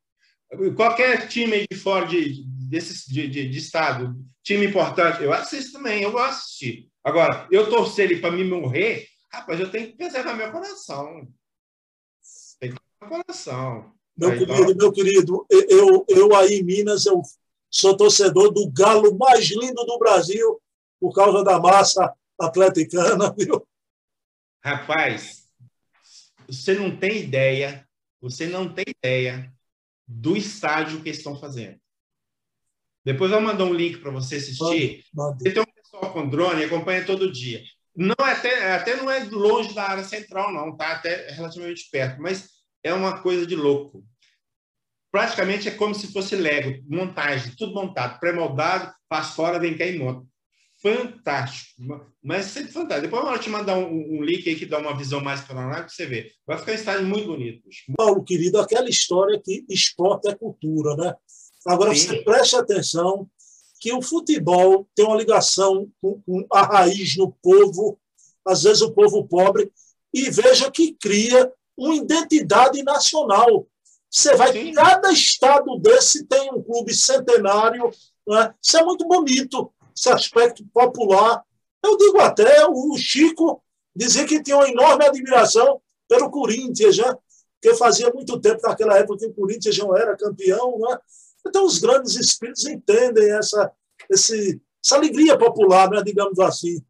[0.77, 6.03] Qualquer time de fora de, desse, de, de, de estado, time importante, eu assisto também,
[6.03, 6.89] eu vou assistir.
[7.03, 11.27] Agora, eu torcer ele para me morrer, rapaz, eu tenho que preservar meu coração.
[12.61, 13.93] Tem que ter meu coração.
[14.17, 14.77] Meu aí, querido, então...
[14.77, 17.21] meu querido, eu, eu aí em Minas, eu
[17.71, 20.61] sou torcedor do galo mais lindo do Brasil
[21.01, 23.67] por causa da massa atleticana, viu?
[24.63, 25.49] Rapaz,
[26.47, 27.87] você não tem ideia,
[28.21, 29.53] você não tem ideia
[30.07, 31.79] do estádio que estão fazendo.
[33.05, 35.05] Depois eu mandar um link para você assistir.
[35.13, 37.63] Você tem um pessoal com drone acompanha todo dia.
[37.95, 40.93] Não até, até não é longe da área central, não, tá?
[40.93, 42.54] Até relativamente perto, mas
[42.85, 44.05] é uma coisa de louco
[45.15, 49.97] praticamente é como se fosse Lego, montagem, tudo montado, pré-moldado, faz fora, vem cá e
[49.97, 50.27] monta.
[50.83, 53.15] Fantástico, mas sempre fantástico.
[53.15, 55.89] Depois eu te mandar um, um, link aí que dá uma visão mais panorâmica para
[55.89, 56.33] você ver.
[56.45, 57.63] Vai ficar um estádio muito bonito.
[57.97, 61.15] Paulo, querido, aquela história que esporte é cultura, né?
[61.65, 62.09] Agora Sim.
[62.09, 63.31] você preste atenção
[63.79, 68.01] que o futebol tem uma ligação com, com a raiz no povo,
[68.45, 69.71] às vezes o povo pobre,
[70.13, 73.67] e veja que cria uma identidade nacional.
[74.11, 74.73] Você vai, Sim.
[74.73, 77.91] cada estado desse tem um clube centenário.
[78.27, 78.55] Né?
[78.63, 81.43] Isso é muito bonito, esse aspecto popular.
[81.85, 83.63] Eu digo até, o Chico
[83.95, 87.17] dizia que tinha uma enorme admiração pelo Corinthians, né?
[87.61, 90.79] porque fazia muito tempo, naquela época, que o Corinthians não era campeão.
[90.79, 90.99] Né?
[91.47, 93.73] Então, os grandes espíritos entendem essa,
[94.11, 96.03] esse, essa alegria popular, né?
[96.03, 96.83] digamos assim.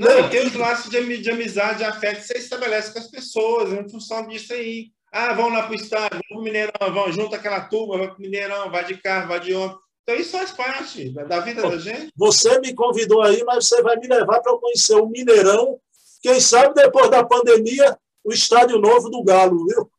[0.00, 3.10] Não, e tem os laços de, de amizade, de afeto que você estabelece com as
[3.10, 4.90] pessoas, em função disso aí.
[5.12, 8.08] Ah, vão lá para o estádio, vão para o Mineirão, vão junto aquela turma, vai
[8.08, 9.80] para o Mineirão, vai de carro, vai de ônibus.
[10.02, 12.12] Então, isso faz parte da vida da gente.
[12.16, 15.78] Você me convidou aí, mas você vai me levar para eu conhecer o Mineirão.
[16.22, 19.90] Quem sabe depois da pandemia, o estádio novo do Galo, viu?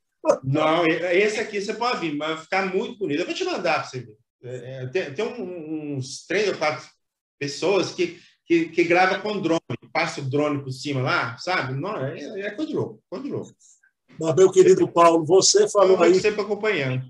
[0.44, 3.20] Não, esse aqui você pode vir, mas vai ficar muito bonito.
[3.20, 4.18] Eu vou te mandar para você ver.
[4.44, 6.88] É, é tem, tem, uns três ou quatro
[7.40, 9.62] pessoas que, que, que gravam com drone,
[9.92, 11.74] passa o drone por cima lá, sabe?
[11.74, 13.56] Não, é, é coisa de louco, coisa de louco.
[14.20, 16.20] Mas, meu querido Paulo, você falou aí.
[16.20, 17.06] sempre acompanhando.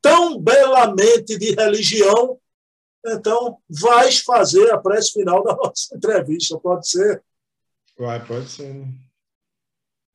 [0.00, 2.38] tão belamente de religião,
[3.04, 7.22] então vais fazer a prece final da nossa entrevista, pode ser?
[7.98, 8.74] Vai, pode ser.
[8.74, 8.92] Né?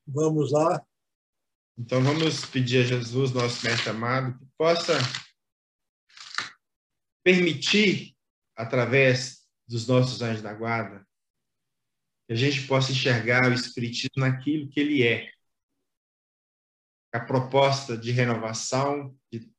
[0.07, 0.83] Vamos lá.
[1.77, 4.97] Então vamos pedir a Jesus, nosso mestre amado, que possa
[7.23, 8.15] permitir,
[8.55, 11.05] através dos nossos anjos da guarda,
[12.31, 15.29] a gente possa enxergar o Espiritismo naquilo que ele é.
[17.13, 19.51] A proposta de renovação, de,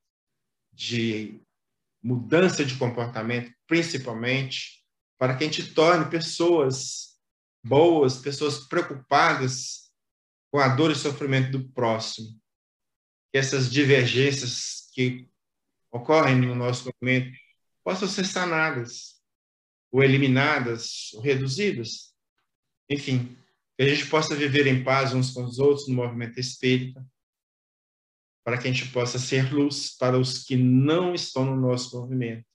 [0.72, 1.40] de
[2.02, 4.82] mudança de comportamento, principalmente,
[5.18, 7.18] para que a gente torne pessoas
[7.62, 9.92] boas, pessoas preocupadas
[10.50, 12.28] com a dor e sofrimento do próximo.
[13.30, 15.28] Que essas divergências que
[15.90, 17.38] ocorrem no nosso momento
[17.84, 19.20] possam ser sanadas,
[19.90, 22.11] ou eliminadas, ou reduzidas.
[22.92, 23.36] Enfim,
[23.76, 27.04] que a gente possa viver em paz uns com os outros no movimento espírita,
[28.44, 32.46] para que a gente possa ser luz para os que não estão no nosso movimento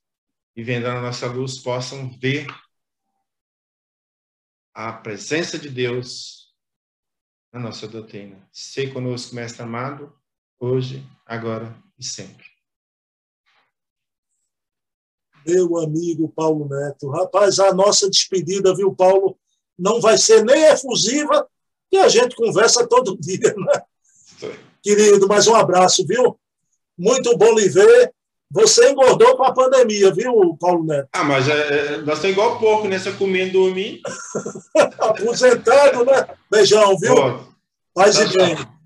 [0.55, 2.47] e vendo a nossa luz possam ver
[4.73, 6.53] a presença de Deus
[7.51, 8.47] na nossa doutrina.
[8.51, 10.15] Se conosco, mestre amado,
[10.59, 12.45] hoje, agora e sempre
[15.47, 17.09] meu amigo Paulo Neto.
[17.09, 19.39] Rapaz, a nossa despedida, viu, Paulo,
[19.77, 21.47] não vai ser nem efusiva,
[21.89, 23.81] que a gente conversa todo dia, né?
[24.81, 26.39] Querido, mais um abraço, viu?
[26.97, 28.11] Muito bom lhe ver.
[28.49, 31.09] Você engordou com a pandemia, viu, Paulo Neto?
[31.11, 32.97] Ah, mas é, nós estamos igual pouco, né?
[32.97, 34.01] Você comendo dormir.
[34.99, 36.27] Aposentado, né?
[36.49, 37.15] Beijão, viu?
[37.93, 38.76] Paz e bem.